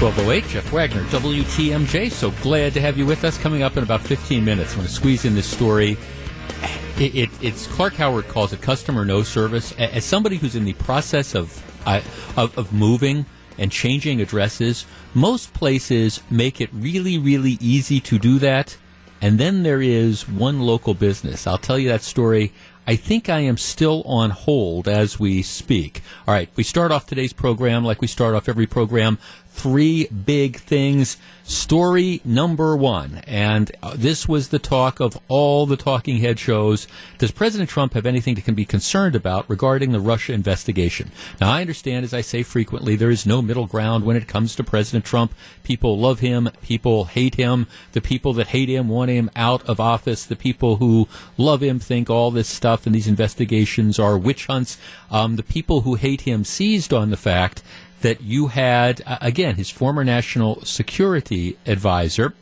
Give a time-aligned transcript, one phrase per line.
[0.00, 2.12] 1208, Jeff Wagner, WTMJ.
[2.12, 3.38] So glad to have you with us.
[3.38, 5.96] Coming up in about 15 minutes, I'm going to squeeze in this story.
[6.98, 9.72] It, it, it's Clark Howard calls it customer no service.
[9.78, 12.02] As somebody who's in the process of, uh,
[12.36, 13.24] of, of moving
[13.56, 14.84] and changing addresses,
[15.14, 18.76] most places make it really, really easy to do that.
[19.22, 21.46] And then there is one local business.
[21.46, 22.52] I'll tell you that story.
[22.86, 26.02] I think I am still on hold as we speak.
[26.28, 29.18] All right, we start off today's program like we start off every program
[29.56, 31.16] three big things.
[31.48, 36.88] Story number one, and uh, this was the talk of all the talking head shows.
[37.18, 41.12] Does President Trump have anything to be concerned about regarding the Russia investigation?
[41.40, 44.56] Now, I understand, as I say frequently, there is no middle ground when it comes
[44.56, 45.32] to President Trump.
[45.62, 47.68] People love him, people hate him.
[47.92, 50.24] The people that hate him want him out of office.
[50.24, 51.06] The people who
[51.38, 54.78] love him think all this stuff and these investigations are witch hunts.
[55.12, 57.62] Um, the people who hate him seized on the fact
[58.06, 62.34] that you had, uh, again, his former national security advisor,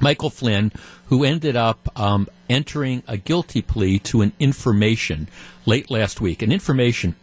[0.00, 0.72] Michael Flynn,
[1.08, 5.28] who ended up um, entering a guilty plea to an information
[5.66, 6.40] late last week.
[6.40, 7.14] An information,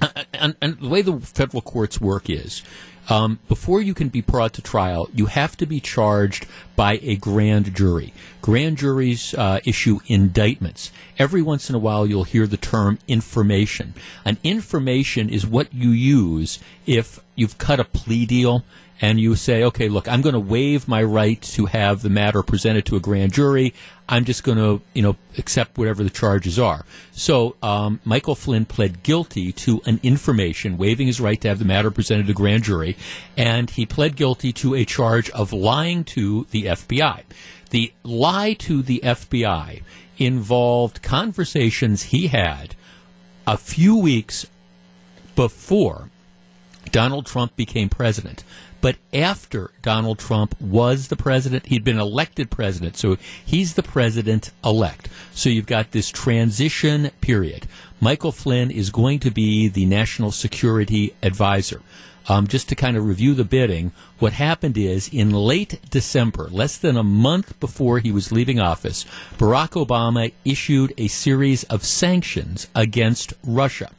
[0.00, 2.62] uh, uh, and, and the way the federal courts work is
[3.10, 7.16] um, before you can be brought to trial, you have to be charged by a
[7.16, 8.14] grand jury.
[8.40, 10.92] Grand juries uh, issue indictments.
[11.18, 13.94] Every once in a while, you'll hear the term information.
[14.24, 18.64] An information is what you use if you've cut a plea deal
[19.00, 22.42] and you say, okay, look, I'm going to waive my right to have the matter
[22.42, 23.74] presented to a grand jury.
[24.10, 26.84] I'm just going to, you know, accept whatever the charges are.
[27.12, 31.64] So um, Michael Flynn pled guilty to an information, waiving his right to have the
[31.64, 32.96] matter presented to grand jury,
[33.36, 37.22] and he pled guilty to a charge of lying to the FBI.
[37.70, 39.82] The lie to the FBI
[40.18, 42.74] involved conversations he had
[43.46, 44.44] a few weeks
[45.36, 46.10] before
[46.90, 48.42] Donald Trump became president
[48.80, 52.96] but after Donald Trump was the president, he'd been elected president.
[52.96, 55.08] So he's the president elect.
[55.32, 57.66] So you've got this transition period.
[58.00, 61.82] Michael Flynn is going to be the national security advisor.
[62.28, 66.76] Um, just to kind of review the bidding, what happened is in late December, less
[66.76, 69.04] than a month before he was leaving office,
[69.36, 73.90] Barack Obama issued a series of sanctions against Russia.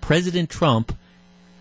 [0.00, 0.96] President Trump,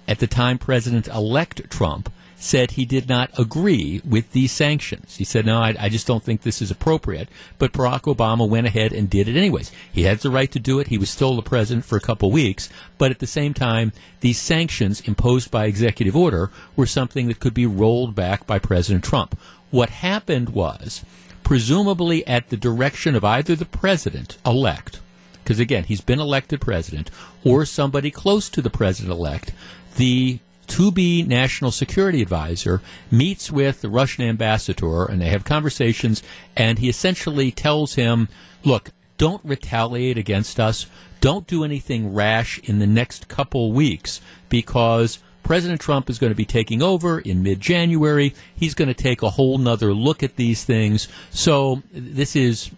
[0.07, 5.17] at the time President elect Trump, said he did not agree with these sanctions.
[5.17, 7.29] He said, no, I, I, just don't think this is appropriate.
[7.57, 9.71] But Barack Obama went ahead and did it anyways.
[9.91, 10.87] He had the right to do it.
[10.87, 12.69] He was still the president for a couple weeks.
[12.99, 17.55] But at the same time, these sanctions imposed by executive order were something that could
[17.55, 19.37] be rolled back by President Trump.
[19.71, 21.03] What happened was,
[21.43, 24.99] presumably at the direction of either the president elect,
[25.43, 27.09] because again, he's been elected president,
[27.43, 29.53] or somebody close to the president elect,
[29.95, 36.21] the to be national security advisor meets with the Russian ambassador and they have conversations
[36.55, 38.27] and he essentially tells him,
[38.63, 40.85] look, don't retaliate against us.
[41.21, 46.35] Don't do anything rash in the next couple weeks because President Trump is going to
[46.35, 48.35] be taking over in mid January.
[48.53, 51.07] He's going to take a whole nother look at these things.
[51.31, 52.69] So this is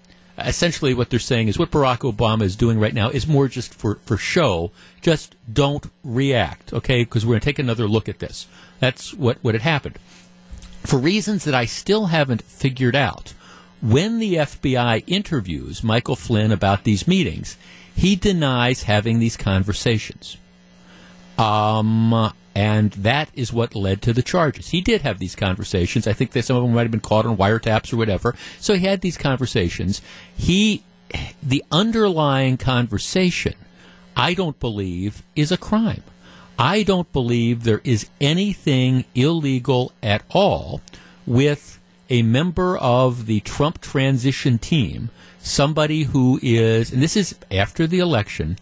[0.45, 3.73] essentially what they're saying is what Barack Obama is doing right now is more just
[3.73, 4.71] for, for show.
[5.01, 7.03] Just don't react, okay?
[7.03, 8.47] Because we're going to take another look at this.
[8.79, 9.99] That's what, what had happened.
[10.83, 13.33] For reasons that I still haven't figured out,
[13.81, 17.57] when the FBI interviews Michael Flynn about these meetings,
[17.95, 20.37] he denies having these conversations.
[21.37, 24.69] Um, and that is what led to the charges.
[24.69, 26.07] He did have these conversations.
[26.07, 28.35] I think that some of them might have been caught on wiretaps or whatever.
[28.59, 30.01] So he had these conversations.
[30.35, 30.83] He,
[31.41, 33.55] the underlying conversation,
[34.15, 36.03] I don't believe is a crime.
[36.57, 40.81] I don't believe there is anything illegal at all
[41.25, 41.79] with
[42.09, 47.99] a member of the Trump transition team, somebody who is, and this is after the
[47.99, 48.57] election,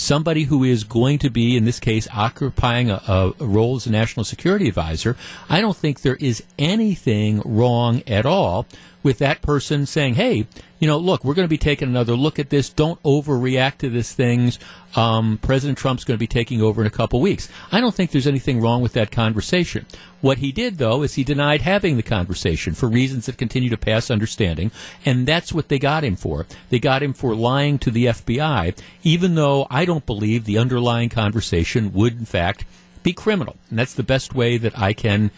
[0.00, 3.90] somebody who is going to be, in this case, occupying a, a, role as a
[3.90, 5.16] national security advisor,
[5.48, 8.66] I don't think there is anything wrong at all
[9.02, 10.46] with that person saying, hey,
[10.78, 12.68] you know, look, we're going to be taking another look at this.
[12.68, 14.58] Don't overreact to this things.
[14.96, 17.48] Um, President Trump's going to be taking over in a couple weeks.
[17.70, 19.86] I don't think there's anything wrong with that conversation.
[20.20, 23.76] What he did, though, is he denied having the conversation for reasons that continue to
[23.76, 24.70] pass understanding,
[25.04, 26.46] and that's what they got him for.
[26.68, 31.08] They got him for lying to the FBI, even though I don't believe the underlying
[31.08, 32.64] conversation would, in fact,
[33.02, 33.56] be criminal.
[33.70, 35.30] And that's the best way that I can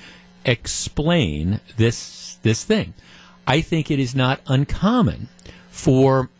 [0.45, 2.95] explain this this thing.
[3.47, 5.29] I think it is not uncommon
[5.71, 6.31] for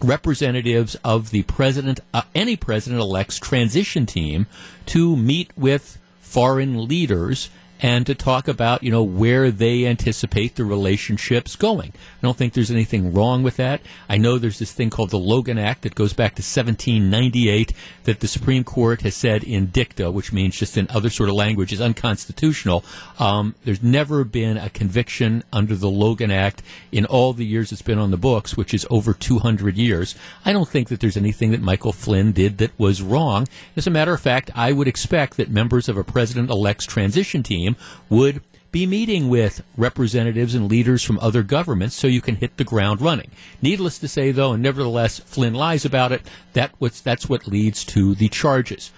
[0.00, 4.46] representatives of the president, uh, any president elect's transition team,
[4.86, 7.48] to meet with foreign leaders
[7.80, 11.92] and to talk about, you know, where they anticipate the relationship's going.
[11.94, 13.80] I don't think there's anything wrong with that.
[14.08, 17.72] I know there's this thing called the Logan Act that goes back to 1798
[18.04, 21.34] that the Supreme Court has said in dicta, which means just in other sort of
[21.34, 22.84] language, is unconstitutional.
[23.18, 26.62] Um, there's never been a conviction under the Logan Act
[26.92, 30.14] in all the years it's been on the books, which is over 200 years.
[30.44, 33.46] I don't think that there's anything that Michael Flynn did that was wrong.
[33.76, 37.42] As a matter of fact, I would expect that members of a president elect's transition
[37.42, 37.65] team
[38.08, 42.64] would be meeting with representatives and leaders from other governments so you can hit the
[42.64, 43.30] ground running.
[43.62, 46.20] Needless to say, though, and nevertheless, Flynn lies about it.
[46.52, 48.92] That what's, that's what leads to the charges.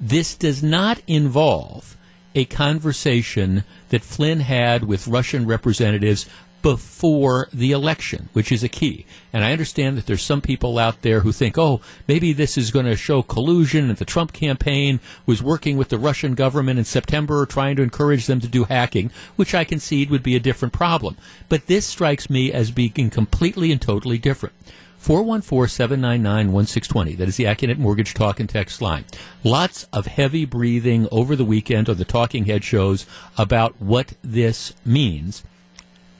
[0.00, 1.96] This does not involve
[2.34, 6.28] a conversation that Flynn had with Russian representatives
[6.64, 9.04] before the election, which is a key.
[9.34, 12.70] And I understand that there's some people out there who think, oh, maybe this is
[12.70, 16.86] going to show collusion and the Trump campaign was working with the Russian government in
[16.86, 20.72] September trying to encourage them to do hacking, which I concede would be a different
[20.72, 21.18] problem.
[21.50, 24.54] But this strikes me as being completely and totally different.
[25.02, 27.18] 414-799-1620.
[27.18, 29.04] That is the Accunet Mortgage Talk and Text line.
[29.42, 33.04] Lots of heavy breathing over the weekend on the Talking Head shows
[33.36, 35.42] about what this means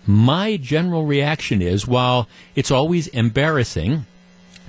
[0.06, 4.06] my general reaction is while it's always embarrassing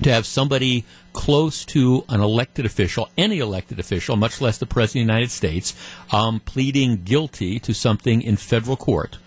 [0.01, 5.03] to have somebody close to an elected official, any elected official, much less the President
[5.03, 5.73] of the United States,
[6.11, 9.17] um, pleading guilty to something in federal court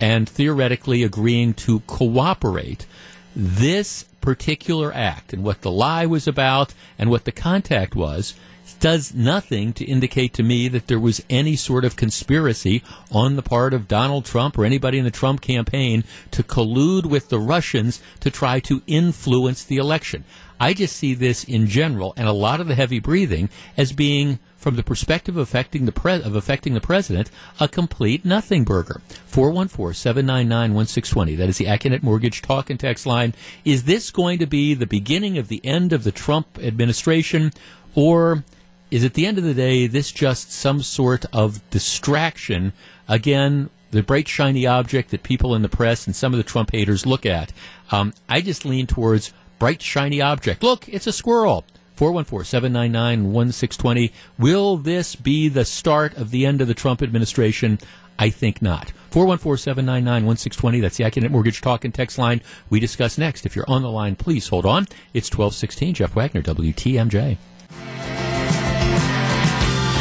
[0.00, 2.86] and theoretically agreeing to cooperate.
[3.34, 8.34] This particular act and what the lie was about and what the contact was
[8.80, 13.42] does nothing to indicate to me that there was any sort of conspiracy on the
[13.42, 18.00] part of Donald Trump or anybody in the Trump campaign to collude with the Russians
[18.20, 20.24] to try to influence the election.
[20.58, 24.38] I just see this in general and a lot of the heavy breathing as being
[24.56, 27.30] from the perspective of affecting the pre- of affecting the president,
[27.60, 29.00] a complete nothing burger.
[29.30, 31.36] 414-799-1620.
[31.36, 33.32] That is the Accunet Mortgage talk and text line.
[33.64, 37.52] Is this going to be the beginning of the end of the Trump administration
[37.94, 38.42] or
[38.90, 42.72] is at the end of the day this just some sort of distraction?
[43.08, 46.72] Again, the bright shiny object that people in the press and some of the Trump
[46.72, 47.52] haters look at.
[47.90, 50.62] Um, I just lean towards bright shiny object.
[50.62, 51.64] Look, it's a squirrel.
[51.96, 54.12] 414-799-1620.
[54.38, 57.78] Will this be the start of the end of the Trump administration?
[58.18, 58.92] I think not.
[59.12, 60.80] 414-799-1620.
[60.80, 62.42] That's the Accunet Mortgage Talk and Text line.
[62.68, 63.46] We discuss next.
[63.46, 64.86] If you're on the line, please hold on.
[65.14, 65.94] It's 1216.
[65.94, 67.38] Jeff Wagner, WTMJ.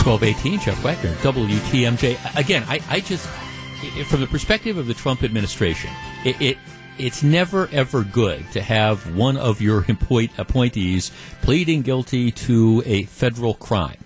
[0.05, 2.37] 1218, Jeff Wagner, WTMJ.
[2.37, 3.27] Again, I, I just,
[4.07, 5.89] from the perspective of the Trump administration,
[6.23, 6.57] it, it
[6.99, 11.11] it's never ever good to have one of your appoint- appointees
[11.41, 13.97] pleading guilty to a federal crime.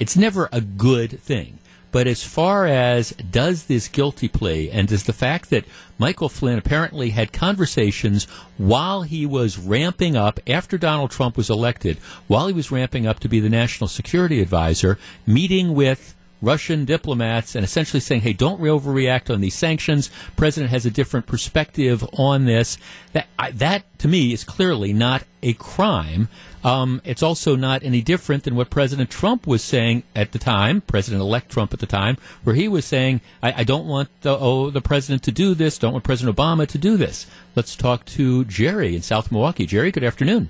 [0.00, 1.60] It's never a good thing.
[1.96, 5.64] But as far as does this guilty plea and does the fact that
[5.96, 8.24] Michael Flynn apparently had conversations
[8.58, 11.96] while he was ramping up after Donald Trump was elected,
[12.26, 16.14] while he was ramping up to be the national security advisor, meeting with
[16.46, 20.10] Russian diplomats and essentially saying, "Hey, don't overreact on these sanctions.
[20.36, 22.78] President has a different perspective on this."
[23.12, 26.28] That that to me is clearly not a crime.
[26.64, 30.80] Um, it's also not any different than what President Trump was saying at the time,
[30.80, 34.70] President-elect Trump at the time, where he was saying, "I, I don't want the, oh,
[34.70, 35.78] the president to do this.
[35.78, 39.66] Don't want President Obama to do this." Let's talk to Jerry in South Milwaukee.
[39.66, 40.48] Jerry, good afternoon.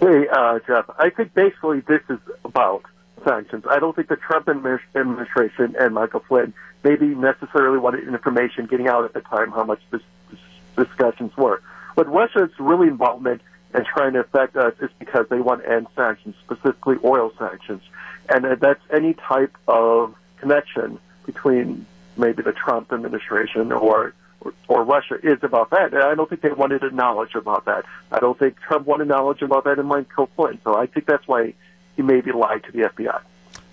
[0.00, 0.86] Hey, uh, Jeff.
[0.98, 2.82] I think basically this is about
[3.24, 3.64] sanctions.
[3.68, 9.04] I don't think the Trump administration and Michael Flynn maybe necessarily wanted information getting out
[9.04, 11.62] at the time how much this, this discussions were.
[11.94, 13.42] But Russia's really involvement
[13.74, 17.82] in trying to affect us is because they want to end sanctions, specifically oil sanctions.
[18.28, 21.86] And uh, that's any type of connection between
[22.16, 25.94] maybe the Trump administration or or, or Russia is about that.
[25.94, 27.84] And I don't think they wanted knowledge about that.
[28.10, 30.58] I don't think Trump wanted knowledge about that in Michael Flynn.
[30.64, 31.54] So I think that's why
[31.96, 33.20] he maybe lied to the FBI.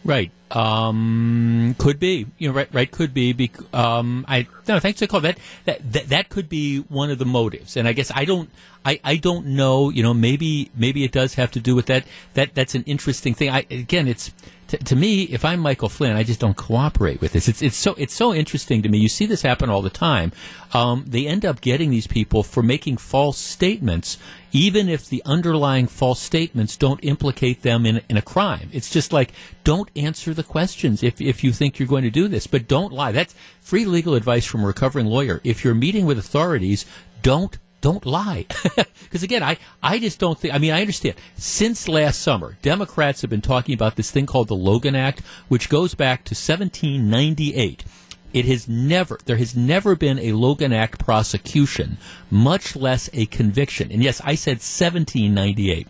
[0.05, 0.31] Right.
[0.51, 2.27] Um, could be.
[2.37, 2.69] You know, right.
[2.71, 2.89] Right.
[2.89, 3.51] Could be.
[3.73, 4.79] Um, I no.
[4.79, 5.21] Thanks for the call.
[5.21, 7.75] That, that that that could be one of the motives.
[7.77, 8.49] And I guess I don't.
[8.85, 9.89] I, I don't know.
[9.89, 10.13] You know.
[10.13, 12.05] Maybe maybe it does have to do with that.
[12.33, 13.49] That that's an interesting thing.
[13.49, 14.31] I again, it's
[14.77, 17.47] to, me, if I'm Michael Flynn, I just don't cooperate with this.
[17.47, 18.99] It's it's so it's so interesting to me.
[18.99, 20.31] You see this happen all the time.
[20.73, 24.17] Um, they end up getting these people for making false statements,
[24.51, 28.69] even if the underlying false statements don't implicate them in in a crime.
[28.71, 29.33] It's just like
[29.63, 32.93] don't answer the questions if if you think you're going to do this, but don't
[32.93, 33.11] lie.
[33.11, 35.41] That's free legal advice from a recovering lawyer.
[35.43, 36.85] If you're meeting with authorities,
[37.21, 38.45] don't don't lie.
[39.09, 41.15] Because again, I, I just don't think, I mean, I understand.
[41.35, 45.67] Since last summer, Democrats have been talking about this thing called the Logan Act, which
[45.67, 47.83] goes back to 1798.
[48.33, 51.97] It has never, there has never been a Logan Act prosecution,
[52.29, 53.91] much less a conviction.
[53.91, 55.87] And yes, I said 1798.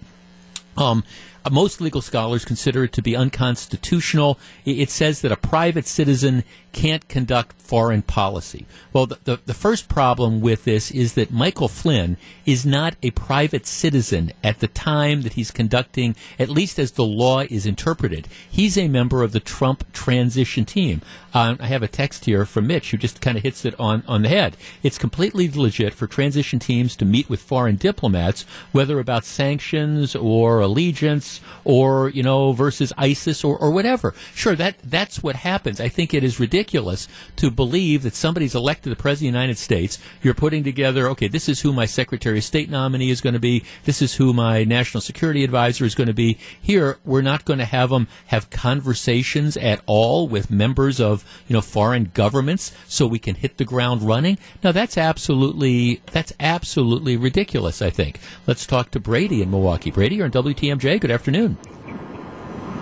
[0.78, 1.04] Um,
[1.52, 4.40] most legal scholars consider it to be unconstitutional.
[4.64, 8.66] It says that a private citizen can't conduct foreign policy.
[8.94, 13.12] Well, the, the, the, first problem with this is that Michael Flynn is not a
[13.12, 18.28] private citizen at the time that he's conducting, at least as the law is interpreted.
[18.50, 21.02] He's a member of the Trump transition team.
[21.32, 24.04] Um, I have a text here from Mitch who just kind of hits it on,
[24.08, 24.58] on the head.
[24.82, 30.60] It's completely legit for transition teams to meet with foreign diplomats, whether about sanctions or
[30.60, 34.16] allegiance or, you know, versus ISIS or, or whatever.
[34.34, 35.80] Sure, that, that's what happens.
[35.80, 39.40] I think it is ridiculous ridiculous to believe that somebody's elected the president of the
[39.40, 39.98] United States.
[40.22, 43.40] You're putting together, okay, this is who my Secretary of State nominee is going to
[43.40, 43.64] be.
[43.86, 46.38] This is who my national security advisor is going to be.
[46.62, 51.54] Here, we're not going to have them have conversations at all with members of, you
[51.54, 54.38] know, foreign governments so we can hit the ground running.
[54.62, 58.20] Now, that's absolutely, that's absolutely ridiculous, I think.
[58.48, 59.92] Let's talk to Brady in Milwaukee.
[59.92, 61.00] Brady, you're on WTMJ.
[61.00, 61.58] Good afternoon.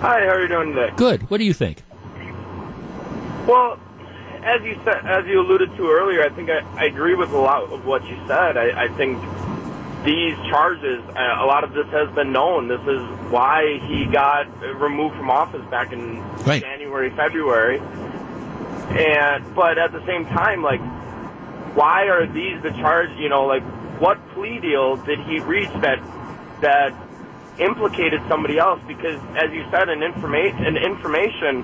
[0.01, 0.93] Hi, how are you doing today?
[0.96, 1.29] Good.
[1.29, 1.84] What do you think?
[3.48, 3.80] Well,
[4.44, 7.38] as you said, as you alluded to earlier, I think I, I agree with a
[7.38, 8.58] lot of what you said.
[8.58, 9.18] I, I think
[10.04, 12.68] these charges, uh, a lot of this has been known.
[12.68, 13.01] This is
[13.32, 16.62] why he got removed from office back in right.
[16.62, 17.80] January, February.
[17.80, 20.82] And but at the same time, like,
[21.75, 23.10] why are these the charge?
[23.18, 23.63] You know, like,
[24.00, 26.01] what plea deal did he reach that
[26.62, 26.94] that
[27.60, 28.82] implicated somebody else?
[28.88, 31.63] Because, as you said, an informa- an information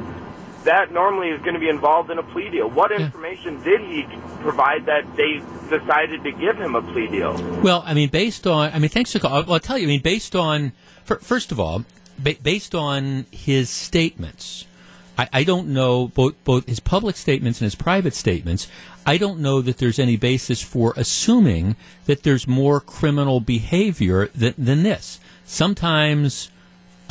[0.64, 2.70] that normally is going to be involved in a plea deal.
[2.70, 4.06] What information did he
[4.42, 7.34] provide that they decided to give him a plea deal?
[7.62, 9.32] Well, I mean, based on, I mean, thanks call.
[9.32, 10.74] Well, I'll tell you, I mean, based on,
[11.06, 11.86] first of all,
[12.42, 14.66] based on his statements,
[15.18, 18.68] I, I don't know both both his public statements and his private statements.
[19.06, 24.54] I don't know that there's any basis for assuming that there's more criminal behavior than,
[24.58, 25.20] than this.
[25.46, 26.50] Sometimes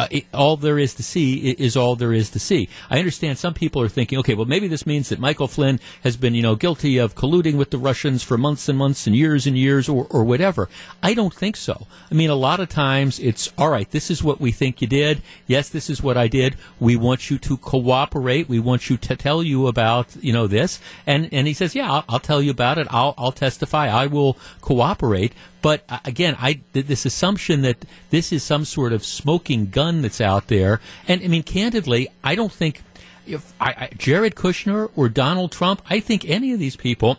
[0.02, 2.68] uh, it, all there is to see is all there is to see.
[2.90, 6.16] I understand some people are thinking, okay, well, maybe this means that Michael Flynn has
[6.16, 9.46] been, you know, guilty of colluding with the Russians for months and months and years
[9.46, 10.68] and years or, or whatever.
[11.02, 11.86] I don't think so.
[12.10, 14.88] I mean, a lot of times it's, all right, this is what we think you
[14.88, 15.22] did.
[15.46, 16.56] Yes, this is what I did.
[16.80, 18.48] We want you to cooperate.
[18.48, 20.80] We want you to tell you about, you know, this.
[21.06, 22.88] And, and he says, yeah, I'll, I'll tell you about it.
[22.90, 23.88] I'll, I'll testify.
[23.88, 25.32] I will cooperate.
[25.62, 30.20] But uh, again, I this assumption that this is some sort of smoking gun that's
[30.20, 32.82] out there, and I mean, candidly, I don't think
[33.26, 37.18] if I, I, Jared Kushner or Donald Trump, I think any of these people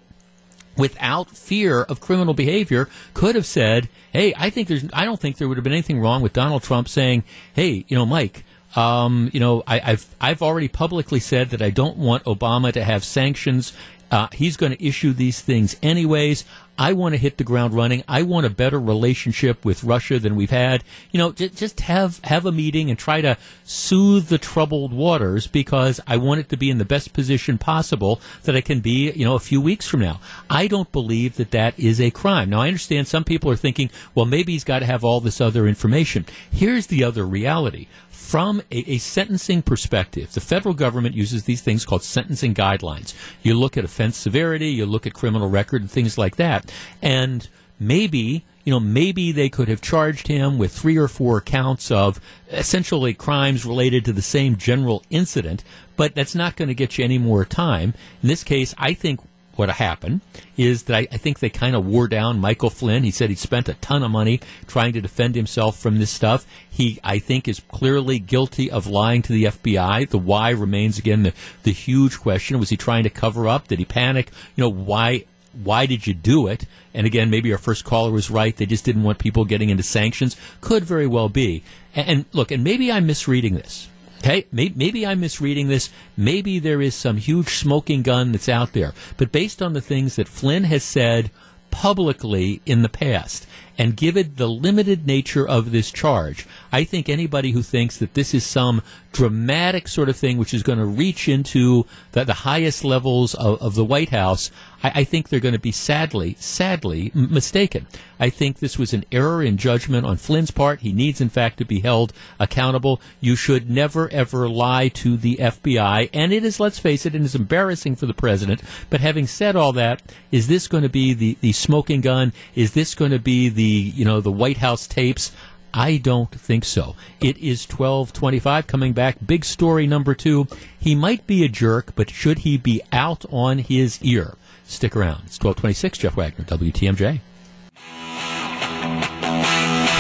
[0.75, 5.37] without fear of criminal behavior could have said, "Hey, I think there's I don't think
[5.37, 7.23] there would have been anything wrong with Donald Trump saying,
[7.53, 8.43] "Hey, you know, Mike,
[8.75, 12.83] um, you know, I, have I've already publicly said that I don't want Obama to
[12.83, 13.73] have sanctions.
[14.11, 16.45] Uh, he's going to issue these things anyways.
[16.77, 18.03] I want to hit the ground running.
[18.07, 20.83] I want a better relationship with Russia than we've had.
[21.11, 25.45] You know, j- just have have a meeting and try to soothe the troubled waters
[25.45, 29.11] because I want it to be in the best position possible that I can be,
[29.11, 30.19] you know, a few weeks from now.
[30.49, 32.49] I don't believe that that is a crime.
[32.49, 35.39] Now, I understand some people are thinking, well, maybe he's got to have all this
[35.39, 36.25] other information.
[36.51, 37.87] Here's the other reality
[38.23, 43.13] from a, a, sentencing perspective, the federal government uses these things called sentencing guidelines.
[43.43, 46.71] You look at offense severity, you look at criminal record, and things like that.
[47.01, 47.47] And
[47.79, 52.19] maybe you know, maybe they could have charged him with three or four counts of
[52.49, 55.63] essentially crimes related to the same general incident,
[55.97, 57.93] but that's not going to get you any more time.
[58.21, 59.19] In this case, I think
[59.55, 60.21] what happened
[60.57, 63.03] is that I, I think they kind of wore down Michael Flynn.
[63.03, 66.45] He said he spent a ton of money trying to defend himself from this stuff.
[66.69, 70.09] He, I think, is clearly guilty of lying to the FBI.
[70.09, 71.33] The why remains again the,
[71.63, 72.59] the huge question.
[72.59, 73.67] Was he trying to cover up?
[73.67, 74.31] Did he panic?
[74.55, 75.25] You know, why
[75.63, 76.65] why did you do it?
[76.95, 78.55] And again, maybe our first caller was right.
[78.55, 80.35] They just didn't want people getting into sanctions.
[80.61, 81.63] Could very well be.
[81.95, 83.87] And, and look, and maybe I'm misreading this.
[84.23, 85.89] Okay, maybe I'm misreading this.
[86.15, 88.93] Maybe there is some huge smoking gun that's out there.
[89.17, 91.29] But based on the things that Flynn has said
[91.71, 93.45] publicly in the past,
[93.77, 98.33] and given the limited nature of this charge, I think anybody who thinks that this
[98.33, 98.81] is some
[99.13, 103.61] dramatic sort of thing which is going to reach into the, the highest levels of,
[103.61, 104.51] of the White House,
[104.83, 107.87] I, I think they're going to be sadly, sadly m- mistaken.
[108.19, 110.81] I think this was an error in judgment on Flynn's part.
[110.81, 113.01] He needs, in fact, to be held accountable.
[113.21, 116.09] You should never, ever lie to the FBI.
[116.13, 118.61] And it is, let's face it, it is embarrassing for the president.
[118.89, 120.01] But having said all that,
[120.31, 122.33] is this going to be the, the smoking gun?
[122.55, 125.31] Is this going to be the, you know, the White House tapes?
[125.73, 126.95] I don't think so.
[127.19, 129.17] It is 1225 coming back.
[129.25, 130.47] Big story number two.
[130.79, 134.35] He might be a jerk, but should he be out on his ear?
[134.65, 135.23] Stick around.
[135.25, 137.19] It's 1226, Jeff Wagner, WTMJ.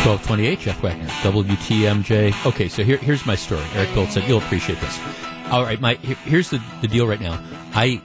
[0.05, 2.45] 1228, Jeff Wagner, WTMJ.
[2.45, 3.63] Okay, so here, here's my story.
[3.73, 4.99] Eric Bilt said, you'll appreciate this.
[5.49, 7.41] All right, my here's the, the deal right now.
[7.73, 8.01] I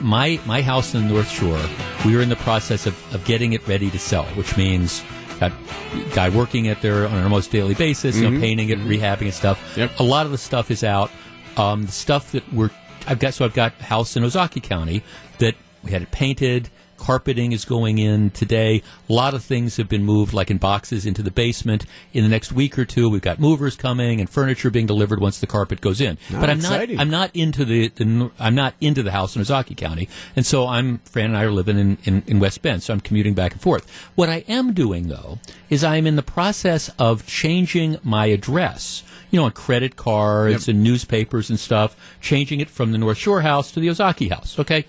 [0.00, 1.60] my my house in the North Shore,
[2.04, 5.02] we are in the process of, of getting it ready to sell, which means
[5.50, 8.24] got guy working at there on an almost daily basis, mm-hmm.
[8.24, 8.90] you know, painting it, mm-hmm.
[8.90, 9.74] rehabbing and stuff.
[9.76, 9.98] Yep.
[9.98, 11.10] A lot of the stuff is out.
[11.56, 12.70] Um, the stuff that we're
[13.06, 15.02] I've got so I've got a house in Ozaukee County
[15.38, 16.70] that we had it painted.
[17.02, 18.80] Carpeting is going in today.
[19.10, 21.84] A lot of things have been moved, like in boxes, into the basement.
[22.12, 25.40] In the next week or two, we've got movers coming and furniture being delivered once
[25.40, 26.16] the carpet goes in.
[26.32, 26.96] Oh, but I'm exciting.
[26.96, 27.02] not.
[27.02, 28.30] I'm not into the, the.
[28.38, 30.98] I'm not into the house in Ozaukee County, and so I'm.
[30.98, 33.60] Fran and I are living in, in, in West Bend, so I'm commuting back and
[33.60, 33.90] forth.
[34.14, 35.40] What I am doing though
[35.70, 40.68] is I am in the process of changing my address you know, on credit cards
[40.68, 40.74] Yep.
[40.74, 44.58] and newspapers and stuff, changing it from the North Shore house to the Ozaukee house.
[44.58, 44.84] Okay,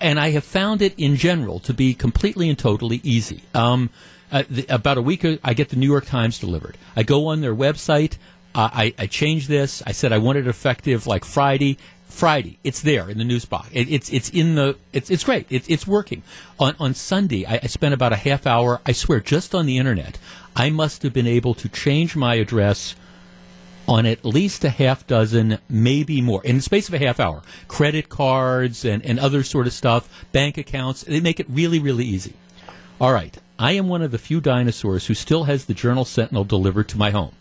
[0.00, 3.42] and I have found it in general to be completely and totally easy.
[3.54, 3.90] Um,
[4.32, 6.76] uh, the, about a week, I get the New York Times delivered.
[6.94, 8.16] I go on their website.
[8.54, 9.82] Uh, I, I change this.
[9.86, 11.78] I said I want it effective like Friday.
[12.08, 13.68] Friday, it's there in the news box.
[13.72, 15.46] It, it's it's in the it's it's great.
[15.48, 16.24] It, it's working.
[16.58, 18.80] On on Sunday, I, I spent about a half hour.
[18.84, 20.18] I swear, just on the internet,
[20.56, 22.96] I must have been able to change my address
[23.90, 27.42] on at least a half dozen, maybe more, in the space of a half hour.
[27.66, 32.04] Credit cards and, and other sort of stuff, bank accounts, they make it really, really
[32.04, 32.34] easy.
[33.00, 33.36] All right.
[33.58, 36.98] I am one of the few dinosaurs who still has the Journal Sentinel delivered to
[36.98, 37.32] my home.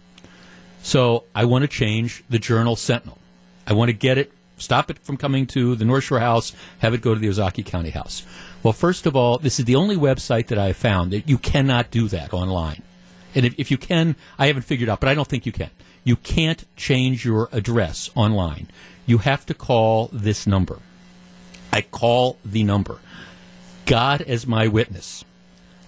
[0.82, 3.20] So I want to change the Journal Sentinel.
[3.68, 6.94] I want to get it, stop it from coming to the North Shore house, have
[6.96, 8.25] it go to the Ozaukee County house.
[8.63, 11.38] Well, first of all, this is the only website that I have found that you
[11.38, 12.82] cannot do that online.
[13.36, 15.70] And if, if you can, I haven't figured out, but I don't think you can.
[16.10, 18.72] You can't change your address online.
[19.06, 20.80] You have to call this number.
[21.72, 22.98] I call the number.
[23.86, 25.24] God as my witness.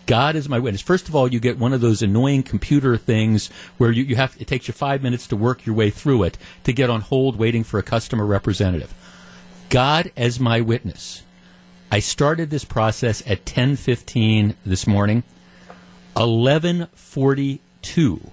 [0.06, 0.84] God is my witness.
[0.84, 3.48] First of all, you get one of those annoying computer things
[3.80, 6.38] where you, you have it takes you five minutes to work your way through it
[6.66, 8.94] to get on hold waiting for a customer representative.
[9.70, 11.24] God as my witness.
[11.92, 15.24] I started this process at 10:15 this morning.
[16.16, 18.30] 11:42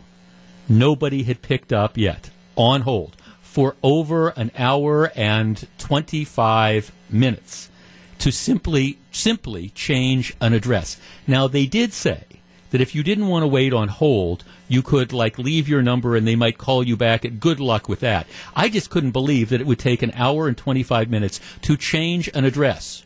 [0.69, 7.71] nobody had picked up yet on hold for over an hour and 25 minutes
[8.19, 11.01] to simply simply change an address.
[11.27, 12.25] Now they did say
[12.71, 16.15] that if you didn't want to wait on hold, you could like leave your number
[16.15, 17.25] and they might call you back.
[17.25, 18.27] And good luck with that.
[18.55, 22.29] I just couldn't believe that it would take an hour and 25 minutes to change
[22.35, 23.05] an address.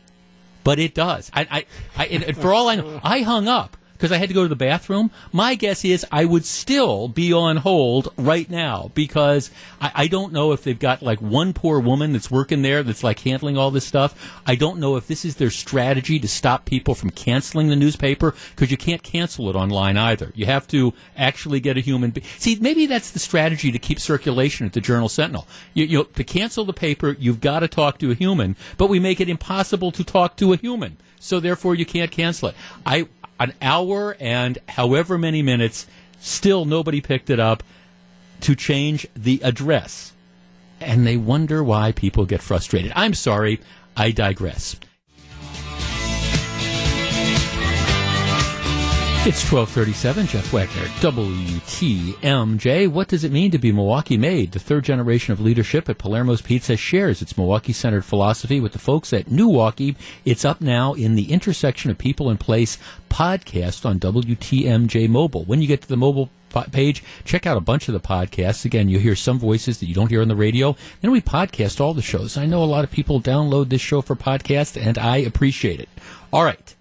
[0.63, 1.31] But it does.
[1.33, 1.65] I, I,
[1.97, 4.49] I and for all I know, I hung up because I had to go to
[4.49, 9.91] the bathroom, my guess is I would still be on hold right now because I,
[9.95, 13.19] I, don't know if they've got like one poor woman that's working there that's like
[13.19, 14.41] handling all this stuff.
[14.45, 18.35] I don't know if this is their strategy to stop people from canceling the newspaper
[18.49, 20.33] because you can't cancel it online either.
[20.35, 22.11] You have to actually get a human.
[22.11, 25.47] Be- See, maybe that's the strategy to keep circulation at the Journal Sentinel.
[25.73, 28.99] You, you to cancel the paper, you've got to talk to a human, but we
[28.99, 30.97] make it impossible to talk to a human.
[31.21, 32.55] So therefore, you can't cancel it.
[32.85, 33.07] I
[33.49, 35.87] an hour and however many minutes,
[36.19, 37.63] still nobody picked it up
[38.41, 40.13] to change the address.
[40.79, 42.91] And they wonder why people get frustrated.
[42.95, 43.61] I'm sorry,
[43.95, 44.75] I digress.
[49.25, 52.89] It's 1237, Jeff Wagner, WTMJ.
[52.89, 54.51] What does it mean to be Milwaukee made?
[54.51, 59.13] The third generation of leadership at Palermo's Pizza shares its Milwaukee-centered philosophy with the folks
[59.13, 59.95] at Milwaukee.
[60.25, 62.77] It's up now in the intersection of people and place
[63.09, 65.45] podcast on WTMJ Mobile.
[65.45, 66.29] When you get to the mobile
[66.73, 68.65] page, check out a bunch of the podcasts.
[68.65, 70.75] Again, you'll hear some voices that you don't hear on the radio.
[70.99, 72.35] Then we podcast all the shows.
[72.35, 75.87] I know a lot of people download this show for podcast, and I appreciate it.
[76.33, 76.72] All right.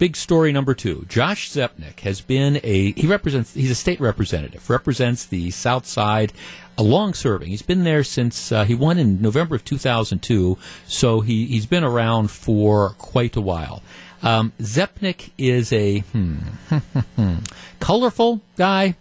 [0.00, 1.04] Big story number two.
[1.10, 6.32] Josh Zepnick has been a, he represents, he's a state representative, represents the South Side,
[6.78, 7.48] a long serving.
[7.48, 11.84] He's been there since, uh, he won in November of 2002, so he, he's been
[11.84, 13.82] around for quite a while.
[14.22, 16.38] Um, Zepnick is a hmm,
[17.80, 18.96] colorful guy.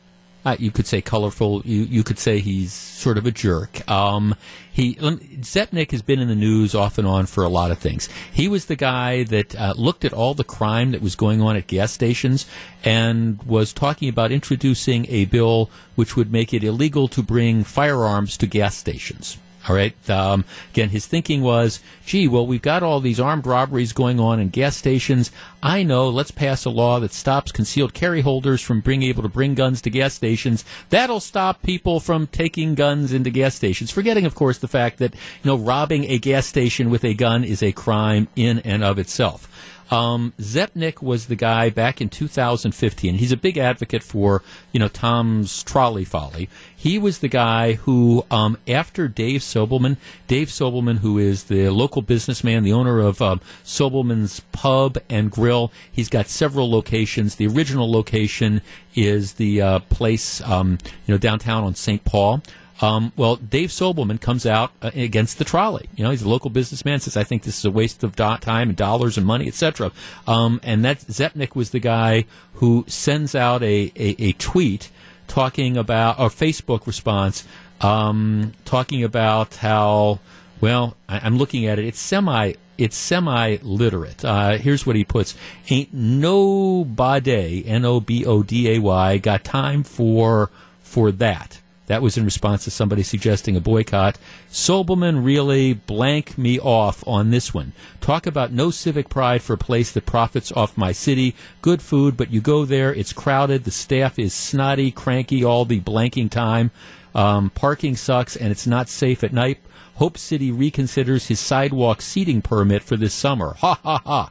[0.45, 1.61] Uh, you could say colorful.
[1.65, 3.87] You you could say he's sort of a jerk.
[3.89, 4.35] Um,
[4.71, 8.07] he Zepnick has been in the news off and on for a lot of things.
[8.31, 11.57] He was the guy that uh, looked at all the crime that was going on
[11.57, 12.45] at gas stations
[12.85, 18.37] and was talking about introducing a bill which would make it illegal to bring firearms
[18.37, 19.37] to gas stations.
[19.67, 20.09] All right.
[20.09, 24.39] Um, again, his thinking was, gee, well, we've got all these armed robberies going on
[24.39, 25.31] in gas stations.
[25.61, 26.09] I know.
[26.09, 29.81] Let's pass a law that stops concealed carry holders from being able to bring guns
[29.81, 30.63] to gas stations.
[30.89, 33.91] That'll stop people from taking guns into gas stations.
[33.91, 35.19] Forgetting, of course, the fact that you
[35.51, 39.48] know robbing a gas station with a gun is a crime in and of itself.
[39.91, 43.15] Um, Zepnick was the guy back in 2015.
[43.15, 46.49] He's a big advocate for, you know, Tom's trolley folly.
[46.75, 49.97] He was the guy who, um, after Dave Sobelman,
[50.27, 55.71] Dave Sobelman, who is the local businessman, the owner of um, Sobelman's Pub and Grill,
[55.91, 57.35] he's got several locations.
[57.35, 58.61] The original location
[58.95, 62.03] is the uh, place, um, you know, downtown on St.
[62.03, 62.41] Paul.
[62.81, 65.89] Um, well, Dave Sobelman comes out uh, against the trolley.
[65.95, 66.99] You know, he's a local businessman.
[66.99, 69.91] Says, "I think this is a waste of do- time and dollars and money, etc."
[70.27, 74.89] Um, and that Zepnick was the guy who sends out a, a, a tweet
[75.27, 77.45] talking about or Facebook response
[77.81, 80.19] um, talking about how
[80.61, 81.85] well I, am looking at it.
[81.85, 84.23] It's semi it's semi literate.
[84.23, 85.35] Uh, here's what he puts:
[85.69, 90.49] Ain't nobody N O B O D A Y got time for
[90.81, 91.59] for that.
[91.89, 94.19] That was in response to somebody suggesting a boycott.
[94.51, 97.73] Sobelman really blank me off on this one.
[97.99, 101.33] Talk about no civic pride for a place that profits off my city.
[101.63, 105.79] Good food, but you go there, it's crowded, the staff is snotty, cranky all the
[105.79, 106.69] blanking time.
[107.15, 109.57] Um, parking sucks, and it's not safe at night.
[109.95, 113.55] Hope City reconsiders his sidewalk seating permit for this summer.
[113.61, 114.29] Ha ha ha.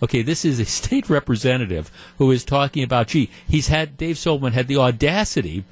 [0.00, 4.52] Okay, this is a state representative who is talking about, gee, he's had, Dave Sobelman
[4.52, 5.64] had the audacity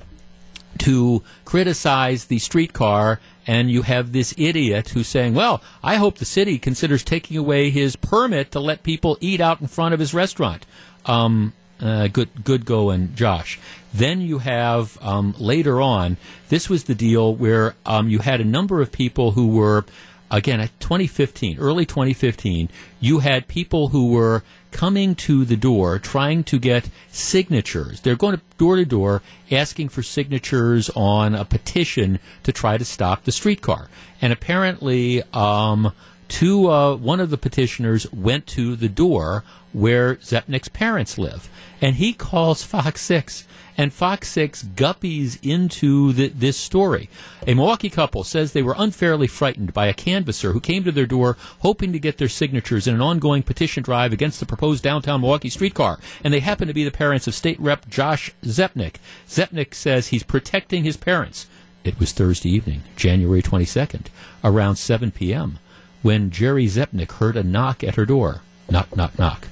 [0.79, 6.25] to criticize the streetcar and you have this idiot who's saying, "Well, I hope the
[6.25, 10.13] city considers taking away his permit to let people eat out in front of his
[10.13, 10.67] restaurant."
[11.07, 13.59] Um, uh, good, good going, Josh.
[13.95, 16.17] Then you have um, later on.
[16.49, 19.85] This was the deal where um, you had a number of people who were,
[20.31, 22.69] again, at 2015, early 2015.
[23.01, 28.01] You had people who were coming to the door trying to get signatures.
[28.01, 33.25] They're going door to door asking for signatures on a petition to try to stop
[33.25, 33.89] the streetcar.
[34.21, 35.93] And apparently, um,
[36.29, 41.49] two, uh, one of the petitioners went to the door where Zepnick's parents live.
[41.81, 43.47] And he calls Fox 6
[43.79, 47.09] and Fox 6 guppies into the, this story.
[47.47, 51.07] A Milwaukee couple says they were unfairly frightened by a canvasser who came to their
[51.07, 55.21] door hoping to get their signatures in an ongoing petition drive against the proposed downtown
[55.21, 58.97] Milwaukee streetcar, and they happen to be the parents of State Rep Josh Zepnick.
[59.29, 61.47] Zepnick says he's protecting his parents.
[61.85, 64.07] It was Thursday evening, January 22nd,
[64.43, 65.59] around 7 p.m.,
[66.03, 68.43] when Jerry Zepnick heard a knock at her door.
[68.69, 69.49] Knock, knock, knock.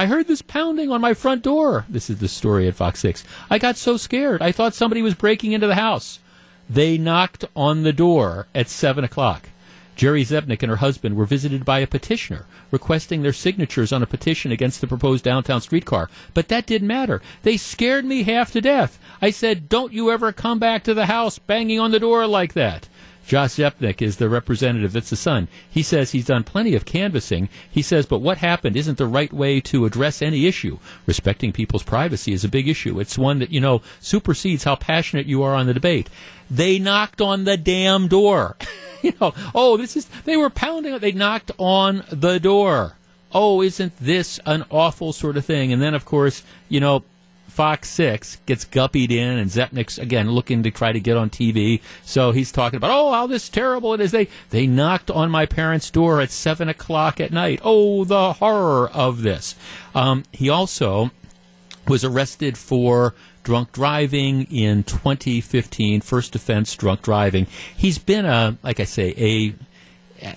[0.00, 1.84] I heard this pounding on my front door.
[1.86, 3.22] This is the story at Fox 6.
[3.50, 4.40] I got so scared.
[4.40, 6.20] I thought somebody was breaking into the house.
[6.70, 9.50] They knocked on the door at 7 o'clock.
[9.96, 14.06] Jerry Zepnick and her husband were visited by a petitioner requesting their signatures on a
[14.06, 16.08] petition against the proposed downtown streetcar.
[16.32, 17.20] But that didn't matter.
[17.42, 18.98] They scared me half to death.
[19.20, 22.54] I said, Don't you ever come back to the house banging on the door like
[22.54, 22.88] that.
[23.30, 24.92] Josh Zepnick is the representative.
[24.92, 25.46] That's the son.
[25.70, 27.48] He says he's done plenty of canvassing.
[27.70, 30.80] He says, but what happened isn't the right way to address any issue.
[31.06, 32.98] Respecting people's privacy is a big issue.
[32.98, 36.10] It's one that, you know, supersedes how passionate you are on the debate.
[36.50, 38.56] They knocked on the damn door.
[39.02, 42.96] you know, oh, this is, they were pounding, they knocked on the door.
[43.30, 45.72] Oh, isn't this an awful sort of thing?
[45.72, 47.04] And then, of course, you know,
[47.50, 51.80] Fox 6 gets guppied in, and Zepnick's, again, looking to try to get on TV.
[52.04, 54.12] So he's talking about, oh, how this terrible it is.
[54.12, 57.60] They, they knocked on my parents' door at 7 o'clock at night.
[57.62, 59.54] Oh, the horror of this.
[59.94, 61.10] Um, he also
[61.88, 67.46] was arrested for drunk driving in 2015, first offense drunk driving.
[67.76, 69.14] He's been a, like I say,
[70.22, 70.36] a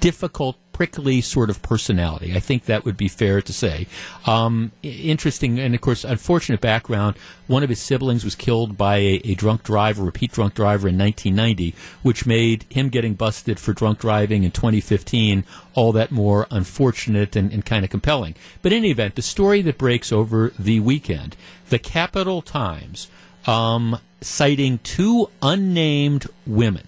[0.00, 2.36] difficult prickly sort of personality.
[2.36, 3.86] I think that would be fair to say.
[4.26, 7.16] Um, interesting, and of course, unfortunate background.
[7.46, 10.98] One of his siblings was killed by a, a, drunk driver, repeat drunk driver in
[10.98, 17.34] 1990, which made him getting busted for drunk driving in 2015 all that more unfortunate
[17.36, 18.34] and, and kind of compelling.
[18.60, 21.36] But in any event, the story that breaks over the weekend,
[21.70, 23.08] the Capital Times,
[23.46, 26.86] um, citing two unnamed women,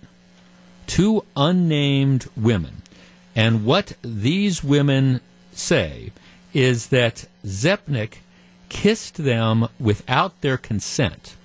[0.86, 2.82] two unnamed women
[3.38, 5.20] and what these women
[5.52, 6.10] say
[6.52, 8.14] is that Zepnick
[8.68, 11.36] kissed them without their consent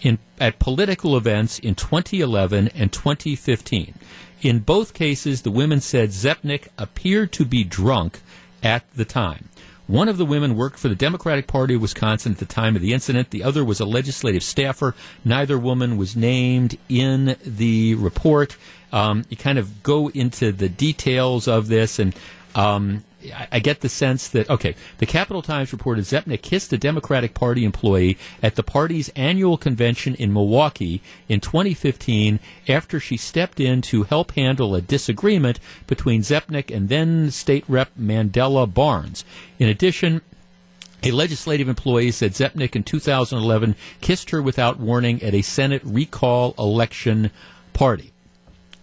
[0.00, 3.92] in, at political events in 2011 and 2015.
[4.40, 8.22] In both cases, the women said Zepnick appeared to be drunk
[8.62, 9.50] at the time.
[9.86, 12.82] One of the women worked for the Democratic Party of Wisconsin at the time of
[12.82, 13.28] the incident.
[13.28, 14.94] The other was a legislative staffer.
[15.22, 18.56] Neither woman was named in the report.
[18.92, 22.14] Um, you kind of go into the details of this, and
[22.54, 23.04] um,
[23.50, 27.64] I get the sense that okay, the Capital Times reported Zepnick kissed a Democratic Party
[27.64, 34.04] employee at the party's annual convention in Milwaukee in 2015 after she stepped in to
[34.04, 39.24] help handle a disagreement between Zepnick and then State Rep Mandela Barnes.
[39.58, 40.20] In addition,
[41.02, 46.54] a legislative employee said Zepnick in 2011 kissed her without warning at a Senate recall
[46.58, 47.30] election
[47.72, 48.11] party.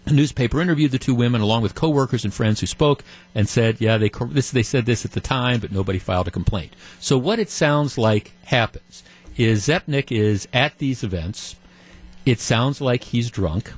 [0.05, 3.03] A newspaper interviewed the two women along with coworkers and friends who spoke
[3.35, 6.31] and said, "Yeah, they this, they said this at the time, but nobody filed a
[6.31, 9.03] complaint." So what it sounds like happens
[9.37, 11.55] is Zepnick is at these events.
[12.25, 13.73] It sounds like he's drunk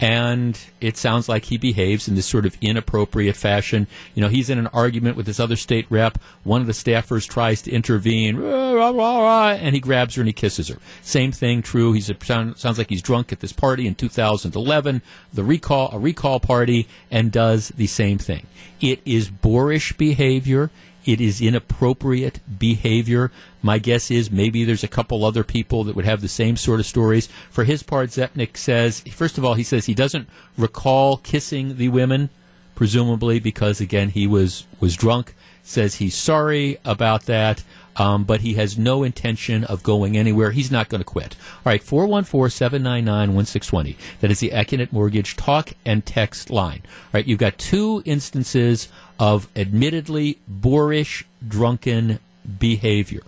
[0.00, 3.86] and it sounds like he behaves in this sort of inappropriate fashion.
[4.14, 6.18] You know, he's in an argument with this other state rep.
[6.44, 10.78] One of the staffers tries to intervene, and he grabs her and he kisses her.
[11.02, 11.92] Same thing true.
[11.92, 16.86] He sounds like he's drunk at this party in 2011, the recall a recall party,
[17.10, 18.46] and does the same thing.
[18.80, 20.70] It is boorish behavior.
[21.08, 23.32] It is inappropriate behavior.
[23.62, 26.80] My guess is maybe there's a couple other people that would have the same sort
[26.80, 27.30] of stories.
[27.50, 31.88] For his part, Zepnick says, first of all, he says he doesn't recall kissing the
[31.88, 32.28] women,
[32.74, 35.34] presumably because, again, he was, was drunk.
[35.62, 37.64] Says he's sorry about that.
[37.98, 40.52] Um, but he has no intention of going anywhere.
[40.52, 41.36] He's not going to quit.
[41.66, 43.96] All right, 414 799 1620.
[44.20, 46.82] That is the Accunet Mortgage talk and text line.
[46.84, 52.20] All right, you've got two instances of admittedly boorish, drunken
[52.58, 53.22] behavior.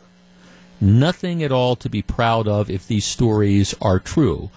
[0.80, 4.50] Nothing at all to be proud of if these stories are true.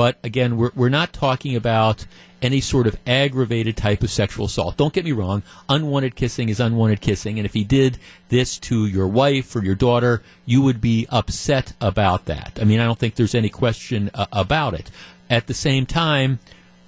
[0.00, 2.06] But again, we're, we're not talking about
[2.40, 4.78] any sort of aggravated type of sexual assault.
[4.78, 5.42] Don't get me wrong.
[5.68, 7.38] Unwanted kissing is unwanted kissing.
[7.38, 7.98] And if he did
[8.30, 12.58] this to your wife or your daughter, you would be upset about that.
[12.58, 14.90] I mean, I don't think there's any question uh, about it.
[15.28, 16.38] At the same time,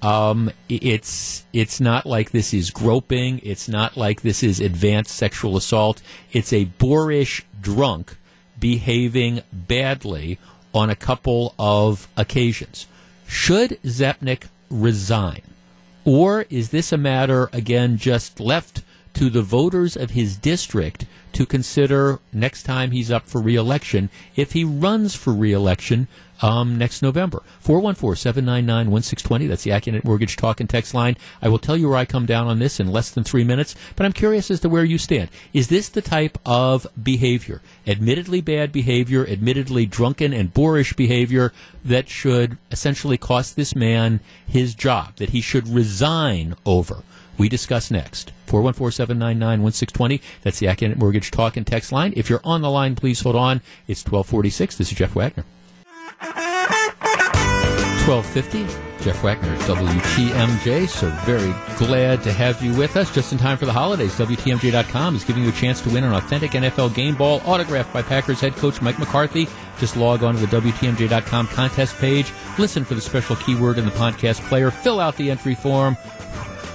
[0.01, 3.41] um, it's it's not like this is groping.
[3.43, 6.01] It's not like this is advanced sexual assault.
[6.31, 8.17] It's a boorish drunk
[8.59, 10.39] behaving badly
[10.73, 12.87] on a couple of occasions.
[13.35, 15.41] Should Zepnick resign,
[16.05, 18.83] or is this a matter again just left
[19.15, 24.11] to the voters of his district to consider next time he's up for reelection?
[24.35, 26.07] If he runs for reelection
[26.43, 27.41] um, next November.
[27.61, 29.47] 414 799 1620.
[29.47, 31.15] That's the Accunet Mortgage Talk and Text line.
[31.41, 33.75] I will tell you where I come down on this in less than three minutes,
[33.95, 35.29] but I'm curious as to where you stand.
[35.53, 41.53] Is this the type of behavior, admittedly bad behavior, admittedly drunken and boorish behavior,
[41.85, 47.03] that should essentially cost this man his job, that he should resign over?
[47.37, 48.31] We discuss next.
[48.47, 50.21] 414-799-1620.
[50.43, 52.13] That's the Accunet Mortgage Talk and Text line.
[52.15, 53.61] If you're on the line, please hold on.
[53.87, 54.77] It's 1246.
[54.77, 55.45] This is Jeff Wagner.
[58.07, 58.83] 1250.
[59.03, 60.87] Jeff Wagner, WTMJ.
[60.87, 64.15] So very glad to have you with us just in time for the holidays.
[64.15, 68.01] WTMJ.com is giving you a chance to win an authentic NFL game ball autographed by
[68.01, 69.47] Packers head coach Mike McCarthy.
[69.79, 72.31] Just log on to the WTMJ.com contest page.
[72.57, 74.71] Listen for the special keyword in the podcast player.
[74.71, 75.97] Fill out the entry form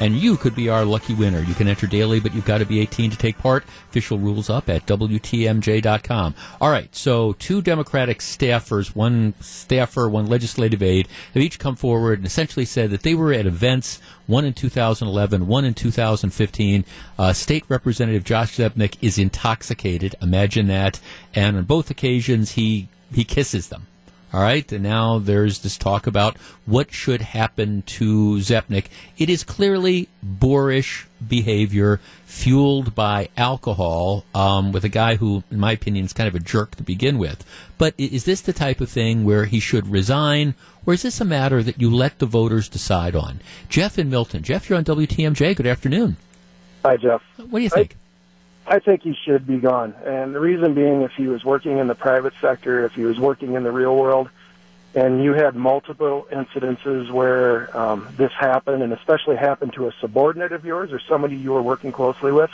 [0.00, 1.40] and you could be our lucky winner.
[1.40, 3.64] You can enter daily, but you've got to be 18 to take part.
[3.88, 6.34] Official rules up at WTMJ.com.
[6.61, 12.18] All right, so two Democratic staffers, one staffer, one legislative aide, have each come forward
[12.18, 16.84] and essentially said that they were at events, one in 2011, one in 2015.
[17.18, 20.14] Uh, State Representative Josh Zepnick is intoxicated.
[20.22, 21.00] Imagine that.
[21.34, 23.87] And on both occasions, he, he kisses them.
[24.30, 26.36] All right, and now there's this talk about
[26.66, 28.86] what should happen to Zepnick.
[29.16, 35.72] It is clearly boorish behavior fueled by alcohol um, with a guy who, in my
[35.72, 37.42] opinion, is kind of a jerk to begin with.
[37.78, 41.24] But is this the type of thing where he should resign, or is this a
[41.24, 43.40] matter that you let the voters decide on?
[43.70, 44.42] Jeff and Milton.
[44.42, 45.56] Jeff, you're on WTMJ.
[45.56, 46.18] Good afternoon.
[46.84, 47.22] Hi, Jeff.
[47.36, 47.94] What do you think?
[47.94, 48.08] I
[48.78, 49.94] think he should be gone.
[50.04, 53.18] And the reason being, if he was working in the private sector, if he was
[53.18, 54.28] working in the real world,
[54.94, 60.52] and you had multiple incidences where um, this happened, and especially happened to a subordinate
[60.52, 62.50] of yours or somebody you were working closely with,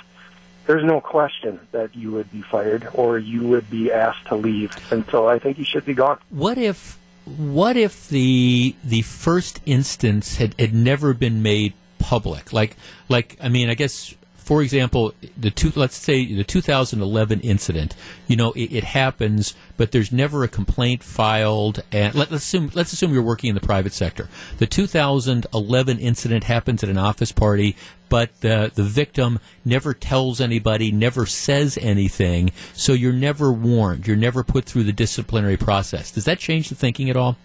[0.66, 4.72] there's no question that you would be fired or you would be asked to leave.
[4.92, 6.18] And so I think he should be gone.
[6.30, 12.52] What if what if the the first instance had, had never been made public?
[12.52, 12.76] Like
[13.08, 17.96] like I mean, I guess for example, the two, let's say the 2011 incident,
[18.28, 21.82] you know, it, it happens, but there's never a complaint filed.
[21.90, 24.28] And let, us assume, let's assume you're working in the private sector.
[24.58, 27.74] The 2011 incident happens at an office party,
[28.10, 34.06] but the the victim never tells anybody, never says anything, so you're never warned.
[34.06, 36.10] You're never put through the disciplinary process.
[36.10, 37.38] Does that change the thinking at all?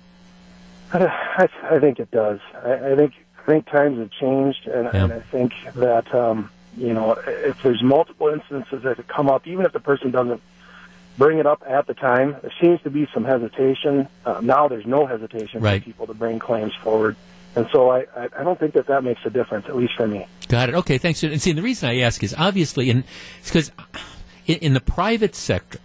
[0.94, 2.40] I, I think it does.
[2.54, 5.04] I, I think I think times have changed, and, yeah.
[5.06, 9.66] and I think that um, you know if there's multiple instances that come up, even
[9.66, 10.42] if the person doesn't
[11.18, 14.08] bring it up at the time, there seems to be some hesitation.
[14.26, 15.82] Uh, now there's no hesitation right.
[15.82, 17.16] for people to bring claims forward.
[17.56, 20.28] And so I, I don't think that that makes a difference, at least for me.
[20.48, 20.76] Got it.
[20.76, 21.22] Okay, thanks.
[21.24, 23.04] And see, the reason I ask is obviously, and
[23.40, 23.72] it's because
[24.46, 25.80] in, in, the private sector,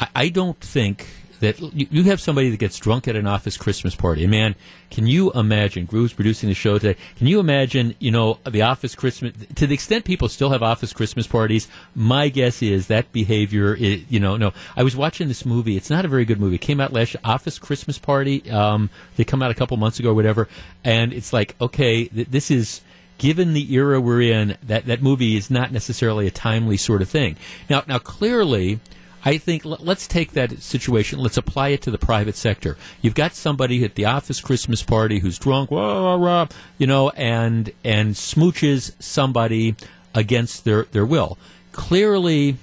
[0.00, 1.06] I, I don't think
[1.40, 4.26] that you, have somebody that gets drunk at an office Christmas party.
[4.26, 4.54] Man,
[4.90, 5.86] can you imagine?
[5.86, 6.98] Groove's producing the show today.
[7.16, 7.94] Can you imagine?
[7.98, 9.32] You know, the office Christmas.
[9.56, 13.74] To the extent people still have office Christmas parties, my guess is that behavior.
[13.74, 14.52] Is, you know, no.
[14.76, 15.76] I was watching this movie.
[15.76, 16.56] It's not a very good movie.
[16.56, 18.48] It came out last year, Office Christmas Party.
[18.50, 20.48] Um, they come out a couple months ago, or whatever.
[20.84, 22.82] And it's like, okay, th- this is
[23.16, 27.08] given the era we're in, that, that movie is not necessarily a timely sort of
[27.08, 27.36] thing.
[27.68, 28.80] Now, now clearly,
[29.24, 32.76] I think let's take that situation, let's apply it to the private sector.
[33.02, 36.46] You've got somebody at the office Christmas party who's drunk, rah, rah,
[36.78, 39.76] you know, and and smooches somebody
[40.14, 41.38] against their, their will.
[41.72, 42.56] Clearly,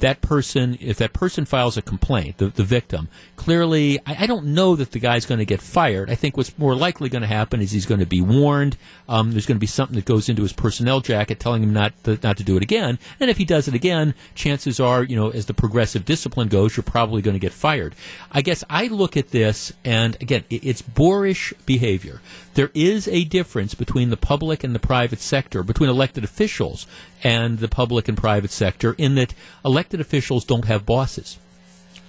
[0.00, 4.46] that person, if that person files a complaint, the, the victim, clearly, I, I don't
[4.46, 6.10] know that the guy's going to get fired.
[6.10, 8.76] I think what's more likely going to happen is he's going to be warned.
[9.08, 11.92] Um, there's going to be something that goes into his personnel jacket telling him not
[12.04, 12.98] to, not to do it again.
[13.18, 16.76] And if he does it again, chances are, you know, as the progressive discipline goes,
[16.76, 17.94] you're probably going to get fired.
[18.30, 22.20] I guess I look at this, and again, it, it's boorish behavior.
[22.54, 26.86] There is a difference between the public and the private sector, between elected officials
[27.22, 29.34] and the public and private sector, in that
[29.64, 31.38] elected officials don't have bosses.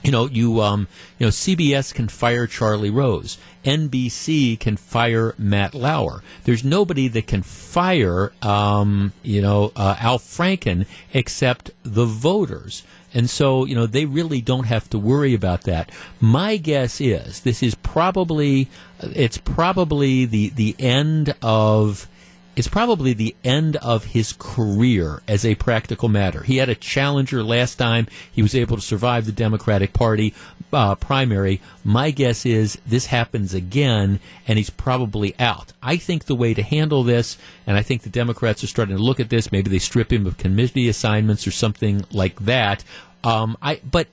[0.04, 0.88] You know, you um,
[1.20, 3.38] you know, CBS can fire Charlie Rose.
[3.64, 6.24] NBC can fire Matt Lauer.
[6.44, 12.84] There's nobody that can fire, um, you know, uh, Al Franken except the voters.
[13.14, 15.92] And so, you know, they really don't have to worry about that.
[16.20, 18.70] My guess is this is probably,
[19.02, 22.08] it's probably the, the end of
[22.56, 26.44] is probably the end of his career as a practical matter.
[26.44, 28.08] He had a challenger last time.
[28.32, 30.34] He was able to survive the Democratic Party
[30.74, 31.62] uh, primary.
[31.84, 35.74] My guess is this happens again, and he's probably out.
[35.82, 39.02] I think the way to handle this, and I think the Democrats are starting to
[39.02, 42.84] look at this, maybe they strip him of committee assignments or something like that.
[43.24, 44.08] Um, I, but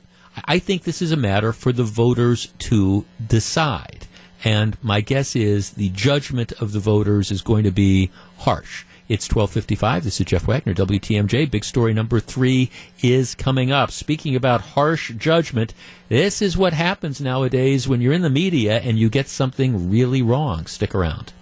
[0.45, 4.07] I think this is a matter for the voters to decide.
[4.45, 8.85] And my guess is the judgment of the voters is going to be harsh.
[9.09, 10.05] It's 1255.
[10.05, 11.51] This is Jeff Wagner, WTMJ.
[11.51, 12.71] Big story number three
[13.03, 13.91] is coming up.
[13.91, 15.73] Speaking about harsh judgment,
[16.11, 20.21] this is what happens nowadays when you're in the media and you get something really
[20.21, 20.67] wrong.
[20.67, 21.33] Stick around.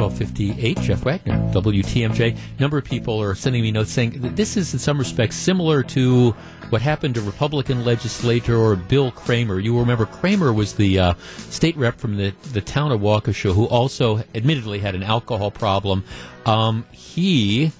[0.00, 2.34] 1258, Jeff Wagner, WTMJ.
[2.58, 5.82] number of people are sending me notes saying that this is in some respects similar
[5.82, 6.30] to
[6.70, 9.58] what happened to Republican legislator Bill Kramer.
[9.58, 11.14] You remember Kramer was the uh,
[11.50, 16.02] state rep from the, the town of Waukesha who also admittedly had an alcohol problem.
[16.46, 17.72] Um, he,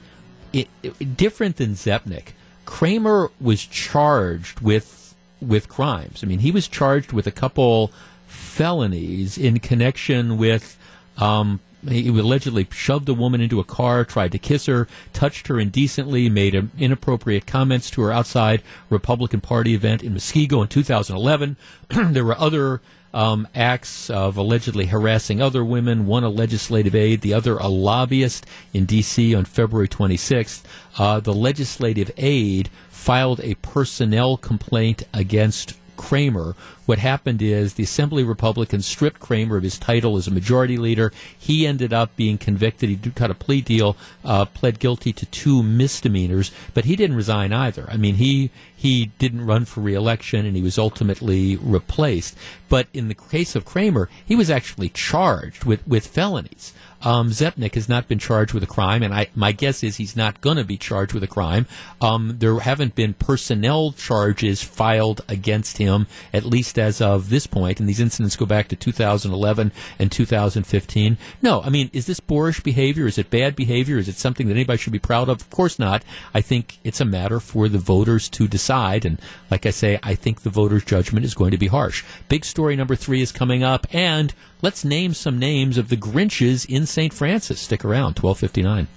[0.53, 2.33] it, it, different than Zepnick,
[2.67, 6.23] Kramer was charged with with crimes.
[6.23, 7.91] I mean, he was charged with a couple
[8.27, 10.77] felonies in connection with
[11.17, 15.59] um, he allegedly shoved a woman into a car, tried to kiss her, touched her
[15.59, 21.57] indecently, made inappropriate comments to her outside Republican Party event in Muskego in 2011.
[21.89, 22.81] there were other
[23.13, 28.47] um, acts of allegedly harassing other women, one a legislative aide, the other a lobbyist
[28.73, 29.35] in D.C.
[29.35, 30.63] on February 26th.
[30.99, 36.57] Uh, the legislative aide filed a personnel complaint against Kramer.
[36.87, 41.13] What happened is the Assembly Republicans stripped Kramer of his title as a majority leader.
[41.39, 42.89] He ended up being convicted.
[42.89, 47.53] He cut a plea deal, uh, pled guilty to two misdemeanors, but he didn't resign
[47.53, 47.87] either.
[47.91, 52.35] I mean, he he didn't run for reelection, and he was ultimately replaced.
[52.71, 56.73] But in the case of Kramer, he was actually charged with with felonies.
[57.03, 60.17] Um, Zepnick has not been charged with a crime, and I, my guess is he's
[60.17, 61.67] not going to be charged with a crime.
[62.01, 67.81] Um, there haven't been personnel charges filed against him, at least as of this point,
[67.81, 71.19] and these incidents go back to 2011 and 2015.
[71.43, 73.07] No, I mean, is this boorish behavior?
[73.07, 73.99] Is it bad behavior?
[73.99, 75.41] Is it something that anybody should be proud of?
[75.41, 76.05] Of course not.
[76.35, 80.15] I think it's a matter for the voters to decide, and like I say, I
[80.15, 82.05] think the voters' judgment is going to be harsh.
[82.29, 86.67] Big story number three is coming up, and Let's name some names of the Grinches
[86.69, 87.15] in St.
[87.15, 87.61] Francis.
[87.61, 88.89] Stick around, 1259.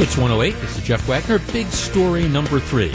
[0.00, 0.60] It's 108.
[0.60, 1.38] This is Jeff Wagner.
[1.52, 2.94] Big story number three.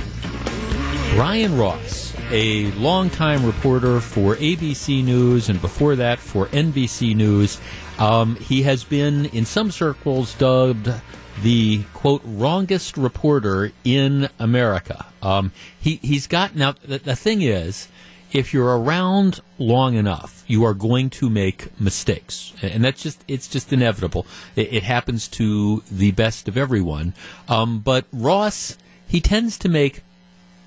[1.16, 7.60] Brian Ross, a longtime reporter for ABC News and before that for NBC News,
[7.98, 10.94] um, he has been in some circles dubbed
[11.42, 15.06] the quote wrongest reporter in America.
[15.22, 16.74] Um, he he's got now.
[16.74, 17.88] The, the thing is,
[18.32, 23.48] if you're around long enough, you are going to make mistakes, and that's just it's
[23.48, 24.26] just inevitable.
[24.56, 27.14] It, it happens to the best of everyone.
[27.48, 28.78] Um, but Ross,
[29.08, 30.02] he tends to make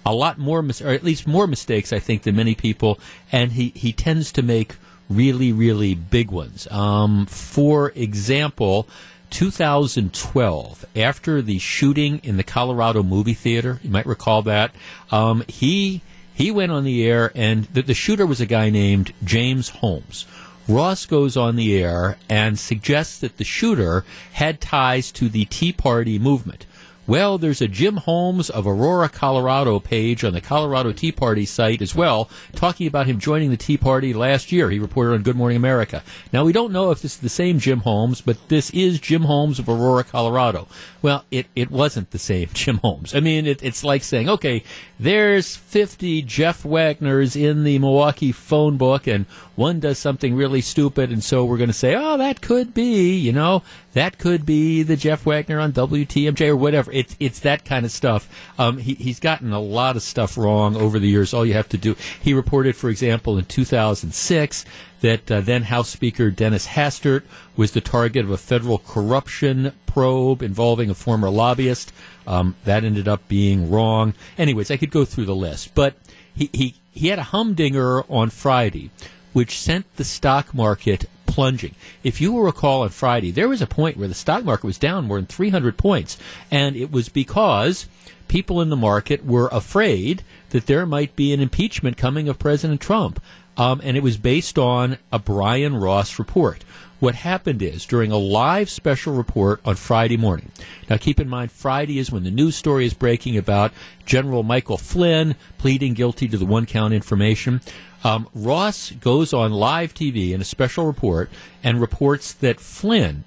[0.05, 3.01] a lot more, mis- or at least more mistakes, I think, than many people,
[3.33, 4.77] and he he tends to make
[5.09, 6.67] really really big ones.
[6.71, 8.89] Um, for example.
[9.37, 14.75] 2012, after the shooting in the Colorado movie theater, you might recall that,
[15.11, 16.01] um, he
[16.33, 20.25] he went on the air, and the, the shooter was a guy named James Holmes.
[20.67, 25.71] Ross goes on the air and suggests that the shooter had ties to the Tea
[25.71, 26.65] Party movement.
[27.09, 31.81] Well, there's a Jim Holmes of Aurora, Colorado page on the Colorado Tea Party site
[31.81, 34.71] as well, talking about him joining the Tea Party last year.
[34.71, 36.03] He reported on Good Morning America.
[36.33, 39.23] Now, we don't know if this is the same Jim Holmes, but this is Jim
[39.23, 40.67] Holmes of Aurora, Colorado.
[41.01, 43.15] Well, it, it wasn't the same Jim Holmes.
[43.15, 44.65] I mean, it, it's like saying, okay,
[44.99, 49.27] there's 50 Jeff Wagners in the Milwaukee phone book, and
[49.57, 53.17] one does something really stupid, and so we're going to say, oh, that could be,
[53.17, 53.63] you know,
[53.95, 56.93] that could be the Jeff Wagner on WTMJ or whatever.
[56.93, 58.29] It's it's that kind of stuff.
[58.59, 61.35] Um, he, he's gotten a lot of stuff wrong over the years.
[61.35, 61.97] All you have to do.
[62.21, 64.65] He reported, for example, in 2006
[65.01, 67.23] that uh, then House Speaker Dennis Hastert
[67.57, 71.93] was the target of a federal corruption probe involving a former lobbyist.
[72.27, 74.15] Um, that ended up being wrong.
[74.37, 75.95] Anyways, I could go through the list, but
[76.35, 78.91] he, he, he had a humdinger on Friday,
[79.37, 81.75] which sent the stock market plunging.
[82.03, 84.79] If you will recall on Friday, there was a point where the stock market was
[84.79, 86.17] down more than 300 points,
[86.51, 87.87] and it was because
[88.29, 92.81] people in the market were afraid that there might be an impeachment coming of President
[92.81, 93.23] Trump.
[93.59, 96.65] Um, and it was based on a Brian Ross report.
[96.99, 100.51] What happened is during a live special report on Friday morning.
[100.89, 103.73] Now, keep in mind, Friday is when the news story is breaking about
[104.07, 107.61] General Michael Flynn pleading guilty to the one count information.
[108.03, 111.29] Um, Ross goes on live TV in a special report
[111.63, 113.25] and reports that Flynn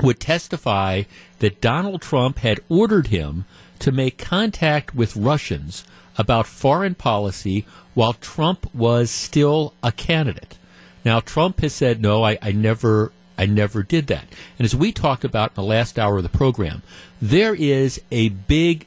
[0.00, 1.02] would testify
[1.40, 3.44] that Donald Trump had ordered him
[3.80, 5.84] to make contact with Russians
[6.16, 10.58] about foreign policy while Trump was still a candidate.
[11.04, 14.26] Now, Trump has said, no, I, I never I never did that.
[14.58, 16.82] And as we talked about in the last hour of the program,
[17.20, 18.86] there is a big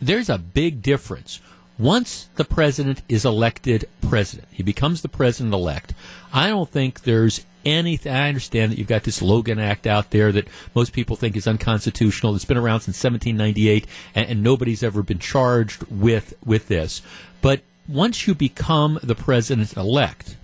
[0.00, 1.40] there's a big difference
[1.78, 5.92] once the president is elected president, he becomes the president elect.
[6.32, 8.12] I don't think there's anything.
[8.12, 11.48] I understand that you've got this Logan Act out there that most people think is
[11.48, 12.34] unconstitutional.
[12.36, 17.02] It's been around since 1798, and, and nobody's ever been charged with with this.
[17.40, 20.36] But once you become the president elect,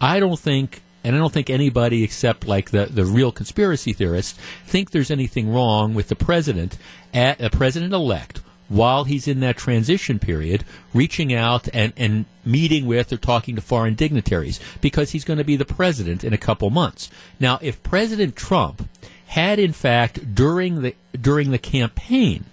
[0.00, 4.36] I don't think and I don't think anybody except like the, the real conspiracy theorists
[4.64, 6.76] think there's anything wrong with the president
[7.14, 12.86] at a president elect while he's in that transition period, reaching out and, and meeting
[12.86, 16.38] with or talking to foreign dignitaries because he's going to be the president in a
[16.38, 17.08] couple months.
[17.38, 18.88] Now, if President Trump
[19.28, 22.44] had in fact during the during the campaign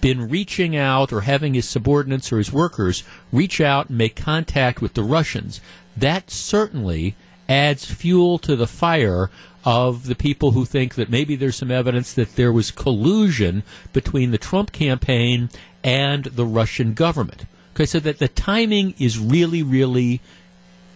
[0.00, 4.80] been reaching out or having his subordinates or his workers reach out and make contact
[4.80, 5.60] with the Russians,
[5.96, 7.16] that certainly
[7.48, 9.30] adds fuel to the fire
[9.64, 14.30] of the people who think that maybe there's some evidence that there was collusion between
[14.30, 15.48] the Trump campaign
[15.82, 17.46] and the Russian government.
[17.74, 20.20] Okay, so that the timing is really, really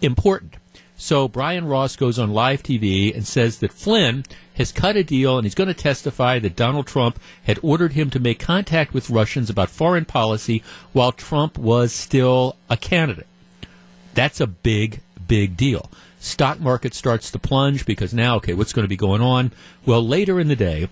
[0.01, 0.55] important.
[0.97, 4.23] So Brian Ross goes on live TV and says that Flynn
[4.55, 8.11] has cut a deal and he's going to testify that Donald Trump had ordered him
[8.11, 13.27] to make contact with Russians about foreign policy while Trump was still a candidate.
[14.21, 18.85] That's a big, big deal stock market starts to plunge because now, okay, what's going
[18.85, 19.51] to be going on?
[19.87, 20.91] Well, later in the day,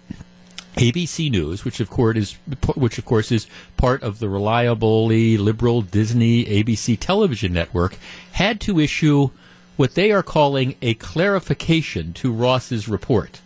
[0.76, 2.32] ABC News, which of course is
[2.74, 7.98] which of course is part of the reliably liberal Disney ABC television network,
[8.32, 9.28] had to issue
[9.76, 13.42] what they are calling a clarification to Ross's report.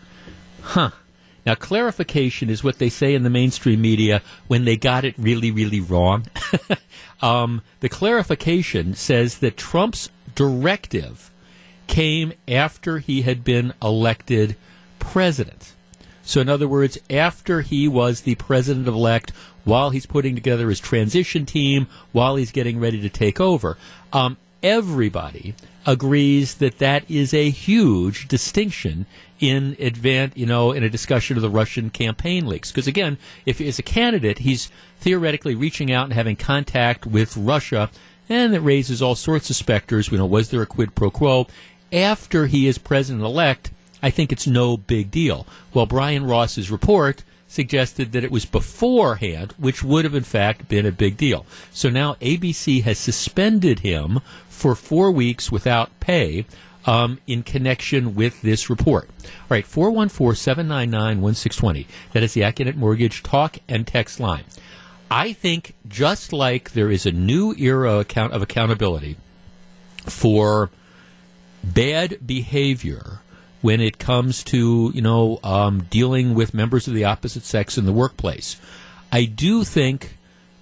[0.62, 0.92] Huh.
[1.45, 5.51] Now, clarification is what they say in the mainstream media when they got it really,
[5.51, 6.26] really wrong.
[7.22, 11.30] um, the clarification says that Trump's directive
[11.88, 14.57] came after he had been elected
[14.99, 15.72] president.
[16.22, 19.32] So, in other words, after he was the president elect,
[19.64, 23.76] while he's putting together his transition team, while he's getting ready to take over,
[24.12, 25.55] um, everybody
[25.86, 29.06] agrees that that is a huge distinction
[29.40, 32.70] in advance, you know, in a discussion of the Russian campaign leaks.
[32.70, 34.70] Because again, if as a candidate, he's
[35.00, 37.90] theoretically reaching out and having contact with Russia,
[38.28, 40.10] and that raises all sorts of specters.
[40.10, 41.48] You know, was there a quid pro quo?
[41.92, 43.72] After he is president elect,
[44.02, 45.46] I think it's no big deal.
[45.74, 50.86] Well, Brian Ross's report suggested that it was beforehand, which would have in fact been
[50.86, 51.44] a big deal.
[51.70, 54.20] So now ABC has suspended him
[54.53, 56.44] for four weeks without pay
[56.86, 59.09] um, in connection with this report.
[59.24, 61.86] All right, 414 799 1620.
[62.12, 64.44] That is the Accunet Mortgage talk and text line.
[65.11, 69.16] I think just like there is a new era account of accountability
[70.05, 70.70] for
[71.62, 73.20] bad behavior
[73.61, 77.86] when it comes to you know um, dealing with members of the opposite sex in
[77.86, 78.61] the workplace.
[79.11, 80.16] I do think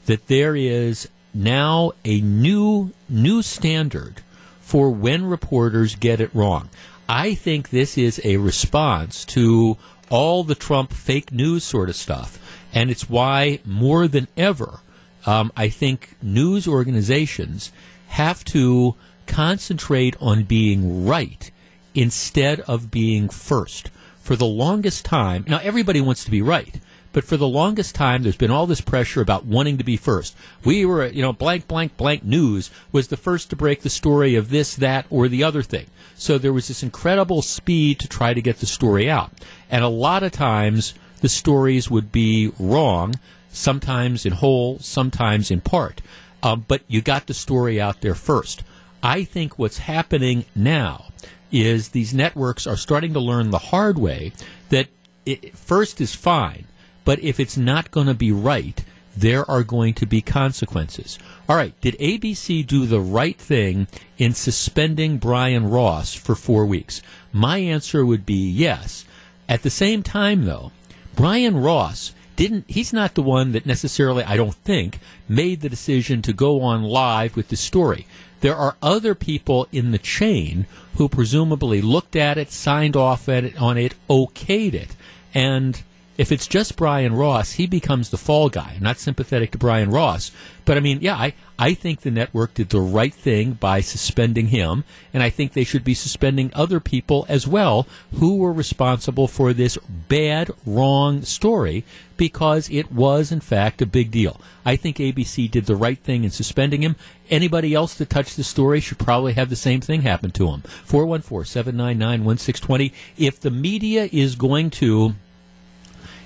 [0.06, 4.22] that there is now a new new standard
[4.60, 6.68] for when reporters get it wrong.
[7.08, 9.76] I think this is a response to
[10.10, 12.38] all the Trump fake news sort of stuff,
[12.72, 14.80] and it's why more than ever,
[15.26, 17.72] um, I think news organizations
[18.08, 18.94] have to
[19.26, 21.50] concentrate on being right
[21.94, 23.90] instead of being first.
[24.20, 26.80] For the longest time, now everybody wants to be right,
[27.12, 30.36] but for the longest time, there's been all this pressure about wanting to be first.
[30.64, 34.36] We were, you know, blank, blank, blank news was the first to break the story
[34.36, 35.86] of this, that, or the other thing.
[36.14, 39.32] So there was this incredible speed to try to get the story out.
[39.70, 43.14] And a lot of times, the stories would be wrong,
[43.50, 46.00] sometimes in whole, sometimes in part.
[46.42, 48.62] Um, but you got the story out there first.
[49.02, 51.06] I think what's happening now
[51.50, 54.32] is these networks are starting to learn the hard way
[54.68, 54.88] that
[55.26, 56.66] it, first is fine,
[57.04, 58.84] but if it's not going to be right,
[59.16, 61.18] there are going to be consequences.
[61.48, 63.88] All right, did ABC do the right thing
[64.18, 67.02] in suspending Brian Ross for four weeks?
[67.32, 69.04] My answer would be yes.
[69.48, 70.72] At the same time, though,
[71.16, 74.98] Brian Ross didn't he's not the one that necessarily I don't think
[75.28, 78.06] made the decision to go on live with the story.
[78.40, 83.44] There are other people in the chain who presumably looked at it, signed off at
[83.44, 84.96] it, on it, okayed it.
[85.34, 85.82] And
[86.20, 88.74] if it's just Brian Ross, he becomes the fall guy.
[88.76, 90.30] I'm not sympathetic to Brian Ross,
[90.66, 94.48] but I mean, yeah, I, I think the network did the right thing by suspending
[94.48, 99.28] him, and I think they should be suspending other people as well who were responsible
[99.28, 99.78] for this
[100.10, 101.84] bad, wrong story
[102.18, 104.42] because it was, in fact, a big deal.
[104.62, 106.96] I think ABC did the right thing in suspending him.
[107.30, 110.60] Anybody else that touched the story should probably have the same thing happen to him.
[110.84, 112.92] 414 799 1620.
[113.16, 115.14] If the media is going to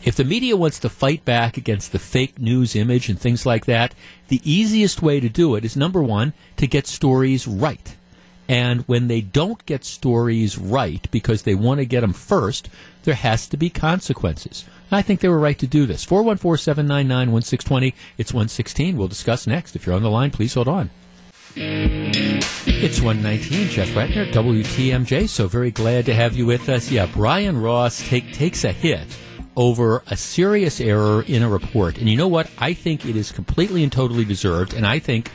[0.05, 3.65] if the media wants to fight back against the fake news image and things like
[3.67, 3.95] that,
[4.29, 7.97] the easiest way to do it is number one, to get stories right.
[8.47, 12.69] And when they don't get stories right because they want to get them first,
[13.05, 14.67] there has to be consequences.
[14.93, 16.05] I think they were right to do this.
[16.05, 17.95] 414 799 1620.
[18.19, 18.99] It's 116.
[18.99, 19.75] We'll discuss next.
[19.75, 20.91] If you're on the line, please hold on.
[21.57, 25.29] It's 119, Jeff Wagner, WTMJ.
[25.29, 26.91] So very glad to have you with us.
[26.91, 29.07] Yeah, Brian Ross take, takes a hit
[29.57, 31.99] over a serious error in a report.
[31.99, 32.51] And you know what?
[32.59, 34.75] I think it is completely and totally deserved.
[34.75, 35.31] And I think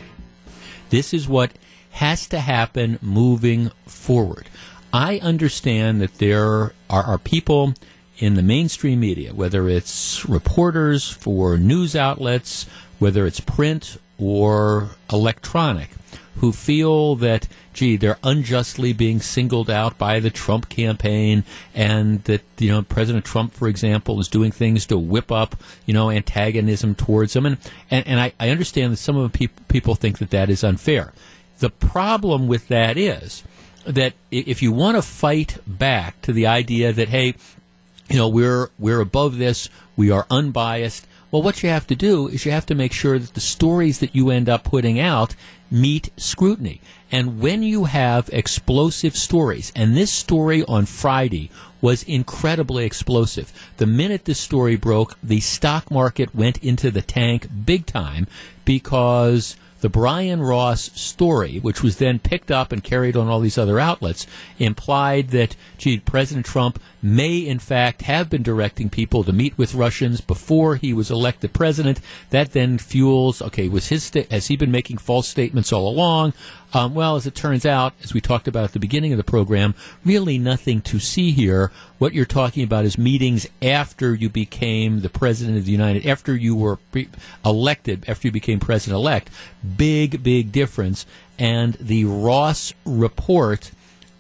[0.90, 1.52] this is what
[1.92, 4.48] has to happen moving forward.
[4.92, 7.74] I understand that there are, are people
[8.18, 12.66] in the mainstream media, whether it's reporters for news outlets,
[12.98, 15.90] whether it's print or electronic,
[16.38, 22.42] who feel that, gee, they're unjustly being singled out by the Trump campaign, and that
[22.58, 25.56] you know President Trump, for example, is doing things to whip up
[25.86, 27.58] you know antagonism towards them, and
[27.92, 30.64] and, and I, I understand that some of the people people think that that is
[30.64, 31.14] unfair.
[31.60, 33.44] The problem with that is
[33.86, 37.36] that if you want to fight back to the idea that hey,
[38.10, 41.06] you know we're we're above this, we are unbiased.
[41.32, 44.00] Well, what you have to do is you have to make sure that the stories
[44.00, 45.36] that you end up putting out
[45.72, 46.82] meet scrutiny.
[47.12, 51.50] And when you have explosive stories, and this story on Friday
[51.82, 53.52] was incredibly explosive.
[53.78, 58.28] The minute this story broke, the stock market went into the tank big time
[58.66, 63.58] because the Brian Ross story, which was then picked up and carried on all these
[63.58, 69.34] other outlets, implied that, gee, President Trump may in fact have been directing people to
[69.34, 72.00] meet with Russians before he was elected president.
[72.30, 76.34] That then fuels, okay, was his, sta- has he been making false statements all along?
[76.72, 79.24] Um, well, as it turns out, as we talked about at the beginning of the
[79.24, 79.74] program,
[80.06, 81.72] really nothing to see here.
[81.98, 86.36] What you're talking about is meetings after you became the president of the United, after
[86.36, 87.10] you were pre-
[87.44, 89.30] elected, after you became president elect.
[89.78, 91.06] Big, big difference.
[91.40, 93.72] and the Ross report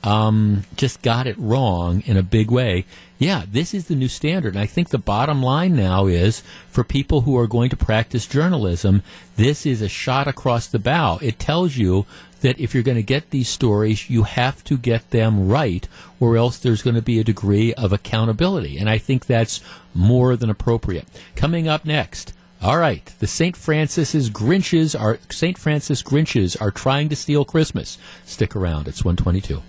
[0.03, 2.85] um, just got it wrong in a big way.
[3.17, 4.53] Yeah, this is the new standard.
[4.53, 8.25] And I think the bottom line now is for people who are going to practice
[8.25, 9.03] journalism,
[9.35, 11.19] this is a shot across the bow.
[11.21, 12.05] It tells you
[12.39, 15.85] that if you're going to get these stories, you have to get them right,
[16.21, 18.77] or else there's going to be a degree of accountability.
[18.77, 19.61] And I think that's
[19.93, 21.07] more than appropriate.
[21.35, 23.57] Coming up next, all right, the St.
[23.57, 25.57] Francis's Grinches are St.
[25.57, 27.97] Francis Grinches are trying to steal Christmas.
[28.25, 28.87] Stick around.
[28.87, 29.61] It's 122.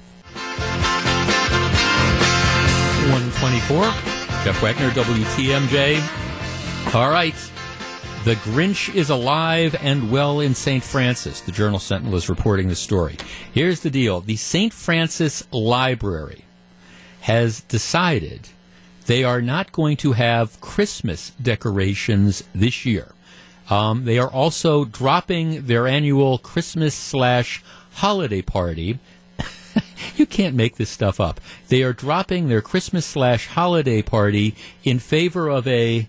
[3.43, 3.85] 124.
[4.45, 6.95] Jeff Wagner, WTMJ.
[6.95, 7.35] All right.
[8.25, 10.85] The Grinch is alive and well in St.
[10.85, 11.41] Francis.
[11.41, 13.17] The Journal Sentinel is reporting the story.
[13.51, 14.21] Here's the deal.
[14.21, 14.75] The St.
[14.75, 16.45] Francis Library
[17.23, 18.49] has decided
[19.07, 23.15] they are not going to have Christmas decorations this year.
[23.71, 27.63] Um, they are also dropping their annual Christmas slash
[27.93, 28.99] holiday party
[30.17, 31.41] you can't make this stuff up.
[31.69, 34.55] They are dropping their Christmas slash holiday party
[34.85, 36.07] in favor of a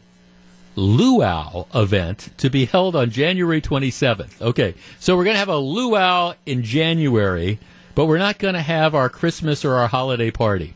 [0.76, 4.42] luau event to be held on January 27th.
[4.42, 7.60] Okay, so we're going to have a luau in January,
[7.96, 10.76] but we're not going to have our Christmas or our holiday party.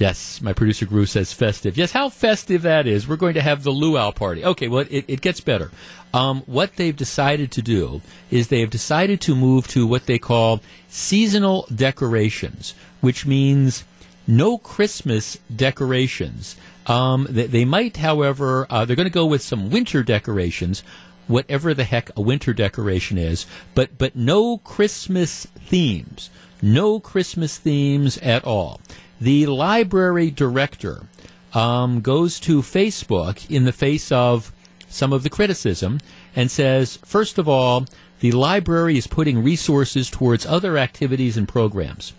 [0.00, 1.76] Yes, my producer Gru says festive.
[1.76, 3.06] Yes, how festive that is.
[3.06, 4.42] We're going to have the luau party.
[4.42, 5.70] Okay, well, it, it gets better.
[6.14, 10.18] Um, what they've decided to do is they have decided to move to what they
[10.18, 13.84] call seasonal decorations, which means
[14.26, 16.56] no Christmas decorations.
[16.86, 20.82] Um, they, they, might, however, uh, they're going to go with some winter decorations,
[21.26, 23.44] whatever the heck a winter decoration is,
[23.74, 26.30] but but no Christmas themes,
[26.62, 28.80] no Christmas themes at all.
[29.20, 31.06] The library director
[31.52, 34.52] um, goes to Facebook in the face of
[34.88, 36.00] some of the criticism
[36.34, 37.86] and says, first of all,
[38.20, 42.12] the library is putting resources towards other activities and programs.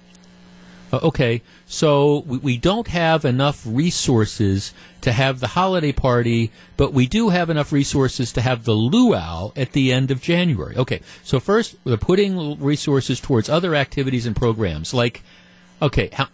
[0.91, 6.91] Uh, okay, so we, we, don't have enough resources to have the holiday party, but
[6.91, 10.75] we do have enough resources to have the luau at the end of January.
[10.75, 14.93] Okay, so first, we're putting resources towards other activities and programs.
[14.93, 15.23] Like,
[15.81, 16.27] okay, how,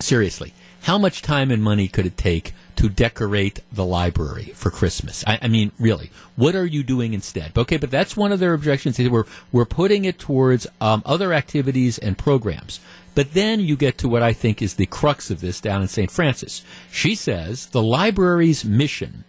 [0.00, 5.22] seriously, how much time and money could it take to decorate the library for Christmas?
[5.26, 7.56] I, I mean, really, what are you doing instead?
[7.56, 8.98] Okay, but that's one of their objections.
[8.98, 12.80] We're, we're putting it towards um, other activities and programs.
[13.14, 15.88] But then you get to what I think is the crux of this down in
[15.88, 16.10] St.
[16.10, 16.62] Francis.
[16.90, 19.24] She says the library's mission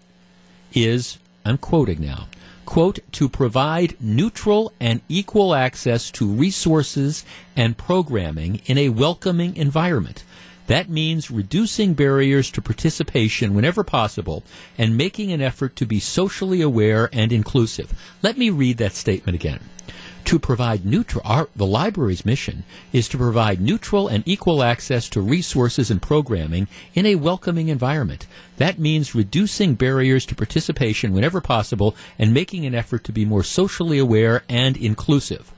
[0.73, 2.27] is, I'm quoting now,
[2.65, 7.25] quote, to provide neutral and equal access to resources
[7.57, 10.23] and programming in a welcoming environment
[10.67, 14.43] that means reducing barriers to participation whenever possible
[14.77, 17.93] and making an effort to be socially aware and inclusive.
[18.21, 19.59] Let me read that statement again.
[20.25, 25.19] To provide neutral, our, the library's mission is to provide neutral and equal access to
[25.19, 28.27] resources and programming in a welcoming environment.
[28.57, 33.43] That means reducing barriers to participation whenever possible and making an effort to be more
[33.43, 35.51] socially aware and inclusive.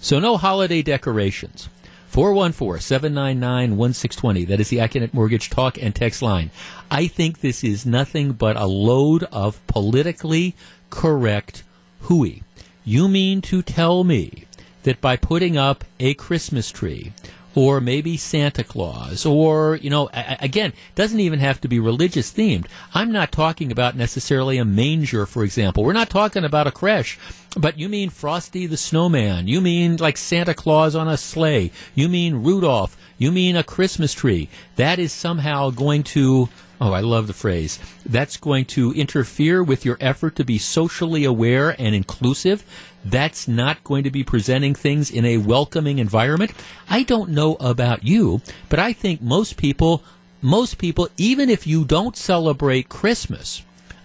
[0.00, 1.68] So no holiday decorations.
[2.08, 4.44] 414 799 1620.
[4.46, 6.50] That is the Accunet Mortgage talk and text line.
[6.90, 10.54] I think this is nothing but a load of politically
[10.90, 11.62] correct
[12.02, 12.42] hooey.
[12.84, 14.44] You mean to tell me
[14.84, 17.12] that by putting up a Christmas tree,
[17.54, 22.66] or maybe Santa Claus, or, you know, again, doesn't even have to be religious themed.
[22.94, 25.82] I'm not talking about necessarily a manger, for example.
[25.82, 27.18] We're not talking about a creche,
[27.56, 29.48] but you mean Frosty the Snowman.
[29.48, 31.70] You mean like Santa Claus on a sleigh.
[31.94, 32.96] You mean Rudolph.
[33.16, 34.48] You mean a Christmas tree.
[34.76, 36.48] That is somehow going to
[36.80, 37.80] Oh, I love the phrase.
[38.06, 42.62] That's going to interfere with your effort to be socially aware and inclusive
[43.04, 46.52] that's not going to be presenting things in a welcoming environment.
[46.88, 50.04] I don't know about you, but I think most people,
[50.40, 53.62] most people, even if you don't celebrate Christmas,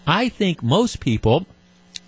[0.07, 1.45] I think most people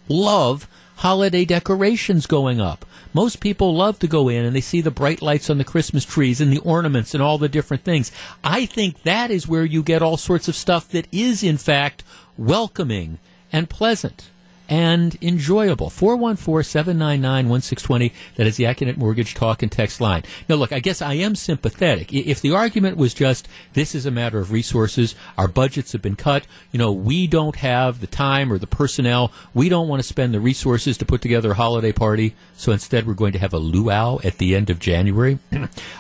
[0.08, 0.68] love
[0.98, 2.86] holiday decorations going up.
[3.14, 6.06] Most people love to go in and they see the bright lights on the Christmas
[6.06, 8.12] trees and the ornaments and all the different things.
[8.44, 12.04] I think that is where you get all sorts of stuff that is, in fact,
[12.38, 13.20] welcoming
[13.52, 14.30] and pleasant
[14.70, 15.90] and enjoyable.
[15.90, 18.12] 414-799-1620.
[18.36, 20.24] That is the Accunet Mortgage Talk and Text line.
[20.50, 22.14] Now, look, I guess I am sympathetic.
[22.14, 26.16] If the argument was just, this is a matter of resources, our budgets have been
[26.16, 30.08] cut, you know, we don't have the time or the personnel, we don't want to
[30.08, 33.54] spend the resources to put together a holiday party, so instead we're going to have
[33.54, 35.40] a luau at the end of January.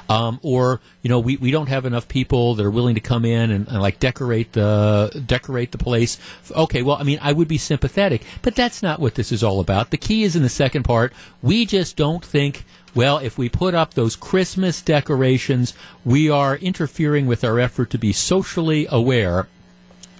[0.09, 3.25] um, or, you know, we, we don't have enough people that are willing to come
[3.25, 6.17] in and, and like decorate the, decorate the place.
[6.51, 9.59] Okay, well, I mean, I would be sympathetic, but That's not what this is all
[9.59, 9.91] about.
[9.91, 11.13] The key is in the second part.
[11.41, 15.73] We just don't think, well, if we put up those Christmas decorations,
[16.05, 19.47] we are interfering with our effort to be socially aware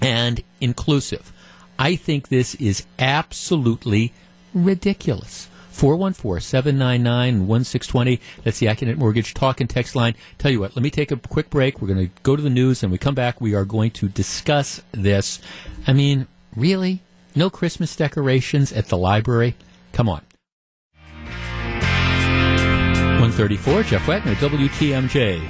[0.02, 1.32] and inclusive.
[1.80, 4.12] I think this is absolutely
[4.54, 5.48] ridiculous.
[5.74, 8.20] 414-799-1620.
[8.44, 10.16] That's the Accunet Mortgage talk and text line.
[10.38, 11.82] Tell you what, let me take a quick break.
[11.82, 13.42] We're going to go to the news and we come back.
[13.42, 15.42] We are going to discuss this.
[15.86, 17.02] I mean, really?
[17.36, 19.56] No Christmas decorations at the library?
[19.92, 20.22] Come on.
[23.20, 25.42] 134, Jeff Wagner, WTMJ.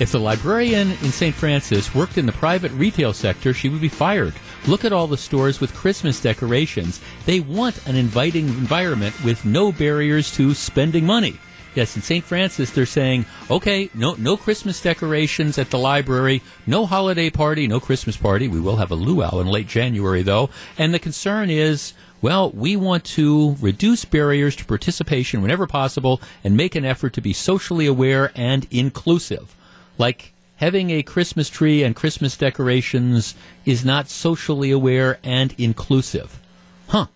[0.00, 1.34] If the librarian in St.
[1.34, 4.34] Francis worked in the private retail sector, she would be fired.
[4.66, 7.00] Look at all the stores with Christmas decorations.
[7.26, 11.38] They want an inviting environment with no barriers to spending money.
[11.74, 12.24] Yes, in St.
[12.24, 17.80] Francis, they're saying, okay, no, no Christmas decorations at the library, no holiday party, no
[17.80, 18.46] Christmas party.
[18.46, 20.50] We will have a luau in late January, though.
[20.78, 26.56] And the concern is, well, we want to reduce barriers to participation whenever possible and
[26.56, 29.54] make an effort to be socially aware and inclusive.
[29.98, 33.34] Like having a Christmas tree and Christmas decorations
[33.66, 36.40] is not socially aware and inclusive.
[36.88, 37.08] Huh.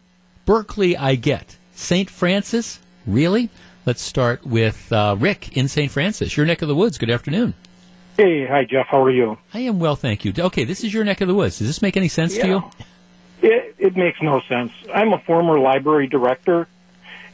[0.45, 1.57] Berkeley, I get.
[1.75, 2.11] St.
[2.11, 2.81] Francis?
[3.07, 3.51] Really?
[3.89, 5.91] Let's start with uh, Rick in St.
[5.91, 6.99] Francis, your neck of the woods.
[6.99, 7.55] Good afternoon.
[8.19, 8.87] Hey, hi, Jeff.
[8.87, 9.39] How are you?
[9.55, 10.35] I am well, thank you.
[10.39, 11.57] Okay, this is your neck of the woods.
[11.57, 12.43] Does this make any sense yeah.
[12.43, 12.65] to you?
[13.41, 14.73] It, it makes no sense.
[14.95, 16.69] I'm a former library director,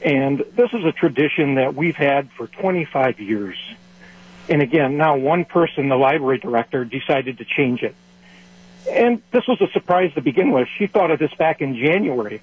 [0.00, 3.56] and this is a tradition that we've had for 25 years.
[4.48, 7.96] And again, now one person, the library director, decided to change it.
[8.88, 10.68] And this was a surprise to begin with.
[10.78, 12.42] She thought of this back in January.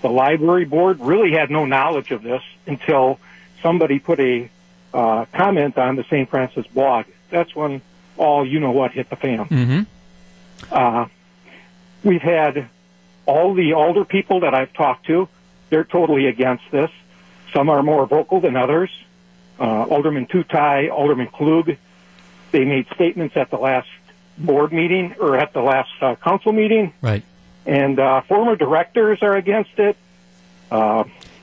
[0.00, 3.20] The library board really had no knowledge of this until
[3.62, 4.50] somebody put a
[4.92, 6.28] uh, comment on the St.
[6.28, 7.06] Francis blog.
[7.30, 7.82] That's when
[8.16, 9.46] all you know what hit the fan.
[9.46, 9.82] Mm-hmm.
[10.70, 11.06] Uh,
[12.02, 12.68] we've had
[13.26, 15.28] all the older people that I've talked to,
[15.68, 16.90] they're totally against this.
[17.52, 18.90] Some are more vocal than others
[19.60, 21.76] uh, Alderman Tutai, Alderman Klug.
[22.50, 23.88] They made statements at the last
[24.38, 26.92] board meeting or at the last uh, council meeting.
[27.02, 27.22] Right.
[27.66, 29.96] And uh, former directors are against it.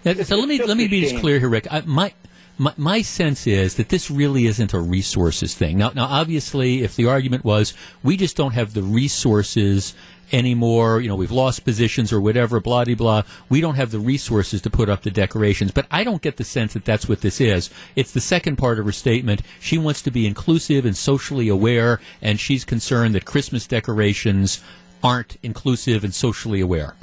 [0.03, 1.19] So let me let me be shame.
[1.19, 1.67] clear here, Rick.
[1.71, 2.13] I, my
[2.57, 5.77] my, my sense is that this really isn't a resources thing.
[5.77, 7.73] Now, now, obviously, if the argument was
[8.03, 9.93] we just don't have the resources
[10.31, 13.99] anymore, you know, we've lost positions or whatever, blah, blah, blah, we don't have the
[13.99, 15.71] resources to put up the decorations.
[15.71, 17.69] But I don't get the sense that that's what this is.
[17.95, 19.41] It's the second part of her statement.
[19.59, 24.61] She wants to be inclusive and socially aware, and she's concerned that Christmas decorations
[25.03, 26.95] aren't inclusive and socially aware.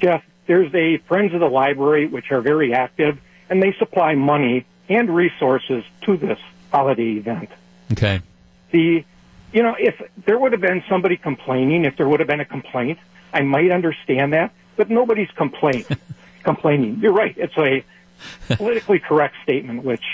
[0.00, 3.18] Jeff, there's a Friends of the Library, which are very active,
[3.48, 6.38] and they supply money and resources to this
[6.72, 7.50] holiday event.
[7.92, 8.20] Okay.
[8.70, 9.04] The,
[9.52, 12.44] you know, if there would have been somebody complaining, if there would have been a
[12.44, 12.98] complaint,
[13.32, 15.86] I might understand that, but nobody's complaint,
[16.42, 16.98] complaining.
[17.00, 17.36] You're right.
[17.36, 17.84] It's a
[18.56, 20.04] politically correct statement, which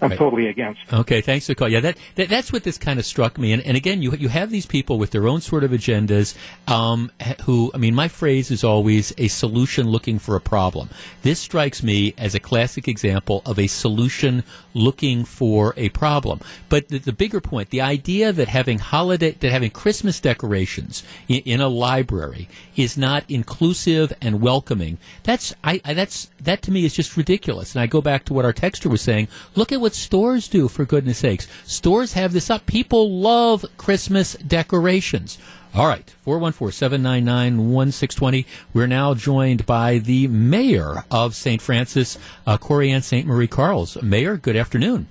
[0.00, 0.18] I'm Right.
[0.18, 0.80] totally against.
[0.92, 1.68] Okay, thanks for the call.
[1.68, 3.52] Yeah, that, that that's what this kind of struck me.
[3.52, 6.36] And, and again, you you have these people with their own sort of agendas.
[6.68, 7.10] Um,
[7.44, 10.88] who I mean, my phrase is always a solution looking for a problem.
[11.22, 14.44] This strikes me as a classic example of a solution
[14.74, 16.40] looking for a problem.
[16.68, 21.40] But the, the bigger point, the idea that having holiday, that having Christmas decorations in,
[21.40, 24.98] in a library is not inclusive and welcoming.
[25.24, 27.74] That's I, I that's that to me is just ridiculous.
[27.74, 29.26] And I go back to what our texter was saying.
[29.56, 31.46] Look at what stores do for goodness sakes.
[31.64, 32.66] Stores have this up.
[32.66, 35.38] People love Christmas decorations.
[35.74, 38.46] All right, 414-799-1620.
[38.72, 41.60] We're now joined by the mayor of St.
[41.60, 43.26] Francis, uh, Corianne St.
[43.26, 44.00] Marie Carls.
[44.02, 45.08] Mayor, good afternoon.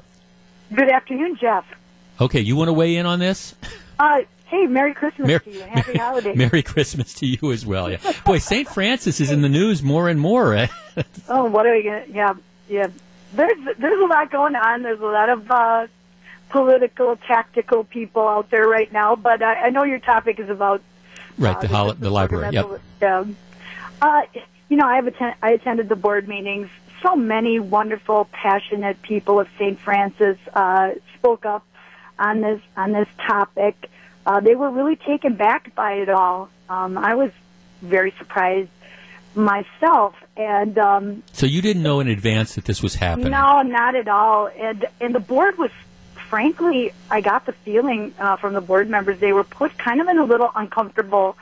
[0.74, 1.66] Good afternoon, Jeff.
[2.20, 3.54] Okay, you want to weigh in on this?
[4.00, 6.38] Uh, hey, Merry Christmas Mer- to you Happy Merry- Holidays.
[6.38, 7.92] Merry Christmas to you as well.
[7.92, 7.98] Yeah.
[8.26, 8.68] Boy, St.
[8.68, 10.56] Francis is in the news more and more.
[10.56, 10.68] eh?
[11.30, 12.04] oh, what are we gonna?
[12.12, 12.34] Yeah,
[12.68, 12.88] yeah.
[13.34, 14.84] There's there's a lot going on.
[14.84, 15.88] There's a lot of uh,
[16.50, 19.16] political, tactical people out there right now.
[19.16, 20.82] But I, I know your topic is about
[21.38, 22.50] right, uh, the, hol- the library.
[22.54, 22.66] Yep.
[23.00, 23.36] governmental-
[24.02, 24.22] Uh,
[24.70, 26.70] you know, I have atten- I attended the board meetings.
[27.04, 29.80] So many wonderful, passionate people of St.
[29.80, 31.64] Francis uh, spoke up
[32.18, 33.90] on this on this topic.
[34.26, 36.50] Uh, they were really taken back by it all.
[36.70, 37.32] Um, I was
[37.82, 38.70] very surprised
[39.36, 43.32] myself, and um, So you didn't know in advance that this was happening.
[43.32, 44.50] no, not at all.
[44.58, 45.72] And and the board was,
[46.30, 50.08] frankly, I got the feeling uh, from the board members they were put kind of
[50.08, 51.38] in a little uncomfortable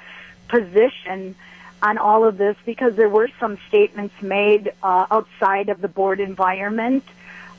[0.47, 1.35] position
[1.81, 6.19] on all of this because there were some statements made uh, outside of the board
[6.19, 7.03] environment,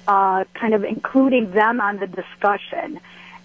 [0.09, 2.99] uh, kind of including them on the discussion.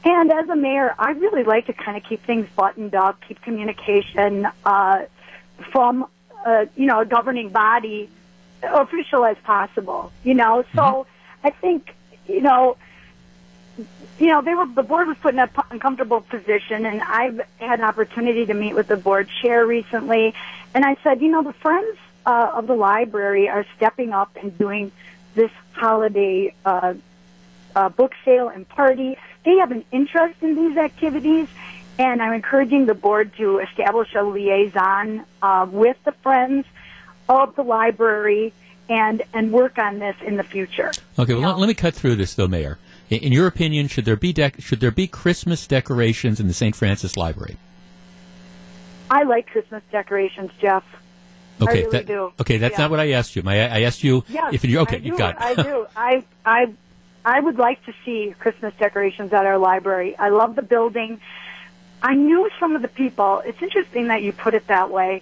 [0.04, 3.42] And as a mayor, I really like to kind of keep things buttoned up, keep
[3.42, 5.04] communication uh,
[5.72, 6.08] from
[6.76, 8.10] you know a governing body
[8.64, 10.12] official as possible.
[10.24, 11.48] You know, so Mm-hmm.
[11.48, 11.96] I think
[12.28, 12.78] you know
[14.20, 17.80] you know, they were the board was put in an uncomfortable position, and I've had
[17.80, 20.36] an opportunity to meet with the board chair recently,
[20.74, 24.56] and I said, you know, the friends uh, of the library are stepping up and
[24.58, 24.92] doing
[25.34, 26.94] this holiday uh,
[27.76, 29.18] uh, book sale and party.
[29.44, 31.48] They have an interest in these activities,
[32.02, 36.66] and I'm encouraging the board to establish a liaison uh, with the friends
[37.30, 38.54] of the library
[38.90, 40.92] and and work on this in the future.
[41.20, 42.80] Okay, well, let, let me cut through this, though, Mayor.
[43.12, 46.54] In, in your opinion, should there be dec- should there be Christmas decorations in the
[46.54, 46.76] St.
[46.76, 47.58] Francis Library?
[49.12, 50.84] I like Christmas decorations, Jeff.
[51.62, 52.82] Okay, really that- okay, that's Yeah.
[52.86, 53.44] not what I asked you.
[53.44, 54.98] My, I asked you Yes, if you're okay.
[54.98, 55.42] You got it.
[55.42, 55.86] I do.
[55.96, 56.74] I I
[57.24, 60.18] I would like to see Christmas decorations at our library.
[60.18, 61.22] I love the building.
[62.02, 63.42] I knew some of the people.
[63.46, 65.22] It's interesting that you put it that way.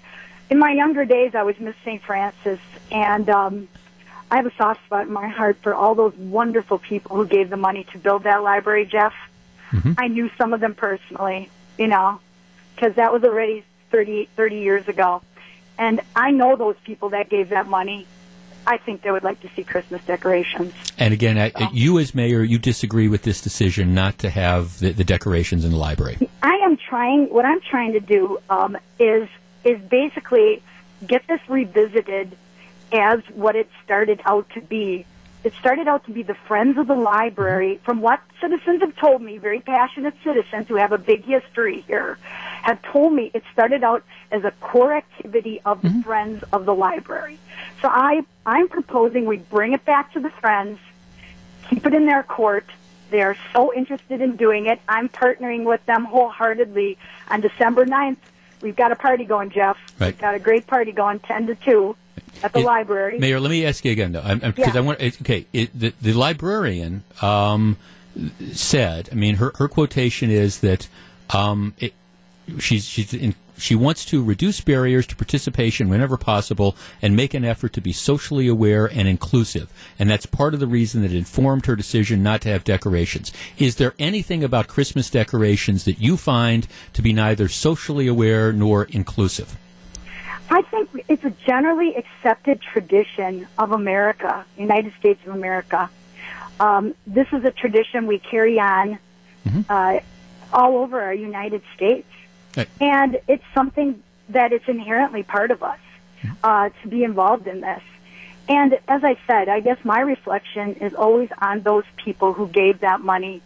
[0.50, 2.02] In my younger days, I was Miss St.
[2.02, 2.60] Francis,
[2.92, 3.68] and um,
[4.32, 7.50] I have a soft spot in my heart for all those wonderful people who gave
[7.50, 9.14] the money to build that library, Jeff.
[9.72, 9.94] Mm-hmm.
[9.98, 12.20] I knew some of them personally, you know,
[12.76, 15.22] because that was already 30, 30 years ago.
[15.78, 18.08] And I know those people that gave that money.
[18.70, 20.76] I think they would like to see Christmas decorations.
[21.00, 24.92] And again, I, you as mayor, you disagree with this decision not to have the,
[24.92, 26.30] the decorations in the library.
[26.44, 27.34] I am trying.
[27.34, 29.28] What I'm trying to do um, is
[29.64, 30.62] is basically
[31.06, 32.38] get this revisited
[32.92, 35.04] as what it started out to be.
[35.44, 39.22] It started out to be the Friends of the Library, from what citizens have told
[39.22, 42.20] me, very passionate citizens who have a big history here,
[42.64, 46.74] have told me it started out as a core activity of the Friends of the
[46.76, 47.38] Library.
[47.82, 50.80] So I, I'm proposing we bring it back to the Friends,
[51.70, 52.66] keep it in their court.
[53.12, 54.80] They are so interested in doing it.
[54.88, 56.98] I'm partnering with them wholeheartedly.
[57.30, 58.18] On December 9th,
[58.62, 59.78] we've got a party going, Jeff.
[60.00, 60.08] Right.
[60.14, 61.96] We've got a great party going, 10 to 2
[62.44, 63.18] at the It- library.
[63.18, 64.78] Mayor, let me ask you again, though, because Yeah.
[64.78, 65.02] I want.
[65.02, 67.78] Okay, it, the, the librarian um,
[68.52, 69.10] said.
[69.12, 70.88] I mean, her her quotation is that
[71.32, 71.94] um, it,
[72.60, 77.44] she's she's in, she wants to reduce barriers to participation whenever possible and make an
[77.44, 79.72] effort to be socially aware and inclusive.
[79.98, 83.34] And that's part of the reason that informed her decision not to have decorations.
[83.58, 88.86] Is there anything about Christmas decorations that you find to be neither socially aware nor
[88.86, 89.58] inclusive?
[90.50, 95.90] I think it's a generally accepted tradition of America, United States of America.
[96.60, 98.98] Um, this is a tradition we carry on
[99.70, 100.00] uh,
[100.52, 102.08] all over our United States,
[102.58, 102.68] Right.
[102.82, 105.80] and it's something that it's inherently part of us
[106.44, 107.82] uh, to be involved in this.
[108.48, 112.80] And as I said, I guess my reflection is always on those people who gave
[112.80, 113.42] that money.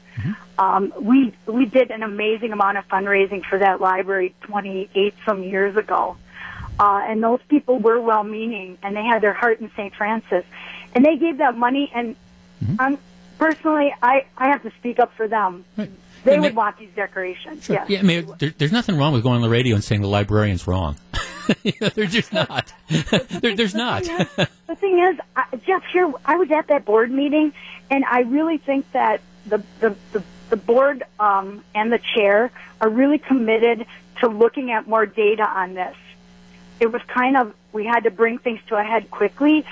[0.58, 5.76] Um, we we did an amazing amount of fundraising for that library 28 some years
[5.76, 6.16] ago.
[6.80, 9.94] Uh, and those people were well-meaning, and they had their heart in St.
[9.94, 10.44] Francis,
[10.94, 11.92] and they gave that money.
[11.94, 12.16] And
[12.80, 12.98] um,
[13.38, 15.66] personally, I I have to speak up for them.
[15.76, 15.90] Right.
[16.24, 17.66] They would want these decorations.
[17.66, 17.76] Sure.
[17.76, 17.90] Yes.
[17.90, 20.08] Yeah, I mean, there, there's nothing wrong with going on the radio and saying the
[20.08, 20.98] librarian's wrong.
[21.64, 22.72] You know, There's just not.
[23.42, 24.04] there, there's not.
[24.04, 25.18] the thing is,
[25.66, 27.52] Jeff, here I was at that board meeting,
[27.90, 32.50] and I really think that the the the, the board um, and the chair
[32.80, 33.86] are really committed
[34.22, 35.98] to looking at more data on this.
[36.80, 39.66] It was kind of we had to bring things to a head quickly,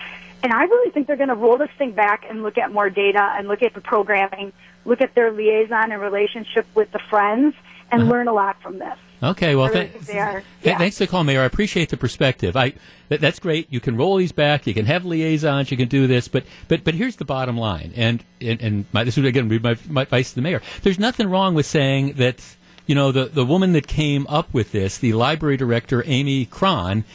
[0.44, 2.90] and I really think they're going to roll this thing back and look at more
[2.90, 4.52] data and look at the programming,
[4.86, 7.56] look at their liaison and relationship with the friends,
[7.92, 8.12] and uh-huh.
[8.12, 8.98] learn a lot from this.
[9.24, 10.32] Okay, well, really th- think they are.
[10.32, 10.78] th- Yeah.
[10.80, 11.42] thanks for the call, Mayor.
[11.42, 12.58] I appreciate the perspective.
[12.58, 12.74] I
[13.10, 13.68] that, that's great.
[13.70, 14.66] You can roll these back.
[14.66, 15.70] You can have liaisons.
[15.70, 16.28] You can do this.
[16.28, 17.94] But but but here's the bottom line.
[17.96, 20.62] And and, and my, this would again be my, my advice to the mayor.
[20.82, 22.42] There's nothing wrong with saying that.
[22.88, 27.06] You know, the the woman that came up with this, the library director Amy Cron,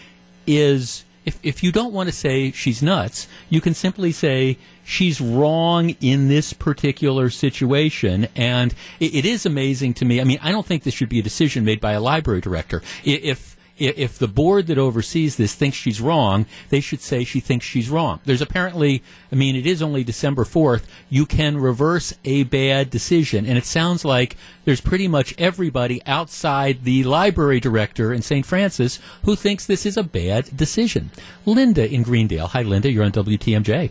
[0.47, 5.21] is if if you don't want to say she's nuts, you can simply say she's
[5.21, 8.29] wrong in this particular situation.
[8.37, 10.21] And it, it is amazing to me.
[10.21, 12.81] I mean, I don't think this should be a decision made by a library director.
[13.05, 17.67] If if the board that oversees this thinks she's wrong, they should say she thinks
[17.67, 18.21] she's wrong.
[18.25, 20.85] There's apparently, I mean, it is only December 4th.
[21.11, 23.45] You can reverse a bad decision.
[23.47, 28.47] And it sounds like there's pretty much everybody outside the library director in St.
[28.47, 31.11] Francis who thinks this is a bad decision.
[31.45, 32.49] Linda in Greendale.
[32.49, 32.91] Hi, Linda.
[32.91, 33.91] You're on WTMJ.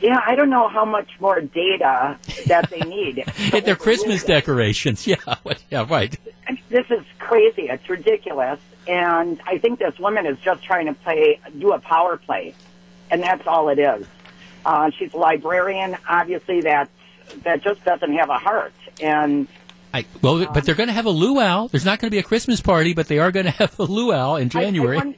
[0.00, 3.24] Yeah, I don't know how much more data that they need.
[3.64, 5.06] They're Christmas decorations.
[5.16, 5.16] Yeah.
[5.70, 6.14] Yeah, right.
[6.68, 7.68] This is crazy.
[7.68, 8.60] It's ridiculous.
[8.86, 12.54] And I think this woman is just trying to play, do a power play.
[13.10, 14.06] And that's all it is.
[14.64, 15.96] Uh, she's a librarian.
[16.08, 16.88] Obviously, that,
[17.44, 18.74] that just doesn't have a heart.
[19.00, 19.48] And
[19.94, 21.68] I, well, but they're going to have a luau.
[21.68, 23.84] There's not going to be a Christmas party, but they are going to have a
[23.84, 24.96] luau in January.
[24.98, 25.14] I, won-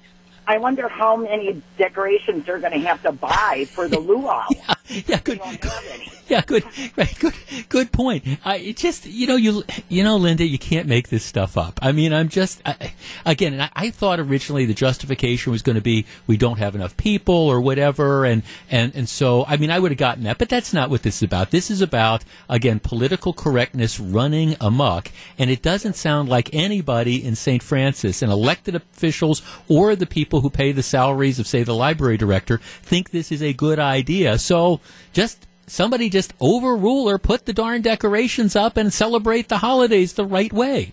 [0.49, 4.47] I wonder how many decorations they're going to have to buy for the luau.
[4.51, 4.75] yeah,
[5.07, 5.39] yeah, good.
[5.41, 6.11] They don't have any.
[6.29, 6.65] Yeah, good,
[6.97, 7.33] right, good,
[7.71, 8.23] good point.
[8.45, 11.79] I it just, you know, you, you know, Linda, you can't make this stuff up.
[11.81, 12.93] I mean, I'm just, I,
[13.25, 16.75] again, and I, I thought originally the justification was going to be we don't have
[16.75, 20.37] enough people or whatever, and and and so, I mean, I would have gotten that,
[20.37, 21.51] but that's not what this is about.
[21.51, 27.37] This is about again political correctness running amok, and it doesn't sound like anybody in
[27.37, 27.63] St.
[27.63, 32.17] Francis, and elected officials or the people who pay the salaries of, say, the library
[32.17, 34.39] director, think this is a good idea.
[34.39, 34.81] So
[35.13, 40.25] just somebody just overrule or put the darn decorations up and celebrate the holidays the
[40.25, 40.93] right way.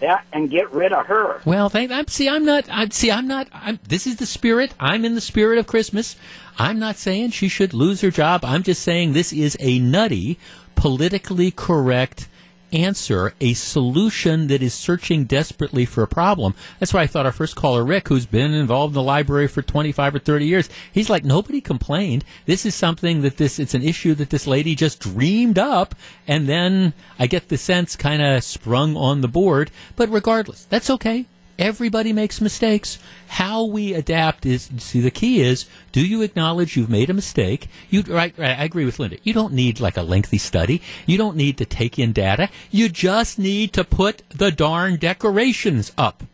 [0.00, 1.40] Yeah, and get rid of her.
[1.44, 1.92] Well, thank.
[1.92, 2.28] I'm see.
[2.28, 2.64] I'm not.
[2.68, 3.12] I see.
[3.12, 3.46] I'm not.
[3.52, 4.74] I'm, this is the spirit.
[4.80, 6.16] I'm in the spirit of Christmas.
[6.58, 8.44] I'm not saying she should lose her job.
[8.44, 10.40] I'm just saying this is a nutty,
[10.74, 12.28] politically correct
[12.72, 16.54] answer, a solution that is searching desperately for a problem.
[16.78, 19.62] That's why I thought our first caller, Rick, who's been involved in the library for
[19.62, 22.24] 25 or 30 years, he's like, nobody complained.
[22.46, 25.94] This is something that this, it's an issue that this lady just dreamed up,
[26.26, 29.70] and then I get the sense kind of sprung on the board.
[29.96, 31.26] But regardless, that's okay.
[31.62, 32.98] Everybody makes mistakes.
[33.28, 37.68] How we adapt is see the key is do you acknowledge you've made a mistake?
[37.88, 39.18] You right, right I agree with Linda.
[39.22, 40.82] You don't need like a lengthy study.
[41.06, 42.48] You don't need to take in data.
[42.72, 46.24] You just need to put the darn decorations up.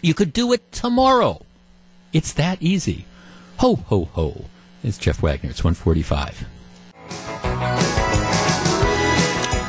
[0.00, 1.42] You could do it tomorrow.
[2.12, 3.04] It's that easy.
[3.56, 4.44] Ho ho ho.
[4.84, 5.50] It's Jeff Wagner.
[5.50, 6.46] It's 145.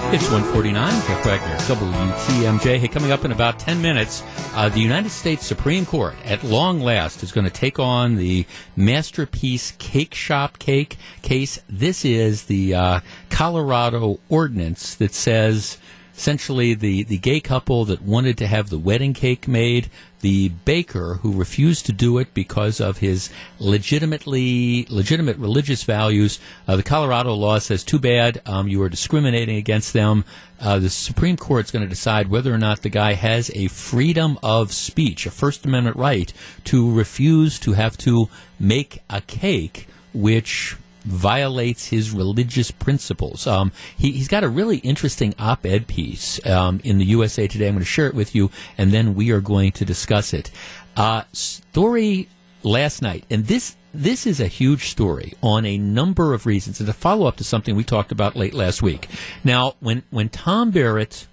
[0.10, 0.89] It's 149.
[1.05, 2.78] Jeff Wagner, WTMJ.
[2.78, 6.80] Hey, coming up in about 10 minutes, uh, the United States Supreme Court, at long
[6.80, 8.45] last, is going to take on the
[8.78, 11.60] Masterpiece Cake Shop cake case.
[11.68, 12.99] This is the uh,
[13.30, 15.78] Colorado ordinance that says
[16.18, 19.89] essentially the, the gay couple that wanted to have the wedding cake made,
[20.22, 26.39] the baker who refused to do it because of his legitimately legitimate religious values.
[26.68, 30.26] Uh, the Colorado law says, too bad, um, you are discriminating against them.
[30.59, 33.68] Uh, the Supreme Court is going to decide whether or not the guy has a
[33.68, 38.28] freedom of speech, a First Amendment right to refuse to have to
[38.59, 40.76] make a cake which
[41.08, 43.47] violates his religious principles.
[43.47, 47.68] Um, he, has got a really interesting op-ed piece um, in the USA Today.
[47.68, 50.51] I'm going to share it with you, and then we are going to discuss it.
[50.95, 52.28] Uh, story
[52.64, 56.80] last night, and this this is a huge story on a number of reasons.
[56.80, 59.08] It's a follow up to something we talked about late last week.
[59.43, 61.28] Now, when when Tom Barrett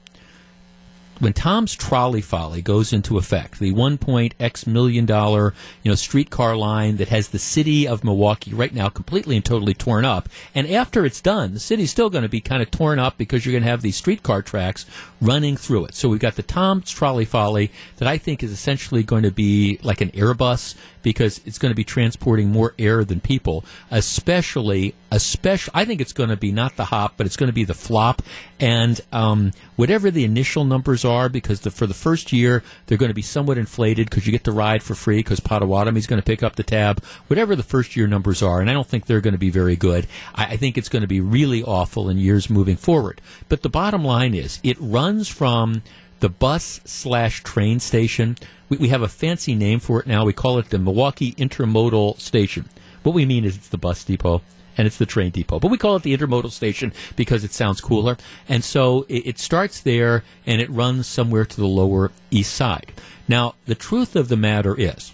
[1.19, 5.95] when Tom's trolley folly goes into effect, the one point X million dollar, you know,
[5.95, 10.29] streetcar line that has the city of Milwaukee right now completely and totally torn up,
[10.55, 13.45] and after it's done, the city's still going to be kind of torn up because
[13.45, 14.87] you're going to have these streetcar tracks
[15.21, 15.95] running through it.
[15.95, 19.79] So we've got the Tom's trolley folly that I think is essentially going to be
[19.83, 25.71] like an Airbus because it's going to be transporting more air than people, especially, especially,
[25.75, 27.73] I think it's going to be not the hop, but it's going to be the
[27.73, 28.21] flop.
[28.59, 33.11] And um, whatever the initial numbers are, because the, for the first year, they're going
[33.11, 36.21] to be somewhat inflated because you get to ride for free because Potawatomi is going
[36.21, 37.03] to pick up the tab.
[37.29, 39.77] Whatever the first year numbers are, and I don't think they're going to be very
[39.77, 40.09] good.
[40.35, 43.21] I, I think it's going to be really awful in years moving forward.
[43.49, 45.83] But the bottom line is, it runs from
[46.19, 48.37] the bus slash train station.
[48.69, 50.25] We, we have a fancy name for it now.
[50.25, 52.69] We call it the Milwaukee Intermodal Station.
[53.05, 54.41] What we mean is it's the bus depot
[54.77, 55.61] and it's the train depot.
[55.61, 58.17] But we call it the intermodal station because it sounds cooler.
[58.49, 62.93] And so it, it, starts there and it runs somewhere to the lower east side.
[63.29, 65.13] Now, the truth of the matter is,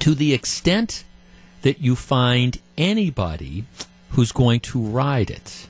[0.00, 1.04] to the extent
[1.62, 3.64] that you find anybody
[4.10, 5.66] who's going to ride it,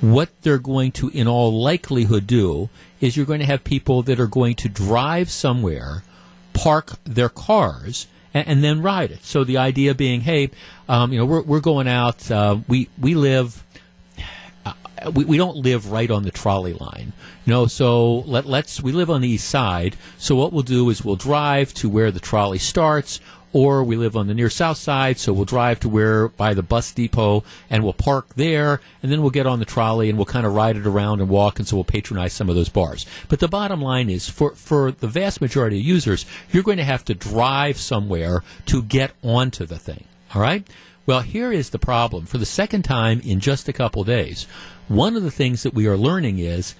[0.00, 2.68] what they're going to, in all likelihood, do
[3.00, 6.02] is you're going to have people that are going to drive somewhere,
[6.52, 9.24] park their cars, and, and then ride it.
[9.24, 10.50] So the idea being, hey,
[10.88, 12.30] um, you know, we're, we're going out.
[12.30, 13.62] Uh, we we live.
[14.64, 14.72] Uh,
[15.12, 17.12] we, we don't live right on the trolley line,
[17.44, 17.66] you know.
[17.66, 19.96] So let let's we live on the east side.
[20.18, 23.20] So what we'll do is we'll drive to where the trolley starts,
[23.52, 26.62] or we live on the near south side, so we'll drive to where by the
[26.62, 30.26] bus depot and we'll park there, and then we'll get on the trolley and we'll
[30.26, 33.06] kind of ride it around and walk, and so we'll patronize some of those bars.
[33.28, 36.84] But the bottom line is, for for the vast majority of users, you're going to
[36.84, 40.04] have to drive somewhere to get onto the thing.
[40.34, 40.66] All right.
[41.06, 42.26] Well, here is the problem.
[42.26, 44.46] For the second time in just a couple days,
[44.88, 46.74] one of the things that we are learning is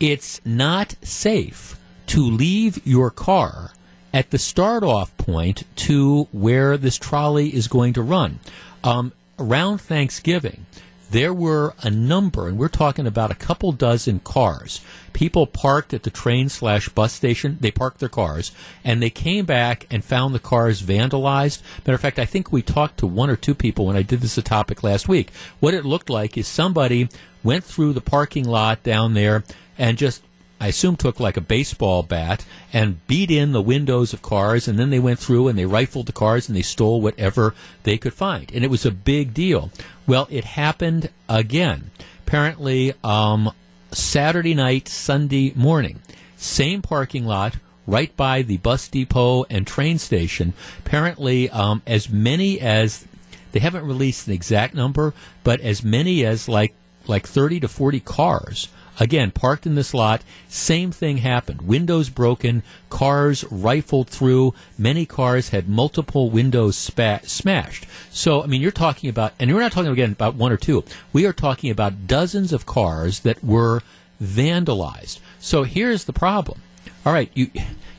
[0.00, 1.78] it's not safe
[2.08, 3.72] to leave your car
[4.12, 8.40] at the start off point to where this trolley is going to run.
[8.82, 10.64] Um, around Thanksgiving,
[11.10, 14.80] there were a number, and we're talking about a couple dozen cars.
[15.12, 17.58] People parked at the train slash bus station.
[17.60, 18.52] They parked their cars,
[18.84, 21.62] and they came back and found the cars vandalized.
[21.78, 24.20] Matter of fact, I think we talked to one or two people when I did
[24.20, 25.30] this topic last week.
[25.60, 27.08] What it looked like is somebody
[27.42, 29.44] went through the parking lot down there
[29.78, 30.22] and just
[30.58, 34.78] I assume took like a baseball bat and beat in the windows of cars, and
[34.78, 38.14] then they went through and they rifled the cars and they stole whatever they could
[38.14, 39.70] find, and it was a big deal.
[40.06, 41.90] Well, it happened again.
[42.26, 43.52] Apparently, um,
[43.92, 46.00] Saturday night, Sunday morning,
[46.36, 47.56] same parking lot.
[47.88, 50.54] Right by the bus depot and train station.
[50.80, 53.06] Apparently, um, as many as
[53.52, 56.74] they haven't released an exact number, but as many as like
[57.06, 58.68] like 30 to 40 cars
[58.98, 61.62] Again, parked in this lot, same thing happened.
[61.62, 64.54] Windows broken, cars rifled through.
[64.78, 67.86] Many cars had multiple windows spa- smashed.
[68.10, 70.84] So, I mean, you're talking about, and we're not talking again about one or two.
[71.12, 73.82] We are talking about dozens of cars that were
[74.22, 75.20] vandalized.
[75.38, 76.62] So here's the problem.
[77.04, 77.50] All right, you,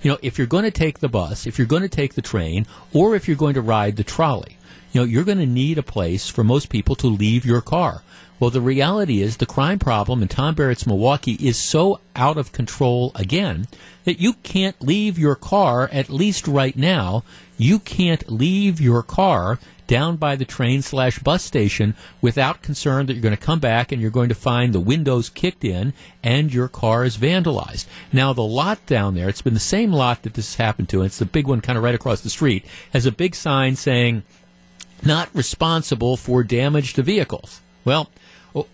[0.01, 2.21] you know, if you're going to take the bus, if you're going to take the
[2.21, 4.57] train, or if you're going to ride the trolley,
[4.91, 8.03] you know, you're going to need a place for most people to leave your car.
[8.39, 12.51] Well, the reality is the crime problem in Tom Barrett's Milwaukee is so out of
[12.51, 13.67] control again
[14.03, 17.23] that you can't leave your car, at least right now,
[17.57, 19.57] you can't leave your car
[19.87, 23.91] down by the train slash bus station without concern that you're going to come back
[23.91, 27.87] and you're going to find the windows kicked in and your car is vandalized.
[28.13, 30.97] Now, the lot down there, it's been the same lot that this has happened to,
[30.97, 33.75] and it's the big one kind of right across the street, has a big sign
[33.75, 34.23] saying,
[35.03, 37.61] not responsible for damage to vehicles.
[37.85, 38.09] Well,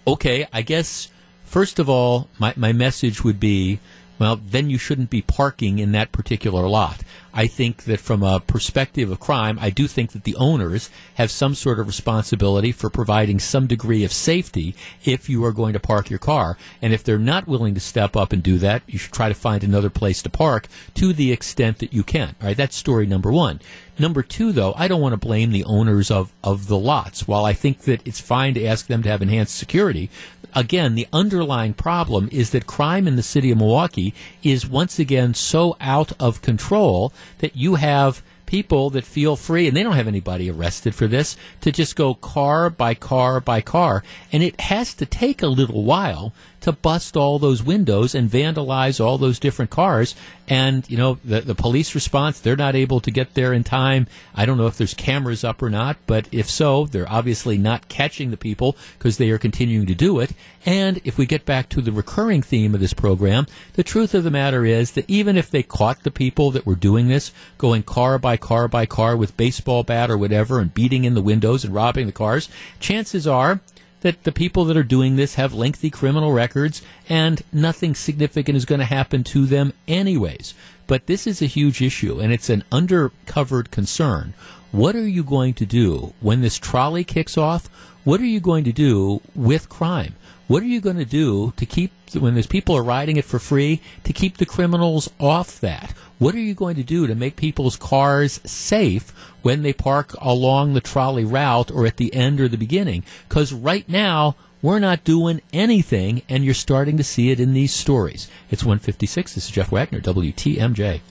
[0.05, 1.09] okay, I guess,
[1.43, 3.79] first of all, my, my message would be
[4.19, 7.01] well, then you shouldn't be parking in that particular lot.
[7.33, 11.31] I think that from a perspective of crime, I do think that the owners have
[11.31, 15.79] some sort of responsibility for providing some degree of safety if you are going to
[15.79, 16.57] park your car.
[16.81, 19.35] And if they're not willing to step up and do that, you should try to
[19.35, 22.35] find another place to park to the extent that you can.
[22.41, 23.59] All right, that's story number one.
[23.97, 27.27] Number two, though, I don't want to blame the owners of, of the lots.
[27.27, 30.09] While I think that it's fine to ask them to have enhanced security,
[30.55, 35.33] again, the underlying problem is that crime in the city of Milwaukee is once again
[35.33, 40.07] so out of control that you have people that feel free, and they don't have
[40.07, 44.03] anybody arrested for this, to just go car by car by car.
[44.31, 49.03] And it has to take a little while to bust all those windows and vandalize
[49.03, 50.15] all those different cars.
[50.47, 54.07] And, you know, the, the police response, they're not able to get there in time.
[54.33, 57.89] I don't know if there's cameras up or not, but if so, they're obviously not
[57.89, 60.31] catching the people because they are continuing to do it.
[60.65, 64.23] And if we get back to the recurring theme of this program, the truth of
[64.23, 67.83] the matter is that even if they caught the people that were doing this, going
[67.83, 71.65] car by car by car with baseball bat or whatever and beating in the windows
[71.65, 72.47] and robbing the cars,
[72.79, 73.59] chances are
[74.03, 78.65] that the people that are doing this have lengthy criminal records and nothing significant is
[78.65, 80.53] going to happen to them anyways.
[80.87, 84.33] But this is a huge issue and it's an undercovered concern.
[84.71, 87.67] What are you going to do when this trolley kicks off?
[88.03, 90.15] What are you going to do with crime?
[90.53, 93.39] What are you going to do to keep, when there's people are riding it for
[93.39, 95.95] free, to keep the criminals off that?
[96.19, 99.09] What are you going to do to make people's cars safe
[99.41, 103.03] when they park along the trolley route or at the end or the beginning?
[103.27, 107.73] Because right now, we're not doing anything, and you're starting to see it in these
[107.73, 108.29] stories.
[108.51, 109.33] It's 156.
[109.33, 111.01] This is Jeff Wagner, WTMJ.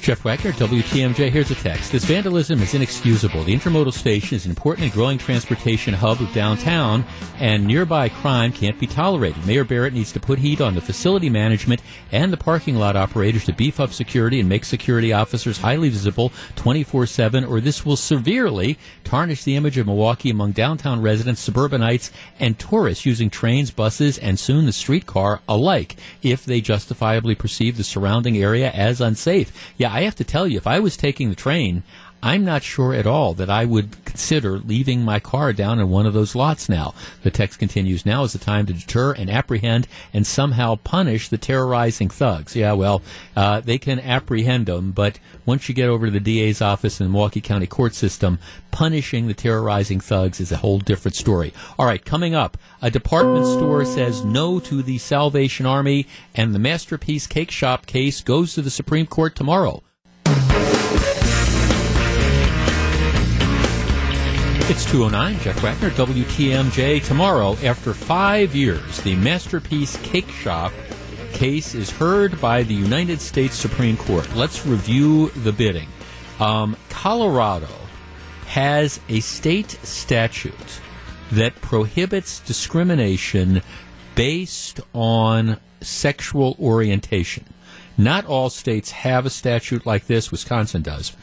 [0.00, 1.30] Jeff Wagner, WTMJ.
[1.30, 1.92] Here's a text.
[1.92, 3.44] This vandalism is inexcusable.
[3.44, 7.04] The intermodal station is an important and growing transportation hub of downtown,
[7.38, 9.46] and nearby crime can't be tolerated.
[9.46, 11.82] Mayor Barrett needs to put heat on the facility management
[12.12, 16.32] and the parking lot operators to beef up security and make security officers highly visible
[16.56, 22.10] 24 7, or this will severely tarnish the image of Milwaukee among downtown residents, suburbanites,
[22.38, 27.84] and tourists using trains, buses, and soon the streetcar alike if they justifiably perceive the
[27.84, 29.52] surrounding area as unsafe.
[29.76, 31.82] Yeah, I have to tell you, if I was taking the train,
[32.22, 36.06] I'm not sure at all that I would consider leaving my car down in one
[36.06, 36.94] of those lots now.
[37.22, 41.38] The text continues, now is the time to deter and apprehend and somehow punish the
[41.38, 42.54] terrorizing thugs.
[42.54, 43.02] Yeah, well,
[43.36, 47.06] uh, they can apprehend them, but once you get over to the DA's office in
[47.06, 48.38] the Milwaukee County court system,
[48.70, 51.54] punishing the terrorizing thugs is a whole different story.
[51.78, 56.58] All right, coming up, a department store says no to the Salvation Army, and the
[56.58, 59.82] Masterpiece Cake Shop case goes to the Supreme Court tomorrow.
[64.70, 67.04] It's 209, Jeff Wagner, WTMJ.
[67.04, 70.72] Tomorrow, after five years, the Masterpiece Cake Shop
[71.32, 74.32] case is heard by the United States Supreme Court.
[74.36, 75.88] Let's review the bidding.
[76.38, 77.66] Um, Colorado
[78.46, 80.80] has a state statute
[81.32, 83.62] that prohibits discrimination
[84.14, 87.44] based on sexual orientation.
[87.98, 90.30] Not all states have a statute like this.
[90.30, 91.16] Wisconsin does.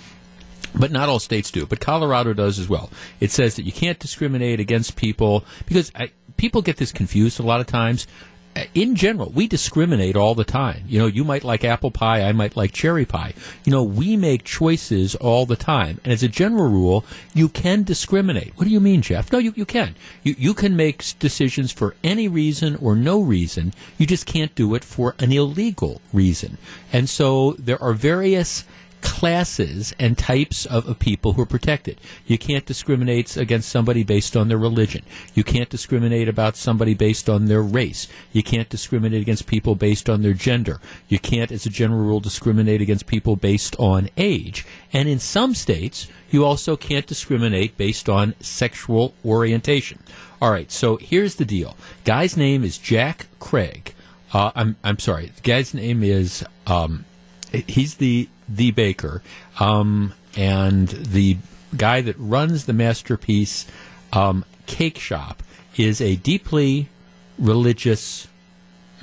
[0.79, 1.65] But not all states do.
[1.65, 2.89] But Colorado does as well.
[3.19, 7.43] It says that you can't discriminate against people because I, people get this confused a
[7.43, 8.07] lot of times.
[8.55, 10.83] Uh, in general, we discriminate all the time.
[10.87, 13.33] You know, you might like apple pie, I might like cherry pie.
[13.63, 15.99] You know, we make choices all the time.
[16.03, 17.05] And as a general rule,
[17.35, 18.53] you can discriminate.
[18.55, 19.31] What do you mean, Jeff?
[19.31, 19.95] No, you, you can.
[20.23, 23.73] You, you can make decisions for any reason or no reason.
[23.99, 26.57] You just can't do it for an illegal reason.
[26.91, 28.63] And so there are various
[29.01, 31.99] classes and types of, of, people who are protected.
[32.25, 35.03] You can't discriminate against somebody based on their religion.
[35.33, 38.07] You can't discriminate about somebody based on their race.
[38.31, 40.79] You can't discriminate against people based on their gender.
[41.07, 44.65] You can't, as a general rule, discriminate against people based on age.
[44.91, 49.99] And in some states, you also can't discriminate based on sexual orientation.
[50.41, 51.75] All right, so here's the deal.
[52.03, 53.93] Guy's name is Jack Craig.
[54.33, 55.27] Uh, I'm I'm sorry.
[55.27, 57.05] The guy's name is um,
[57.51, 59.21] he's the the baker,
[59.59, 61.37] um, and the
[61.75, 63.65] guy that runs the masterpiece
[64.13, 65.43] um, cake shop
[65.75, 66.89] is a deeply
[67.37, 68.27] religious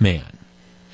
[0.00, 0.38] man,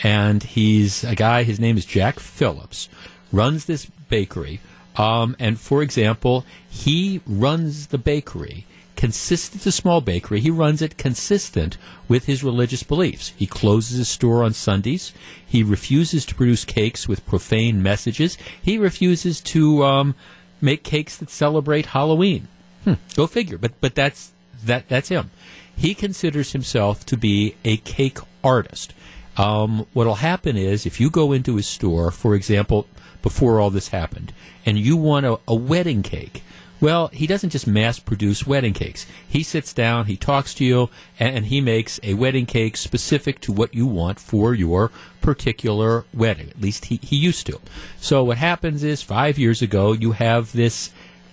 [0.03, 1.43] and he's a guy.
[1.43, 2.89] His name is Jack Phillips.
[3.33, 4.61] Runs this bakery,
[4.97, 8.67] um, and for example, he runs the bakery
[9.01, 10.41] consistent, a small bakery.
[10.41, 13.33] He runs it consistent with his religious beliefs.
[13.35, 15.15] He closes his store on Sundays.
[15.45, 18.37] He refuses to produce cakes with profane messages.
[18.61, 20.15] He refuses to um,
[20.61, 22.49] make cakes that celebrate Halloween.
[22.85, 23.57] Hmm, go figure.
[23.57, 24.33] But but that's
[24.63, 25.31] that that's him.
[25.75, 28.93] He considers himself to be a cake artist.
[29.39, 32.87] Um, what'll happen is if you go into his store, for example,
[33.23, 34.35] before all this happened,
[34.67, 36.43] and you want a, a wedding cake,
[36.81, 39.07] well, he doesn't just mass produce wedding cakes.
[39.29, 40.89] He sits down, he talks to you,
[41.19, 44.91] and, he makes a wedding cake specific to what you want for your
[45.21, 46.49] particular wedding.
[46.49, 47.61] At least he, he used to.
[47.99, 50.91] So what happens is five years ago, you have this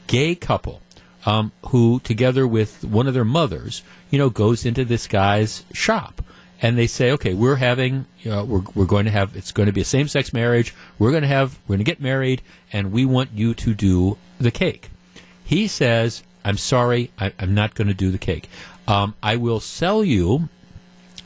[0.08, 0.82] gay couple
[1.26, 6.22] um, who, together with one of their mothers, you know, goes into this guy's shop.
[6.60, 9.68] And they say, okay, we're having, you know, we're, we're going to have, it's going
[9.68, 10.74] to be a same sex marriage.
[10.98, 12.42] We're going to have, we're going to get married,
[12.74, 14.90] and we want you to do the cake.
[15.48, 18.50] He says, I'm sorry, I, am not going to do the cake.
[18.86, 20.50] Um, I will sell you,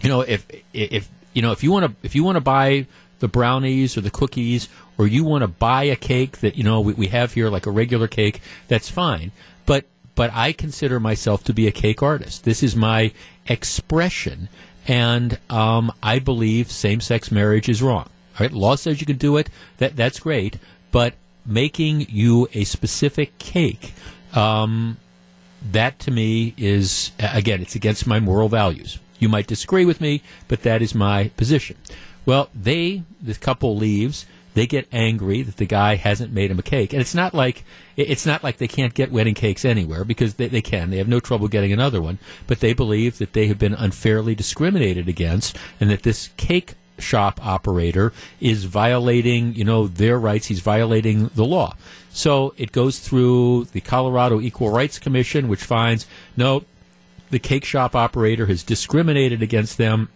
[0.02, 2.85] you know, if, if, you know, if you want to, if you want to buy
[3.18, 4.69] the brownies or the cookies,
[4.99, 7.65] or you want to buy a cake that, you know, we, we have here, like
[7.65, 9.31] a regular cake, that's fine.
[9.65, 12.43] But, but I consider myself to be a cake artist.
[12.43, 13.14] This is my
[13.48, 14.49] expression.
[14.88, 18.06] And um, I believe same-sex marriage is wrong.
[18.06, 19.49] All right, law says you can do it.
[19.77, 20.57] That that's great,
[20.91, 21.15] but
[21.45, 23.93] making you a specific cake,
[24.34, 24.97] um,
[25.72, 28.99] that to me is, again, it's against my moral values.
[29.19, 31.77] You might disagree with me, but that is my position.
[32.26, 36.63] Well, they, the couple leaves, they get angry that the guy hasn't made him a
[36.63, 36.93] cake.
[36.93, 37.63] And it's not like,
[37.95, 40.89] it's not like they can't get wedding cakes anywhere because they, they can.
[40.89, 42.19] They have no trouble getting another one.
[42.47, 47.45] But they believe that they have been unfairly discriminated against and that this cake shop
[47.45, 50.47] operator is violating, you know, their rights.
[50.47, 51.75] He's violating the law.
[52.11, 56.05] So it goes through the Colorado Equal Rights Commission, which finds
[56.35, 56.63] no,
[57.29, 60.09] the cake shop operator has discriminated against them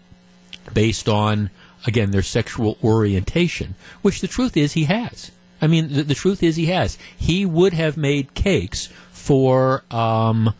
[0.73, 1.49] based on,
[1.87, 5.31] again, their sexual orientation, which the truth is he has.
[5.61, 6.97] I mean, the, the truth is he has.
[7.15, 10.53] He would have made cakes for, um,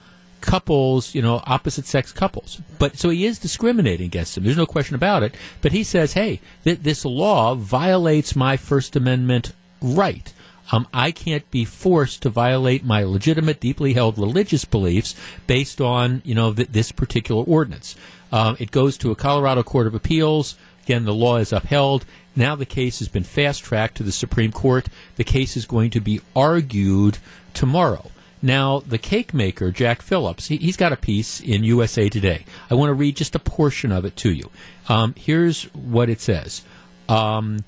[0.46, 2.62] couples, you know, opposite sex couples.
[2.80, 4.44] But so he is discriminating against them.
[4.44, 5.36] There's no question about it.
[5.62, 10.32] But he says, hey, th- this law violates my First Amendment right.
[10.72, 15.16] Um, I can't be forced to violate my legitimate, deeply held religious beliefs
[15.46, 17.96] based on, you know, th- this particular ordinance.
[18.32, 20.56] Um, it goes to a Colorado Court of Appeals.
[20.84, 22.06] Again, the law is upheld.
[22.36, 24.88] Now the case has been fast tracked to the Supreme Court.
[25.16, 27.20] The case is going to be argued
[27.54, 28.12] tomorrow.
[28.46, 32.46] Now, the cake maker, Jack Phillips, he, has got a piece in USA Today.
[32.70, 34.52] I want to read just a portion of it to you.
[34.88, 36.62] Um, here's what it says.
[37.10, 37.66] Um,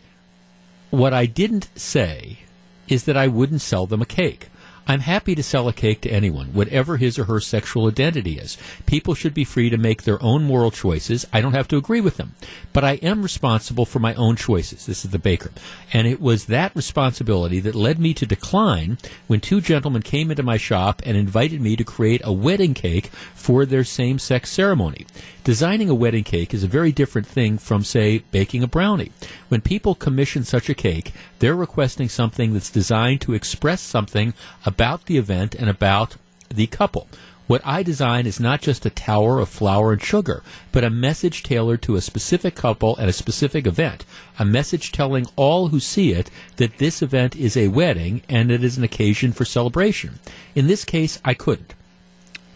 [0.91, 2.41] what I didn't say
[2.88, 4.49] is that I wouldn't sell them a cake.
[4.88, 8.57] I'm happy to sell a cake to anyone, whatever his or her sexual identity is.
[8.85, 11.26] People should be free to make their own moral choices.
[11.34, 12.35] I don't have to agree with them.
[12.72, 14.85] But I am responsible for my own choices.
[14.85, 15.51] This is the baker.
[15.91, 18.97] And it was that responsibility that led me to decline
[19.27, 23.07] when two gentlemen came into my shop and invited me to create a wedding cake
[23.35, 25.05] for their same sex ceremony.
[25.43, 29.11] Designing a wedding cake is a very different thing from, say, baking a brownie.
[29.47, 34.34] When people commission such a cake, they're requesting something that's designed to express something
[34.65, 36.16] about the event and about
[36.49, 37.08] the couple.
[37.48, 40.44] What I design is not just a tower of flour and sugar,
[40.74, 44.04] but a message tailored to a specific couple at a specific event.
[44.38, 48.66] A message telling all who see it that this event is a wedding and it
[48.66, 50.20] is an occasion for celebration.
[50.56, 51.74] In this case, I couldn't.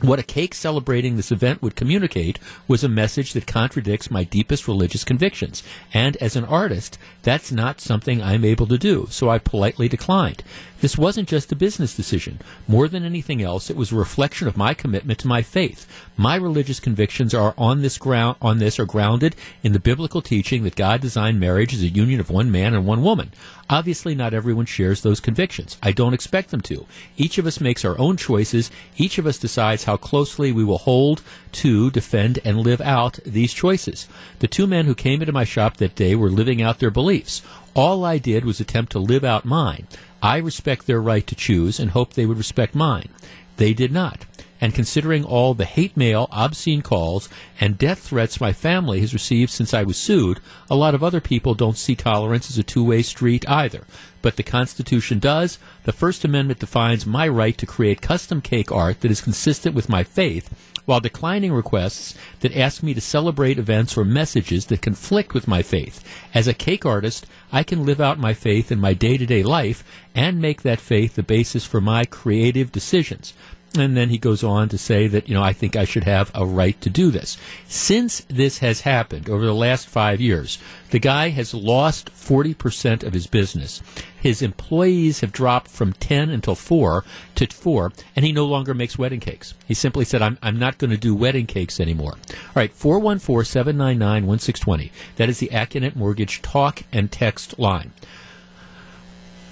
[0.01, 4.67] What a cake celebrating this event would communicate was a message that contradicts my deepest
[4.67, 5.61] religious convictions.
[5.93, 10.43] And as an artist, that's not something I'm able to do, so I politely declined.
[10.81, 12.39] This wasn't just a business decision.
[12.67, 15.87] More than anything else, it was a reflection of my commitment to my faith.
[16.17, 20.63] My religious convictions are on this ground on this are grounded in the biblical teaching
[20.63, 23.31] that God designed marriage as a union of one man and one woman.
[23.69, 25.77] Obviously, not everyone shares those convictions.
[25.83, 26.87] I don't expect them to.
[27.15, 28.71] Each of us makes our own choices.
[28.97, 31.21] Each of us decides how closely we will hold
[31.53, 34.07] to, defend, and live out these choices.
[34.39, 37.41] The two men who came into my shop that day were living out their beliefs.
[37.73, 39.87] All I did was attempt to live out mine.
[40.21, 43.09] I respect their right to choose and hope they would respect mine.
[43.57, 44.25] They did not.
[44.63, 47.27] And considering all the hate mail, obscene calls,
[47.59, 51.19] and death threats my family has received since I was sued, a lot of other
[51.19, 53.87] people don't see tolerance as a two way street either.
[54.21, 55.57] But the Constitution does.
[55.85, 59.89] The First Amendment defines my right to create custom cake art that is consistent with
[59.89, 60.53] my faith
[60.85, 65.61] while declining requests that ask me to celebrate events or messages that conflict with my
[65.61, 66.03] faith.
[66.33, 69.43] As a cake artist, I can live out my faith in my day to day
[69.43, 69.83] life
[70.15, 73.33] and make that faith the basis for my creative decisions.
[73.77, 76.29] And then he goes on to say that, you know, I think I should have
[76.35, 77.37] a right to do this.
[77.67, 80.57] Since this has happened over the last five years,
[80.89, 83.81] the guy has lost 40% of his business.
[84.19, 88.97] His employees have dropped from 10 until 4 to 4, and he no longer makes
[88.97, 89.53] wedding cakes.
[89.65, 92.17] He simply said, I'm, I'm not going to do wedding cakes anymore.
[92.29, 94.91] All right, 414 799 1620.
[95.15, 97.93] That is the Accunet Mortgage talk and text line.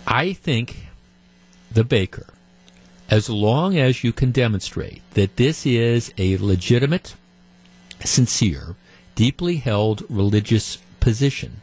[0.06, 0.88] I think
[1.72, 2.28] the baker
[3.10, 7.15] as long as you can demonstrate that this is a legitimate,
[8.03, 8.76] sincere,
[9.15, 11.61] deeply held religious position,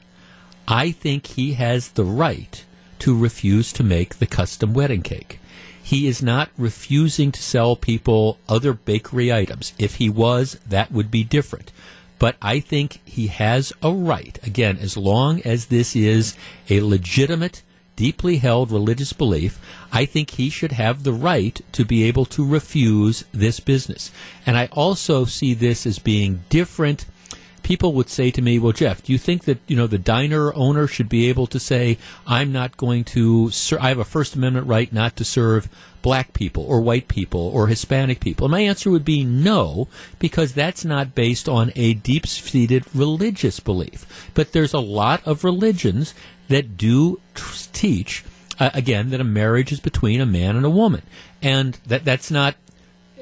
[0.67, 2.65] I think he has the right
[2.99, 5.39] to refuse to make the custom wedding cake.
[5.81, 9.73] He is not refusing to sell people other bakery items.
[9.79, 11.71] If he was, that would be different.
[12.19, 16.35] But I think he has a right, again, as long as this is
[16.69, 17.63] a legitimate
[17.97, 19.59] deeply held religious belief,
[19.91, 24.13] I think he should have the right to be able to refuse this business.
[24.45, 27.07] And I also see this as being different.
[27.63, 30.55] People would say to me, "Well, Jeff, do you think that you know the diner
[30.55, 34.37] owner should be able to say, I'm not going to, ser- I have a First
[34.37, 35.69] Amendment right not to serve
[36.01, 39.89] black people or white people or Hispanic people?" And my answer would be no,
[40.21, 44.31] because that's not based on a deep-seated religious belief.
[44.33, 46.15] But there's a lot of religions
[46.49, 47.21] that do
[47.73, 48.25] teach
[48.59, 51.03] uh, again that a marriage is between a man and a woman,
[51.43, 52.55] and that that's not.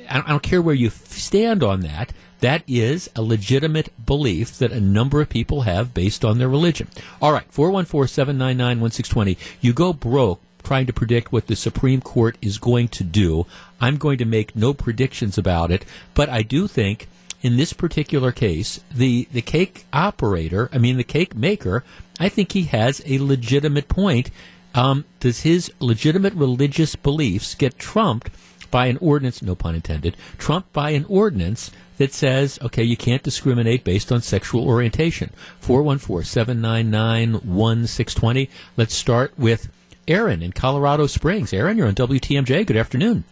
[0.08, 2.12] I don't, I don't care where you f- stand on that.
[2.40, 6.88] That is a legitimate belief that a number of people have based on their religion.
[7.22, 9.38] All right, 414 799 1620.
[9.62, 13.46] You go broke trying to predict what the Supreme Court is going to do.
[13.80, 15.84] I'm going to make no predictions about it,
[16.14, 17.08] but I do think
[17.42, 21.84] in this particular case, the, the cake operator, I mean, the cake maker,
[22.18, 24.30] I think he has a legitimate point.
[24.74, 28.30] Um, does his legitimate religious beliefs get trumped
[28.70, 33.22] by an ordinance, no pun intended, trumped by an ordinance that says, okay, you can't
[33.22, 35.30] discriminate based on sexual orientation?
[35.60, 38.50] 414 799 1620.
[38.76, 39.68] Let's start with
[40.08, 41.52] Aaron in Colorado Springs.
[41.52, 42.66] Aaron, you're on WTMJ.
[42.66, 43.24] Good afternoon.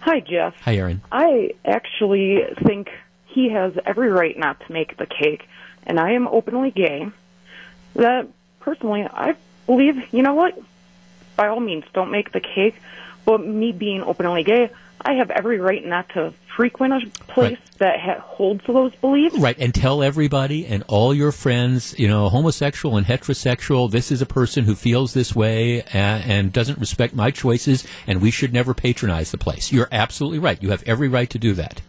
[0.00, 0.54] Hi, Jeff.
[0.62, 1.02] Hi, Aaron.
[1.12, 2.88] I actually think
[3.26, 5.42] he has every right not to make the cake,
[5.86, 7.08] and I am openly gay.
[7.98, 8.28] That
[8.60, 9.34] personally, I
[9.66, 10.58] believe, you know what?
[11.36, 12.74] By all means, don't make the cake.
[13.24, 14.70] But me being openly gay,
[15.00, 17.78] I have every right not to frequent a place Right.
[17.78, 19.36] that ha- holds those beliefs.
[19.38, 24.20] Right, and tell everybody and all your friends, you know, homosexual and heterosexual, this is
[24.22, 28.52] a person who feels this way and, and doesn't respect my choices, and we should
[28.52, 29.70] never patronize the place.
[29.72, 30.60] You're absolutely right.
[30.62, 31.80] You have every right to do that.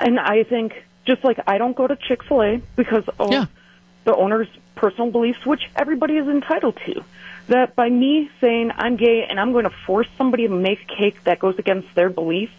[0.00, 0.72] And I think,
[1.06, 3.46] just like I don't go to Chick fil A because of Yeah.
[4.06, 7.04] The owner's personal beliefs, which everybody is entitled to,
[7.48, 11.22] that by me saying I'm gay and I'm going to force somebody to make cake
[11.24, 12.54] that goes against their beliefs,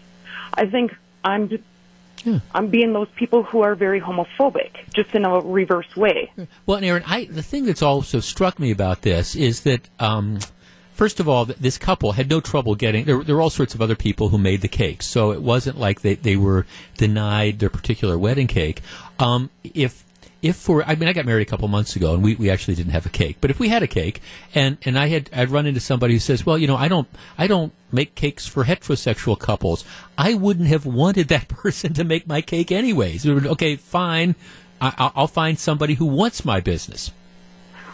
[0.54, 0.94] I think
[1.24, 1.58] I'm.
[2.52, 6.32] I'm being those people who are very homophobic, just in a reverse way.
[6.66, 10.40] Well, and Aaron, I, the thing that's also struck me about this is that, um,
[10.94, 13.04] first of all, th- this couple had no trouble getting.
[13.04, 15.78] There, there were all sorts of other people who made the cake, so it wasn't
[15.78, 16.66] like they, they were
[16.96, 18.82] denied their particular wedding cake.
[19.20, 20.04] Um, if
[20.40, 22.74] if for I mean I got married a couple months ago and we, we actually
[22.76, 24.20] didn't have a cake, but if we had a cake
[24.54, 27.08] and and I had I'd run into somebody who says, well, you know, I don't
[27.36, 29.84] I don't make cakes for heterosexual couples,
[30.16, 33.26] I wouldn't have wanted that person to make my cake anyways.
[33.26, 34.34] Okay, fine,
[34.80, 37.10] I, I'll- find somebody who wants my business.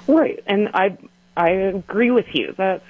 [0.06, 0.98] Right, and I
[1.36, 2.82] I agree with you that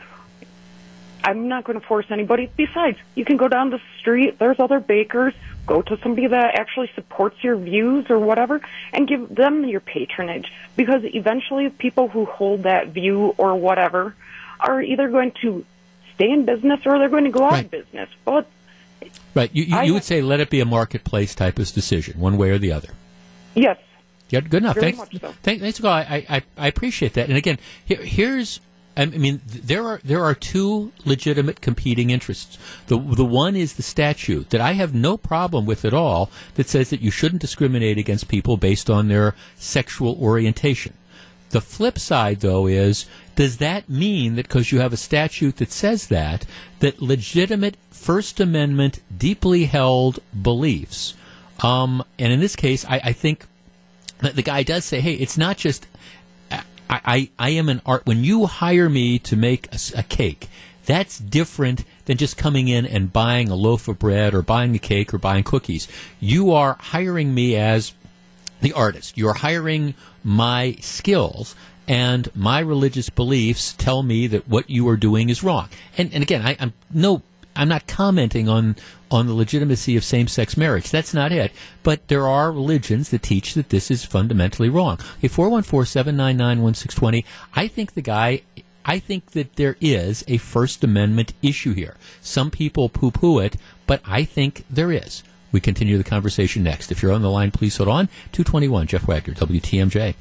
[1.25, 2.51] I'm not going to force anybody.
[2.57, 4.39] Besides, you can go down the street.
[4.39, 5.35] There's other bakers.
[5.67, 8.61] Go to somebody that actually supports your views or whatever,
[8.93, 10.53] and give them your patronage.
[10.77, 14.15] Because eventually, people who hold that view or whatever
[14.61, 15.65] are either going to
[16.15, 17.65] stay in business or they're going to go out Right.
[17.65, 18.09] of business.
[18.25, 18.47] But
[19.35, 19.51] Right.
[19.53, 22.51] You, you, you would say let it be a marketplace type of decision, one way
[22.51, 22.91] or the other.
[23.55, 23.79] yes,
[24.31, 24.75] Yeah, good enough.
[24.77, 25.35] Very thanks, much so.
[25.43, 25.93] thank- thanks, Nicole.
[25.93, 27.29] I, I, I appreciate that.
[27.29, 28.61] And again, here, here's,
[28.97, 32.59] I mean, there are there are two legitimate competing interests.
[32.87, 36.69] The the one is the statute that I have no problem with at all that
[36.69, 40.95] says that you shouldn't discriminate against people based on their sexual orientation.
[41.51, 43.07] The flip side, though, is
[43.37, 46.47] does that mean that because you have a statute that says that,
[46.81, 51.15] that legitimate First Amendment, deeply held beliefs,
[51.63, 53.47] um, and in this case, I, I think
[54.19, 55.87] that the guy does say, hey, it's not just
[56.89, 58.07] I, I, I am an art.
[58.07, 60.49] When you hire me to make a cake,
[60.87, 64.79] that's different than just coming in and buying a loaf of bread or buying a
[64.79, 65.89] cake or buying cookies.
[66.21, 67.95] You are hiring me as
[68.61, 69.17] the artist.
[69.17, 71.55] You're hiring my skills
[71.87, 75.69] and my religious beliefs tell me that what you are doing is wrong.
[75.99, 77.23] And and again, I, I'm no
[77.57, 78.77] I'm not commenting on
[79.11, 80.91] on the legitimacy of same sex marriage.
[80.91, 81.53] That's not it.
[81.83, 84.99] But there are religions that teach that this is fundamentally wrong.
[85.19, 87.25] Okay, four one four seven nine nine one six twenty.
[87.55, 88.43] I think the guy
[88.85, 91.97] I think that there is a First Amendment issue here.
[92.21, 93.57] Some people poo poo it,
[93.87, 95.23] but I think there is.
[95.53, 96.91] We continue the conversation next.
[96.91, 98.09] If you're on the line, please hold on.
[98.33, 100.15] 221, Jeff Wagner, WTMJ.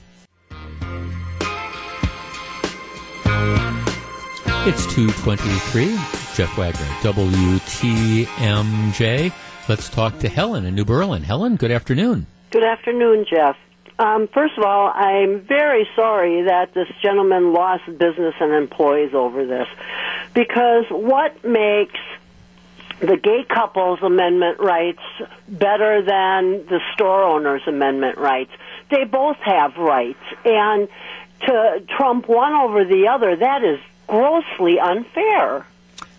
[4.66, 9.32] It's 223, Jeff Wagner, WTMJ.
[9.70, 11.22] Let's talk to Helen in New Berlin.
[11.22, 12.26] Helen, good afternoon.
[12.50, 13.56] Good afternoon, Jeff.
[14.00, 19.46] Um, first of all, I'm very sorry that this gentleman lost business and employees over
[19.46, 19.68] this.
[20.34, 22.00] Because what makes
[23.00, 25.04] the gay couples amendment rights
[25.48, 28.52] better than the store owners amendment rights?
[28.90, 30.24] They both have rights.
[30.44, 30.88] And
[31.42, 35.68] to trump one over the other, that is grossly unfair.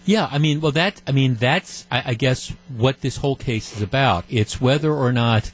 [0.06, 3.74] Yeah, I mean, well, that, I mean, that's, I, I guess, what this whole case
[3.74, 4.24] is about.
[4.28, 5.50] It's whether or not,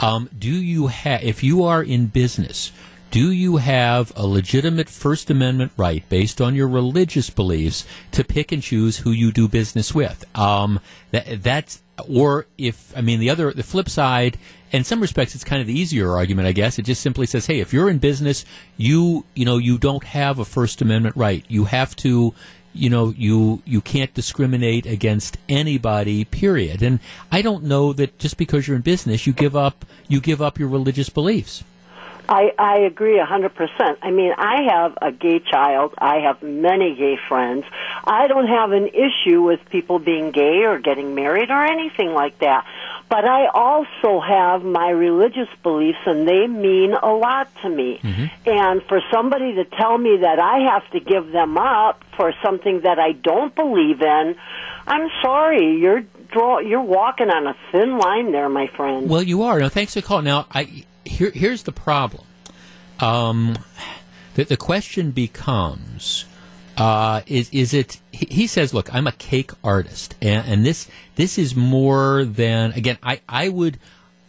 [0.00, 2.72] um, do you have, if you are in business,
[3.12, 8.50] do you have a legitimate First Amendment right based on your religious beliefs to pick
[8.50, 10.24] and choose who you do business with?
[10.36, 10.80] Um,
[11.12, 14.36] that, that's, or if, I mean, the other, the flip side,
[14.72, 16.78] in some respects, it's kind of the easier argument, I guess.
[16.78, 18.44] It just simply says, hey, if you're in business,
[18.78, 21.44] you, you know, you don't have a First Amendment right.
[21.48, 22.34] You have to,
[22.74, 26.82] you know, you, you can't discriminate against anybody, period.
[26.82, 27.00] And
[27.30, 30.58] I don't know that just because you're in business, you give up, you give up
[30.58, 31.64] your religious beliefs.
[32.28, 33.98] I, I agree a hundred percent.
[34.00, 35.92] I mean, I have a gay child.
[35.98, 37.64] I have many gay friends.
[38.04, 42.38] I don't have an issue with people being gay or getting married or anything like
[42.38, 42.64] that.
[43.12, 48.00] But I also have my religious beliefs and they mean a lot to me.
[48.46, 52.80] And for somebody to tell me that I have to give them up for something
[52.84, 54.34] that I don't believe in,
[54.86, 55.76] I'm sorry.
[55.76, 59.10] You're draw, you're walking on a thin line there, my friend.
[59.10, 59.58] Well, you are.
[59.60, 60.24] Now, thanks for calling.
[60.24, 62.24] Now, I, here, here's the problem.
[62.98, 63.58] Um,
[64.36, 66.24] the, the question becomes,
[66.76, 67.98] uh, is is it?
[68.12, 72.98] He, says, "Look, I'm a cake artist, and, and this this is more than again.
[73.02, 73.78] I I would."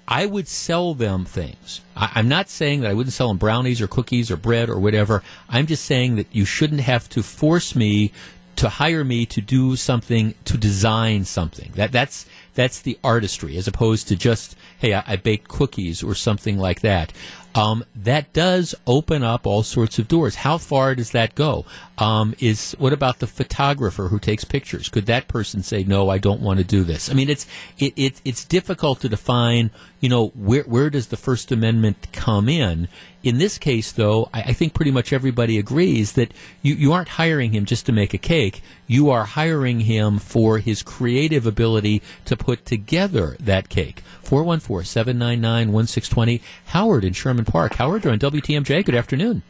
[0.06, 1.80] I would sell them things.
[1.96, 4.78] I, I'm not saying that I wouldn't sell them brownies or cookies or bread or
[4.78, 5.24] whatever.
[5.48, 8.12] I'm just saying that you shouldn't have to force me
[8.58, 11.72] to hire me to do something to design something.
[11.76, 16.16] That that's that's the artistry as opposed to just hey I, I baked cookies or
[16.16, 17.14] something like that.
[17.56, 20.36] Um, that does open up all sorts of doors.
[20.36, 21.66] How far does that go?
[22.00, 24.90] Um, is what about the photographer who takes pictures?
[24.90, 26.10] Could that person say no?
[26.10, 27.12] I don't want to do this.
[27.12, 27.46] I mean, it's
[27.78, 29.70] it, it it's difficult to define.
[30.00, 32.88] You know, where where does the First Amendment come in?
[33.22, 37.10] In this case, though, I, I think pretty much everybody agrees that you, you aren't
[37.10, 38.62] hiring him just to make a cake.
[38.88, 44.02] You are hiring him for his creative ability to put together that cake.
[44.24, 46.42] 414 799 1620.
[46.68, 47.76] Howard in Sherman Park.
[47.76, 48.84] Howard, you're on WTMJ.
[48.84, 49.44] Good afternoon.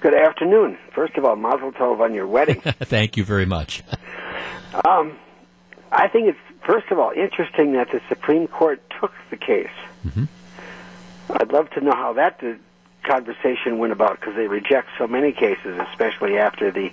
[0.00, 0.76] Good afternoon.
[0.94, 2.60] First of all, Mazel Tov on your wedding.
[2.64, 3.82] Thank you very much.
[4.86, 5.16] um,
[5.90, 9.70] I think it's first of all interesting that the Supreme Court took the case.
[11.30, 12.58] I'd love to know how that did,
[13.04, 16.92] conversation went about because they reject so many cases, especially after the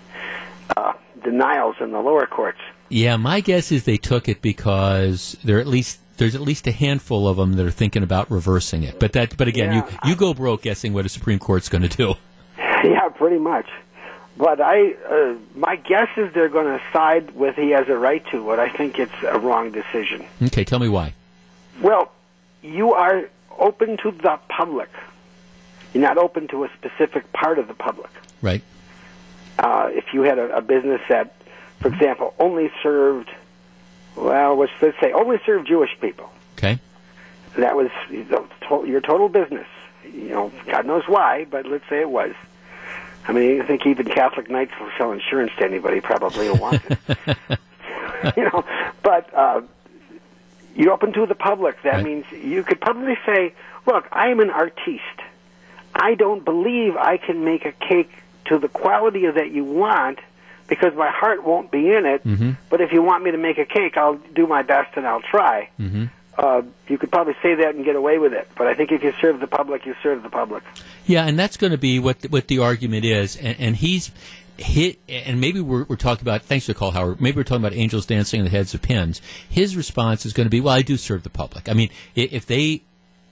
[0.78, 0.94] uh,
[1.24, 2.60] denials in the lower courts.
[2.90, 6.72] Yeah, my guess is they took it because there at least there's at least a
[6.72, 9.00] handful of them that are thinking about reversing it.
[9.00, 9.90] But that, but again, Yeah.
[10.04, 12.16] you you go broke guessing what a Supreme Court's going to do.
[12.58, 13.68] yeah, pretty much.
[14.38, 18.26] But I, uh, my guess is they're going to side with he has a right
[18.32, 18.44] to.
[18.46, 20.26] But I think it's a wrong decision.
[20.44, 21.14] Okay, tell me why.
[21.82, 22.12] Well,
[22.62, 24.90] you are open to the public.
[25.94, 28.10] You're not open to a specific part of the public.
[28.42, 28.62] Right.
[29.58, 31.34] Uh, if you had a, a business that,
[31.80, 33.30] for example, only served,
[34.16, 36.30] well, let's, let's say only served Jewish people.
[36.58, 36.80] Okay.
[37.58, 39.68] That was you know, to- your total business.
[40.04, 42.34] You know, God knows why, but let's say it was.
[43.28, 46.84] I mean, I think even Catholic Knights will sell insurance to anybody probably who wants
[46.90, 46.98] it.
[48.38, 48.66] you know,
[49.04, 49.62] but uh,
[50.76, 51.82] you're open to the public.
[51.84, 53.54] That means you could probably say,
[53.86, 55.04] "Look, I am an artiste.
[55.94, 58.12] I don't believe I can make a cake
[58.46, 60.20] to the quality that you want."
[60.70, 62.52] Because my heart won't be in it, Mm-hmm.
[62.70, 65.22] but if you want me to make a cake, I'll do my best and I'll
[65.22, 66.06] try Mm-hmm.
[66.38, 68.48] uh, you could probably say that and get away with it.
[68.56, 70.64] But I think if you serve the public, you serve the public.
[71.06, 74.12] Yeah, and that's going to be what the, what the argument is, and, and he's
[74.58, 75.00] hit.
[75.10, 76.44] And maybe we're, we're talking about.
[76.44, 77.20] Thanks for the call, Howard.
[77.20, 79.22] Maybe we're talking about angels dancing on the heads of pins.
[79.50, 81.68] His response is going to be, "Well, I do serve the public.
[81.68, 82.84] I mean, if they."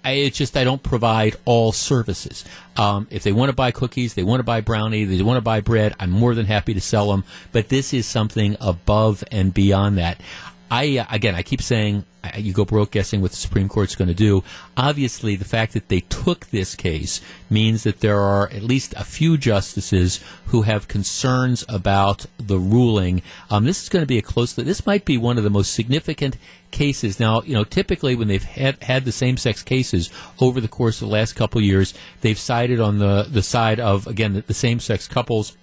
[0.06, 2.46] It's just I don't provide all services.
[2.78, 5.42] Um, if they want to buy cookies, they want to buy brownie, they want to
[5.42, 7.24] buy bread, I'm more than happy to sell them.
[7.52, 10.22] But this is something above and beyond that.
[10.70, 13.96] I uh, again, I keep saying uh, you go broke guessing what the Supreme Court's
[13.96, 14.44] going to do.
[14.76, 19.04] Obviously, the fact that they took this case means that there are at least a
[19.04, 23.22] few justices who have concerns about the ruling.
[23.50, 24.54] Um, this is going to be a close.
[24.54, 26.38] This might be one of the most significant
[26.72, 27.20] cases.
[27.20, 31.08] Now, you know, typically when they've had, had the same-sex cases over the course of
[31.08, 35.08] the last couple years, they've sided on the the side of again the, the same-sex
[35.08, 35.56] couples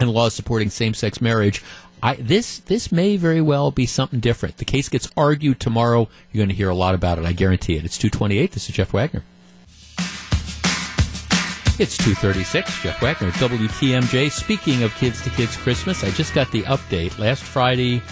[0.00, 1.62] and laws supporting same-sex marriage.
[2.02, 4.58] I, this this may very well be something different.
[4.58, 6.08] The case gets argued tomorrow.
[6.32, 7.24] You're going to hear a lot about it.
[7.24, 7.84] I guarantee it.
[7.84, 8.52] It's 228.
[8.52, 9.24] This is Jeff Wagner.
[11.80, 12.82] It's 236.
[12.82, 14.32] Jeff Wagner, WTMJ.
[14.32, 17.16] Speaking of Kids to Kids Christmas, I just got the update.
[17.20, 18.02] Last Friday,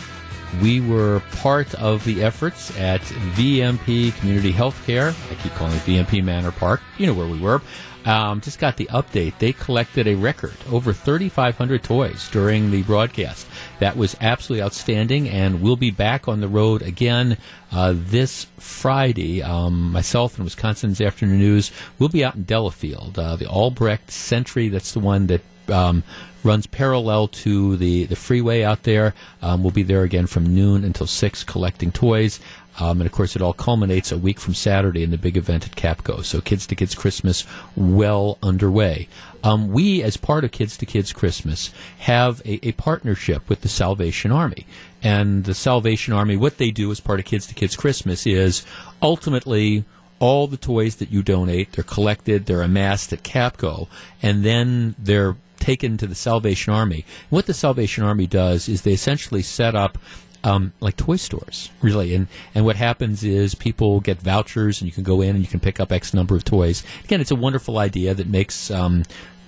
[0.62, 5.15] we were part of the efforts at VMP Community Healthcare.
[5.31, 6.81] I keep calling it VMP Manor Park.
[6.99, 7.61] You know where we were.
[8.07, 9.37] Um, just got the update.
[9.39, 13.49] They collected a record over 3,500 toys during the broadcast.
[13.81, 17.37] That was absolutely outstanding, and we'll be back on the road again
[17.73, 19.43] uh, this Friday.
[19.43, 23.19] Um, myself and Wisconsin's Afternoon News will be out in Delafield.
[23.19, 26.02] Uh, the Albrecht Sentry, that's the one that um,
[26.44, 29.14] runs parallel to the, the freeway out there.
[29.43, 32.40] Um, we'll be there again from noon until 6 collecting toys.
[32.78, 35.66] Um, and of course, it all culminates a week from Saturday in the big event
[35.66, 36.22] at Capco.
[36.22, 37.44] So, Kids to Kids Christmas
[37.74, 39.09] well underway.
[39.43, 43.68] Um, we, as part of Kids to Kids Christmas, have a, a partnership with the
[43.68, 44.66] Salvation Army.
[45.02, 48.64] And the Salvation Army, what they do as part of Kids to Kids Christmas is
[49.01, 49.84] ultimately
[50.18, 53.88] all the toys that you donate, they're collected, they're amassed at Capco,
[54.22, 55.36] and then they're
[55.66, 57.05] taken to the Salvation Army.
[57.28, 59.98] What the Salvation Army does is they essentially set up
[60.44, 62.14] um, like toy stores, really.
[62.14, 65.51] And and what happens is people get vouchers, and you can go in and you
[65.51, 66.84] can pick up X number of toys.
[67.05, 68.70] Again, it's a wonderful idea that makes.
[68.70, 69.02] Um,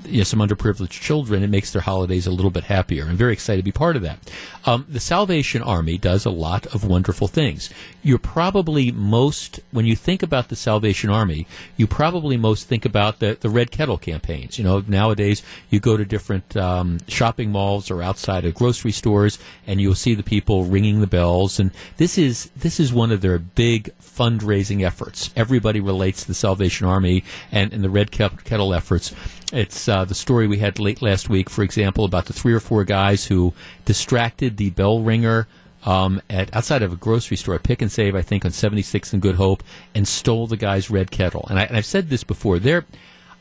[0.08, 3.04] you know, some underprivileged children, it makes their holidays a little bit happier.
[3.04, 4.18] I'm very excited to be part of that.
[4.64, 7.70] Um, the Salvation Army does a lot of wonderful things.
[8.02, 13.18] You're probably most, when you think about the Salvation Army, you probably most think about
[13.18, 14.58] the, the Red Kettle campaigns.
[14.58, 19.38] You know, nowadays you go to different um, shopping malls or outside of grocery stores,
[19.66, 21.60] and you'll see the people ringing the bells.
[21.60, 25.30] And this is this is one of their big fundraising efforts.
[25.36, 29.14] Everybody relates to the Salvation Army and, and the Red Kettle efforts.
[29.52, 32.60] It's uh, the story we had late last week, for example, about the three or
[32.60, 33.54] four guys who
[33.86, 35.48] distracted the bell ringer
[35.86, 39.12] um, at outside of a grocery store, at Pick and Save, I think, on 76th
[39.12, 39.62] and Good Hope,
[39.94, 41.46] and stole the guy's red kettle.
[41.48, 42.58] And, I, I've said this before.
[42.58, 42.84] There,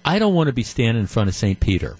[0.05, 1.59] I don't want to be standing in front of St.
[1.59, 1.97] Peter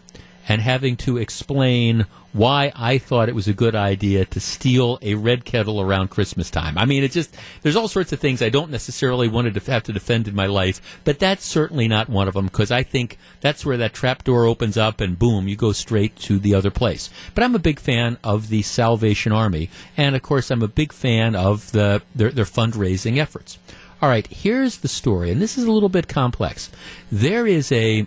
[0.47, 2.05] and having to explain
[2.38, 6.51] why I thought it was a good idea to steal a red kettle around Christmas
[6.51, 6.77] time.
[6.77, 9.84] I mean, it just, there's all sorts of things I don't necessarily want to have
[9.84, 13.18] to defend in my life, but that's certainly not one of them because I think
[13.41, 16.72] that's where that trap door opens up and boom, you go straight to the other
[16.72, 17.09] place.
[17.34, 20.93] But I'm a big fan of the Salvation Army, and of course, I'm a big
[20.93, 23.57] fan of the their, their fundraising efforts.
[23.99, 26.69] All right, here's the story, and this is a little bit complex.
[27.11, 28.05] There is a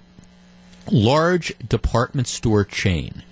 [0.90, 3.22] large department store chain,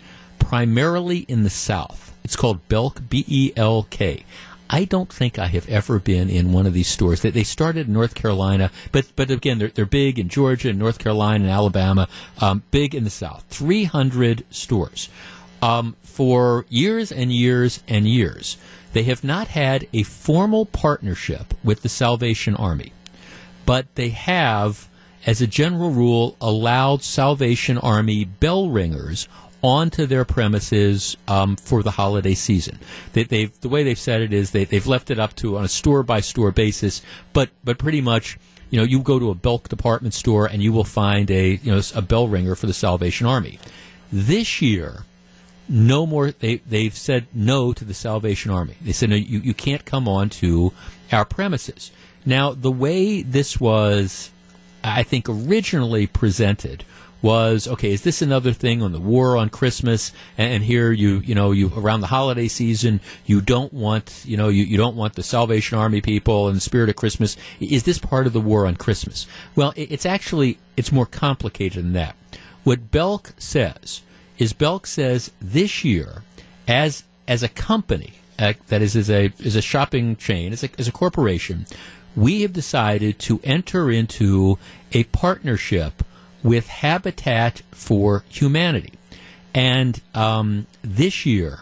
[0.48, 2.16] primarily in the South.
[2.24, 4.24] It's called Belk, B E L K.
[4.70, 7.20] I don't think I have ever been in one of these stores.
[7.20, 10.78] They, they started in North Carolina, but but again, they're, they're big in Georgia, and
[10.78, 12.08] North Carolina, and Alabama,
[12.40, 13.44] um, big in the South.
[13.50, 15.10] 300 stores.
[15.60, 18.56] Um, for years and years and years,
[18.94, 22.92] they have not had a formal partnership with the Salvation Army,
[23.66, 24.88] but they have,
[25.26, 29.28] as a general rule, allowed Salvation Army bell ringers
[29.62, 32.78] onto their premises um, for the holiday season.
[33.12, 35.64] They, they've the way they've said it is they, they've left it up to on
[35.64, 37.02] a store by store basis,
[37.32, 38.38] but but pretty much.
[38.70, 41.72] You know, you go to a Belk department store and you will find a you
[41.72, 43.58] know a bell ringer for the Salvation Army.
[44.12, 45.04] This year,
[45.70, 46.32] no more.
[46.32, 48.76] They they've said no to the Salvation Army.
[48.82, 50.74] They said no, you you can't come on to
[51.10, 51.90] our premises.
[52.26, 54.30] Now, the way this was,
[54.84, 56.84] I think, originally presented
[57.20, 57.92] was okay.
[57.92, 60.12] Is this another thing on the war on Christmas?
[60.36, 64.36] And, and, here you you know you around the holiday season you don't want you
[64.36, 67.36] know you, you don't want the Salvation Army people and the spirit of Christmas.
[67.60, 69.26] Is this part of the war on Christmas?
[69.56, 72.16] Well, it, it's actually it's more complicated than that.
[72.64, 74.02] What Belk says
[74.38, 76.22] is Belk says this year
[76.66, 80.68] as as a company uh, that is as a as a shopping chain as a,
[80.78, 81.66] as a corporation,
[82.14, 84.58] we have decided to enter into
[84.92, 86.04] a partnership
[86.42, 88.92] with Habitat for Humanity.
[89.54, 91.60] And um, this year,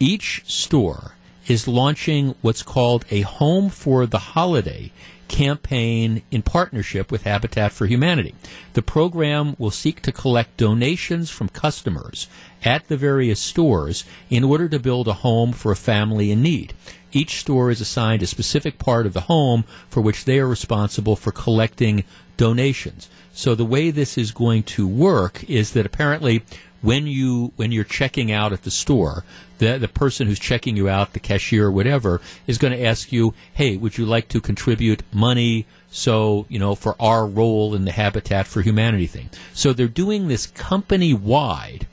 [0.00, 1.12] each store
[1.46, 4.92] is launching what's called a Home for the Holiday
[5.28, 8.34] campaign in partnership with Habitat for Humanity.
[8.72, 12.28] The program will seek to collect donations from customers
[12.64, 16.72] at the various stores in order to build a home for a family in need.
[17.12, 21.16] Each store is assigned a specific part of the home for which they are responsible
[21.16, 22.04] for collecting
[22.36, 23.08] donations.
[23.38, 26.42] So the way this is going to work is that apparently
[26.80, 29.22] when you when you're checking out at the store,
[29.58, 33.12] the the person who's checking you out, the cashier or whatever, is going to ask
[33.12, 37.84] you, "Hey, would you like to contribute money so, you know, for our role in
[37.84, 41.86] the Habitat for Humanity thing?" So they're doing this company wide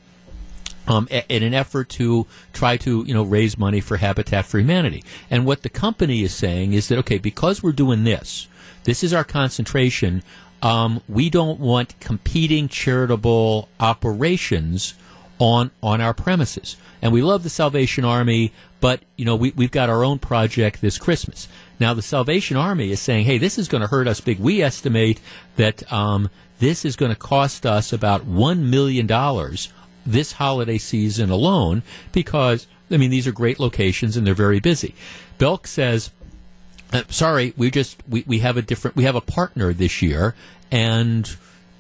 [0.88, 5.04] um, in an effort to try to you know raise money for Habitat for Humanity.
[5.30, 8.48] And what the company is saying is that okay, because we're doing this,
[8.86, 10.24] this is our concentration.
[10.66, 14.96] Um, we don't want competing charitable operations
[15.38, 16.76] on on our premises.
[17.04, 18.52] And we love the Salvation Army,
[18.82, 21.48] but you know we, we've got our own project this Christmas.
[21.80, 24.40] Now the Salvation Army is saying, hey, this is going to hurt us big.
[24.40, 25.22] We estimate
[25.56, 29.72] that um, this is going to cost us about one million dollars
[30.04, 34.96] this holiday season alone because I mean these are great locations and they're very busy.
[35.38, 36.10] Belk says
[36.96, 40.36] uh, sorry, we just we, we have a different we have a partner this year
[40.72, 41.36] and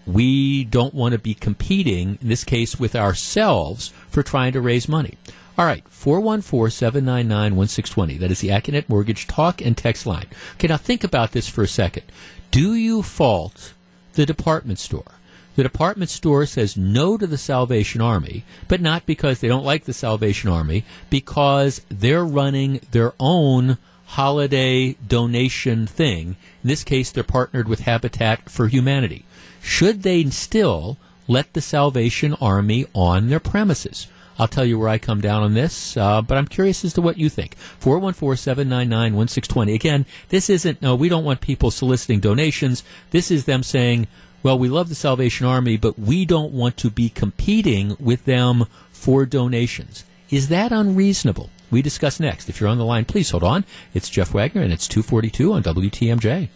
[0.05, 4.87] we don't want to be competing, in this case, with ourselves for trying to raise
[4.87, 5.17] money.
[5.57, 8.17] All right, 414 799 1620.
[8.17, 10.27] That is the Accunet Mortgage talk and text line.
[10.53, 12.03] Okay, now think about this for a second.
[12.51, 13.73] Do you fault
[14.13, 15.15] the department store?
[15.55, 19.85] The department store says no to the Salvation Army, but not because they don't like
[19.85, 23.77] the Salvation Army, because they're running their own
[24.15, 26.37] holiday donation thing.
[26.63, 29.25] In this case, they're partnered with Habitat for Humanity.
[29.61, 30.97] Should they still
[31.27, 34.07] let the Salvation Army on their premises?
[34.39, 37.01] I'll tell you where I come down on this, uh, but I'm curious as to
[37.01, 37.57] what you think.
[37.81, 39.73] 414-799-1620.
[39.73, 42.85] Again, this isn't, no, we don't want people soliciting donations.
[43.11, 44.07] This is them saying,
[44.43, 48.65] well, we love the Salvation Army, but we don't want to be competing with them
[48.91, 50.05] for donations.
[50.29, 51.49] Is that unreasonable?
[51.71, 52.49] We discuss next.
[52.49, 53.65] If you're on the line, please hold on.
[53.93, 56.49] It's Jeff Wagner, and it's 242 on WTMJ.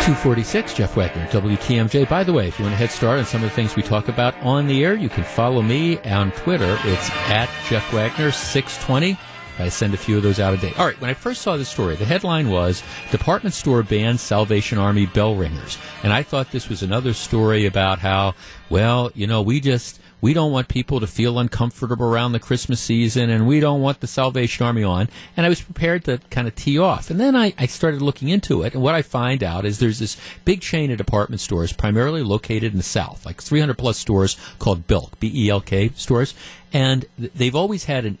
[0.00, 2.08] 246, Jeff Wagner, WTMJ.
[2.08, 3.82] By the way, if you want a head start on some of the things we
[3.82, 6.78] talk about on the air, you can follow me on Twitter.
[6.84, 9.18] It's at Jeff Wagner 620.
[9.58, 10.72] I send a few of those out a day.
[10.78, 14.78] All right, when I first saw this story, the headline was Department Store Bans Salvation
[14.78, 15.76] Army Bell Ringers.
[16.02, 18.34] And I thought this was another story about how,
[18.70, 22.80] well, you know, we just we don't want people to feel uncomfortable around the Christmas
[22.80, 25.08] season, and we don't want the Salvation Army on.
[25.36, 27.10] And I was prepared to kind of tee off.
[27.10, 29.98] And then I, I started looking into it, and what I find out is there's
[29.98, 34.36] this big chain of department stores, primarily located in the South, like 300 plus stores
[34.58, 36.34] called Belk, B E L K stores.
[36.72, 38.18] And they've always had an,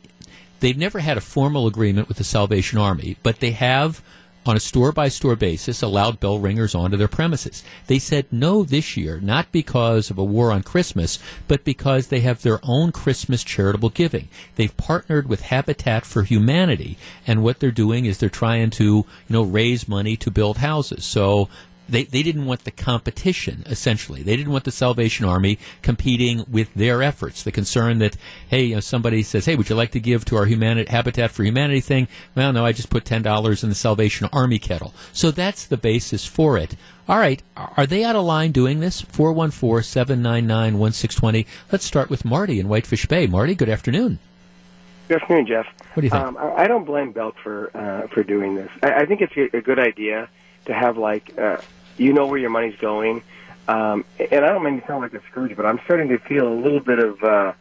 [0.60, 4.02] they've never had a formal agreement with the Salvation Army, but they have
[4.46, 7.62] on a store by store basis allowed bell ringers onto their premises.
[7.86, 12.20] They said no this year, not because of a war on Christmas, but because they
[12.20, 14.28] have their own Christmas charitable giving.
[14.56, 16.96] They've partnered with Habitat for Humanity,
[17.26, 21.04] and what they're doing is they're trying to, you know, raise money to build houses.
[21.04, 21.48] So
[21.90, 24.22] they, they didn't want the competition, essentially.
[24.22, 27.42] They didn't want the Salvation Army competing with their efforts.
[27.42, 28.16] The concern that,
[28.48, 31.30] hey, you know, somebody says, hey, would you like to give to our humani- Habitat
[31.30, 32.08] for Humanity thing?
[32.34, 34.94] Well, no, I just put $10 in the Salvation Army kettle.
[35.12, 36.76] So that's the basis for it.
[37.08, 39.00] All right, are they out of line doing this?
[39.00, 41.46] 414 799 1620.
[41.72, 43.26] Let's start with Marty in Whitefish Bay.
[43.26, 44.20] Marty, good afternoon.
[45.08, 45.66] Good afternoon, Jeff.
[45.94, 46.22] What do you think?
[46.22, 48.70] Um, I I don't blame Belk for uh, for doing this.
[48.80, 50.28] I, I think it's a, a good idea
[50.66, 51.56] to have like uh,
[52.00, 53.22] you know where your money's going.
[53.68, 56.48] Um, and I don't mean to sound like a Scrooge, but I'm starting to feel
[56.48, 57.52] a little bit of uh,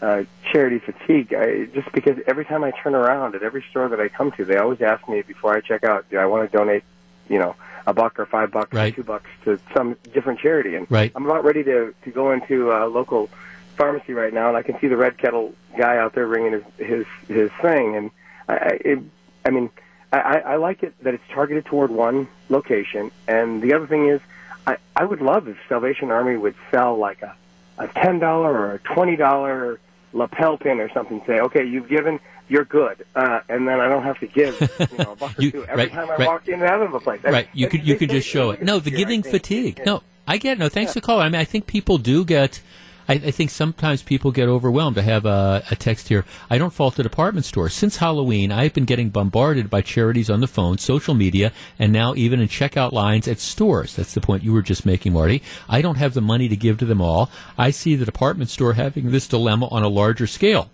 [0.00, 1.32] uh, charity fatigue.
[1.34, 4.44] I, just because every time I turn around at every store that I come to,
[4.44, 6.84] they always ask me before I check out, do I want to donate,
[7.28, 7.56] you know,
[7.86, 8.92] a buck or five bucks Right.
[8.92, 10.76] or two bucks to some different charity?
[10.76, 11.10] And Right.
[11.16, 13.28] I'm about ready to to go into a local
[13.76, 16.62] pharmacy right now, and I can see the red kettle guy out there ringing his
[16.76, 18.10] his, his thing, and
[18.48, 18.98] I, I, it,
[19.46, 19.70] I mean,
[20.12, 24.08] I, I I like it that it's targeted toward one location, and the other thing
[24.08, 24.20] is,
[24.66, 27.34] I I would love if Salvation Army would sell like a
[27.78, 29.80] a ten dollar or a twenty dollar
[30.12, 31.22] lapel pin or something.
[31.26, 34.98] Say, okay, you've given, you're good, uh, and then I don't have to give you
[34.98, 36.26] know a buck or two every right, time I right.
[36.26, 37.22] walk in and out of a place.
[37.22, 38.62] Right, you could you could just show it.
[38.62, 39.82] No, the giving fatigue.
[39.84, 40.58] No, I get it.
[40.58, 40.68] no.
[40.68, 41.26] Thanks for calling.
[41.26, 42.60] I mean, I think people do get.
[43.08, 44.98] I, I think sometimes people get overwhelmed.
[44.98, 46.24] I have a, a text here.
[46.50, 47.68] I don't fault the department store.
[47.68, 52.14] Since Halloween, I've been getting bombarded by charities on the phone, social media, and now
[52.14, 53.96] even in checkout lines at stores.
[53.96, 55.42] That's the point you were just making, Marty.
[55.68, 57.30] I don't have the money to give to them all.
[57.56, 60.70] I see the department store having this dilemma on a larger scale.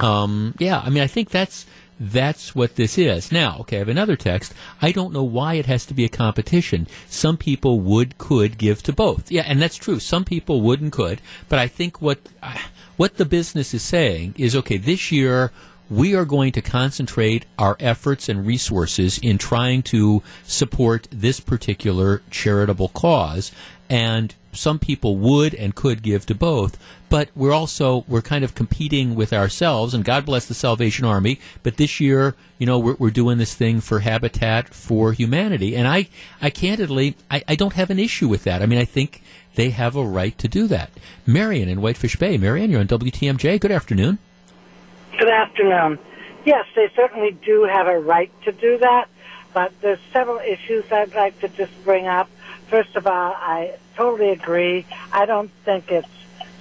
[0.00, 1.66] Um, yeah, I mean, I think that's
[1.98, 3.30] that's what this is.
[3.30, 4.52] Now, okay, I have another text.
[4.82, 6.86] I don't know why it has to be a competition.
[7.08, 9.30] Some people would, could give to both.
[9.30, 10.00] Yeah, and that's true.
[10.00, 12.58] Some people would and could, but I think what uh,
[12.96, 15.50] what the business is saying is, okay, this year
[15.90, 22.22] we are going to concentrate our efforts and resources in trying to support this particular
[22.30, 23.52] charitable cause
[23.90, 26.78] and some people would and could give to both
[27.14, 31.38] but we're also we're kind of competing with ourselves and god bless the salvation army
[31.62, 35.86] but this year you know we're, we're doing this thing for habitat for humanity and
[35.86, 36.08] i
[36.42, 39.22] i candidly I, I don't have an issue with that i mean i think
[39.54, 40.90] they have a right to do that
[41.24, 44.18] marion in whitefish bay marion you're on wtmj good afternoon
[45.18, 45.98] Good afternoon.
[46.44, 49.08] Yes, they certainly do have a right to do that,
[49.52, 52.28] but there's several issues I'd like to just bring up.
[52.66, 54.86] First of all, I totally agree.
[55.12, 56.08] I don't think it's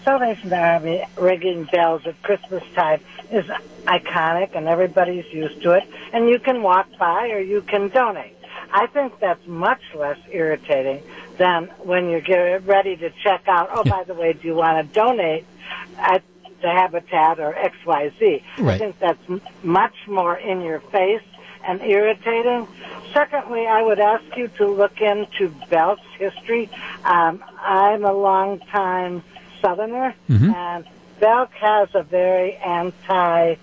[0.03, 3.01] Salvation Army ringing bells at Christmas time
[3.31, 3.45] is
[3.85, 8.35] iconic and everybody's used to it, and you can walk by or you can donate.
[8.71, 11.03] I think that's much less irritating
[11.39, 14.87] than when you get ready to check out, oh, by the way, do you want
[14.87, 15.45] to donate
[15.99, 16.23] at
[16.61, 18.41] the Habitat or XYZ?
[18.57, 18.79] I Right.
[18.79, 21.21] think that's m- much more in your face
[21.67, 22.67] and irritating.
[23.13, 26.69] Secondly, I would ask you to look into Belk's history.
[27.05, 29.23] Um, I'm a long time
[29.63, 30.53] Southerner, Mhm.
[30.53, 30.85] and
[31.19, 33.55] Belk has a very anti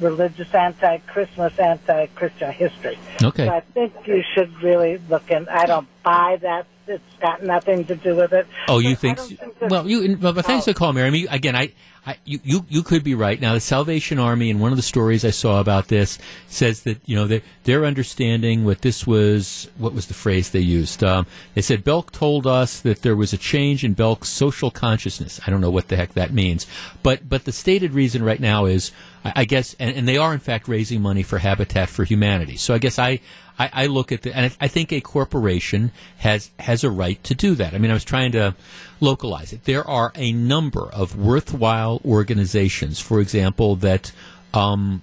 [0.00, 2.98] religious, anti Christmas, anti Christian history.
[3.22, 3.46] Okay.
[3.46, 5.48] So I think you should really look in.
[5.48, 6.66] I don't buy that.
[6.88, 8.46] It's got nothing to do with it.
[8.66, 9.18] Oh, you think?
[9.18, 9.40] think
[9.70, 10.16] well, you.
[10.16, 10.72] But thanks Oh.
[10.72, 11.06] for calling, Mary.
[11.06, 11.70] I mean, again, I,
[12.06, 13.38] I, you, you, you could be right.
[13.38, 16.18] Now, the Salvation Army, in one of the stories I saw about this,
[16.48, 19.68] says that you know they, their understanding what this was.
[19.76, 21.04] What was the phrase they used?
[21.04, 25.40] Um, they said Belk told us that there was a change in Belk's social consciousness.
[25.46, 26.66] I don't know what the heck that means,
[27.02, 28.92] but but the stated reason right now is,
[29.24, 32.56] I, I guess, and, and they are in fact raising money for Habitat for Humanity.
[32.56, 33.20] So I guess I.
[33.60, 37.34] I, I look at the, and I think a corporation has has a right to
[37.34, 37.74] do that.
[37.74, 38.54] I mean, I was trying to
[39.00, 39.64] localize it.
[39.64, 44.12] There are a number of worthwhile organizations, for example, that
[44.54, 45.02] um,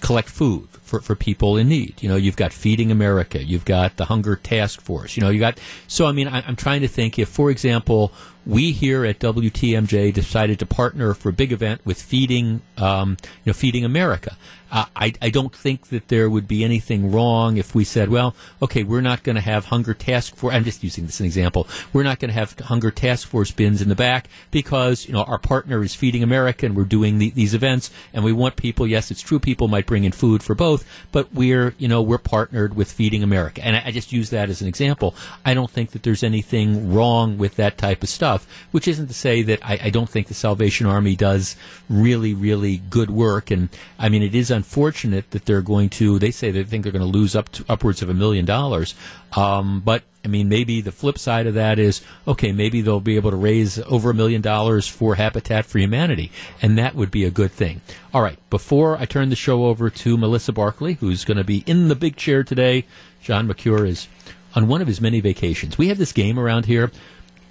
[0.00, 2.02] collect food for, for people in need.
[2.02, 5.14] You know, you've got Feeding America, you've got the Hunger Task Force.
[5.16, 5.60] You know, you got.
[5.86, 8.12] So, I mean, I, I'm trying to think if, for example,
[8.46, 13.50] we here at WTMJ decided to partner for a big event with Feeding, um, you
[13.50, 14.36] know, Feeding America.
[14.70, 18.34] Uh, I, I don't think that there would be anything wrong if we said, well,
[18.62, 20.54] okay, we're not going to have Hunger Task Force.
[20.54, 21.66] I'm just using this as an example.
[21.92, 25.22] We're not going to have Hunger Task Force bins in the back because you know
[25.24, 28.86] our partner is Feeding America and we're doing the, these events and we want people.
[28.86, 29.38] Yes, it's true.
[29.38, 33.22] People might bring in food for both, but we're you know we're partnered with Feeding
[33.22, 35.14] America, and I, I just use that as an example.
[35.44, 38.46] I don't think that there's anything wrong with that type of stuff.
[38.70, 41.56] Which isn't to say that I, I don't think the Salvation Army does
[41.88, 43.68] really really good work, and
[43.98, 46.18] I mean it is unfortunate that they're going to.
[46.18, 48.94] They say they think they're going to lose up to upwards of a million dollars,
[49.32, 50.02] um, but.
[50.22, 52.52] I mean, maybe the flip side of that is okay.
[52.52, 56.30] Maybe they'll be able to raise over a million dollars for Habitat for Humanity,
[56.60, 57.80] and that would be a good thing.
[58.12, 58.36] All right.
[58.50, 61.94] Before I turn the show over to Melissa Barkley, who's going to be in the
[61.94, 62.84] big chair today,
[63.22, 64.08] John Mercure is
[64.54, 65.78] on one of his many vacations.
[65.78, 66.90] We have this game around here.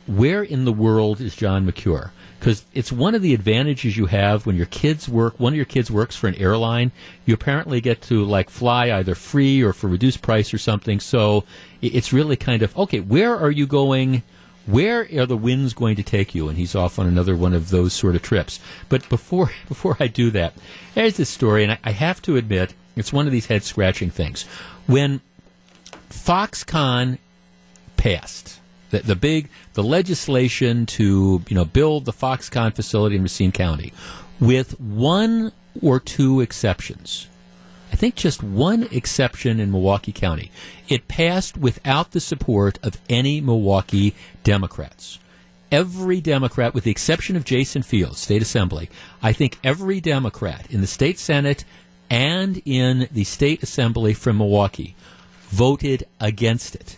[0.06, 2.12] Where in the world is John Mercure?
[2.40, 5.40] Because it's one of the advantages you have when your kids work.
[5.40, 6.92] One of your kids works for an airline.
[7.26, 11.00] You apparently get to like fly either free or for reduced price or something.
[11.00, 11.44] So
[11.82, 13.02] it's really kind of okay.
[13.02, 14.24] Where are you going?
[14.66, 16.48] Where are the winds going to take you?
[16.48, 18.60] And he's off on another one of those sort of trips.
[18.88, 20.54] But before before I do that,
[20.94, 24.12] there's this story, and I, I have to admit, it's one of these head scratching
[24.12, 24.44] things.
[24.88, 25.22] When
[26.10, 27.18] Foxconn
[27.98, 28.59] passed
[28.90, 33.94] the, the big the legislation to you know build the Foxconn facility in Racine County,
[34.40, 35.52] with one
[35.82, 37.28] or two exceptions.
[37.92, 40.52] I think just one exception in Milwaukee County.
[40.88, 44.14] It passed without the support of any Milwaukee
[44.44, 45.20] Democrats.
[45.72, 48.90] Every Democrat, with the exception of Jason Fields, State Assembly,
[49.22, 51.64] I think every Democrat in the State Senate
[52.10, 54.96] and in the State Assembly from Milwaukee
[55.50, 56.98] voted against it.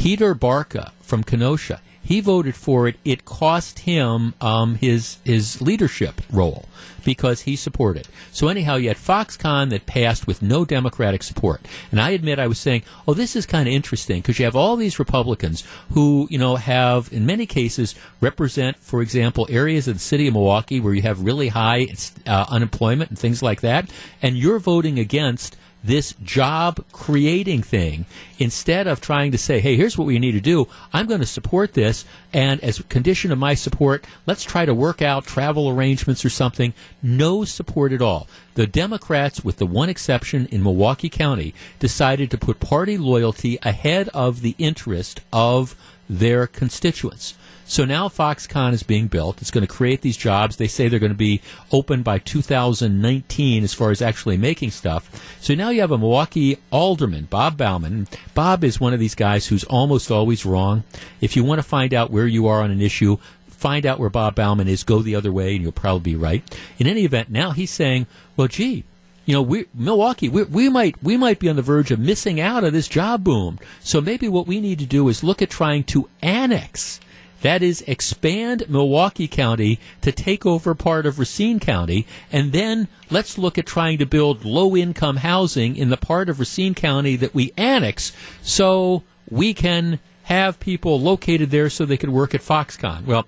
[0.00, 2.96] Peter Barca from Kenosha, he voted for it.
[3.04, 6.64] It cost him um, his his leadership role
[7.04, 8.08] because he supported.
[8.32, 11.60] So anyhow, you had Foxconn that passed with no Democratic support.
[11.90, 14.56] And I admit I was saying, oh, this is kind of interesting because you have
[14.56, 19.96] all these Republicans who, you know, have in many cases represent, for example, areas of
[19.96, 21.88] the city of Milwaukee where you have really high
[22.26, 23.90] uh, unemployment and things like that,
[24.22, 28.04] and you're voting against this job creating thing
[28.38, 30.68] instead of trying to say, hey, here's what we need to do.
[30.92, 32.04] I'm going to support this.
[32.32, 36.30] And as a condition of my support, let's try to work out travel arrangements or
[36.30, 36.74] something.
[37.02, 38.28] No support at all.
[38.54, 44.08] The Democrats, with the one exception in Milwaukee County, decided to put party loyalty ahead
[44.10, 45.76] of the interest of
[46.08, 47.34] their constituents.
[47.70, 49.40] So now Foxconn is being built.
[49.40, 50.56] It's going to create these jobs.
[50.56, 51.40] They say they're going to be
[51.70, 55.08] open by 2019 as far as actually making stuff.
[55.40, 58.08] So now you have a Milwaukee alderman, Bob Bauman.
[58.34, 60.82] Bob is one of these guys who's almost always wrong.
[61.20, 64.10] If you want to find out where you are on an issue, find out where
[64.10, 66.42] Bob Bauman is, go the other way, and you'll probably be right.
[66.80, 68.82] In any event, now he's saying, well, gee,
[69.26, 72.40] you know, we, Milwaukee, we, we might we might be on the verge of missing
[72.40, 73.60] out on this job boom.
[73.78, 76.98] So maybe what we need to do is look at trying to annex
[77.42, 83.38] that is, expand Milwaukee County to take over part of Racine County, and then let's
[83.38, 87.34] look at trying to build low income housing in the part of Racine County that
[87.34, 88.12] we annex
[88.42, 93.04] so we can have people located there so they can work at Foxconn.
[93.04, 93.26] Well,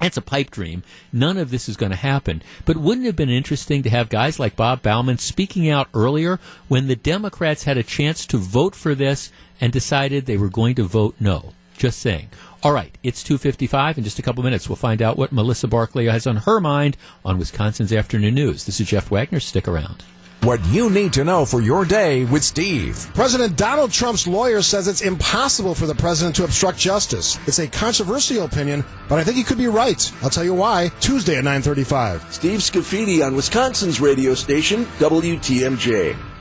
[0.00, 0.82] that's a pipe dream.
[1.12, 2.42] None of this is going to happen.
[2.64, 6.40] But wouldn't it have been interesting to have guys like Bob Bauman speaking out earlier
[6.66, 10.74] when the Democrats had a chance to vote for this and decided they were going
[10.74, 11.52] to vote no?
[11.82, 12.28] Just saying.
[12.62, 13.98] All right, it's 2.55.
[13.98, 16.96] In just a couple minutes, we'll find out what Melissa Barkley has on her mind
[17.24, 18.66] on Wisconsin's Afternoon News.
[18.66, 19.40] This is Jeff Wagner.
[19.40, 20.04] Stick around.
[20.42, 23.10] What you need to know for your day with Steve.
[23.14, 27.36] President Donald Trump's lawyer says it's impossible for the president to obstruct justice.
[27.48, 30.12] It's a controversial opinion, but I think he could be right.
[30.22, 30.92] I'll tell you why.
[31.00, 32.32] Tuesday at 9:35.
[32.32, 36.31] Steve Scaffidi on Wisconsin's radio station WTMJ.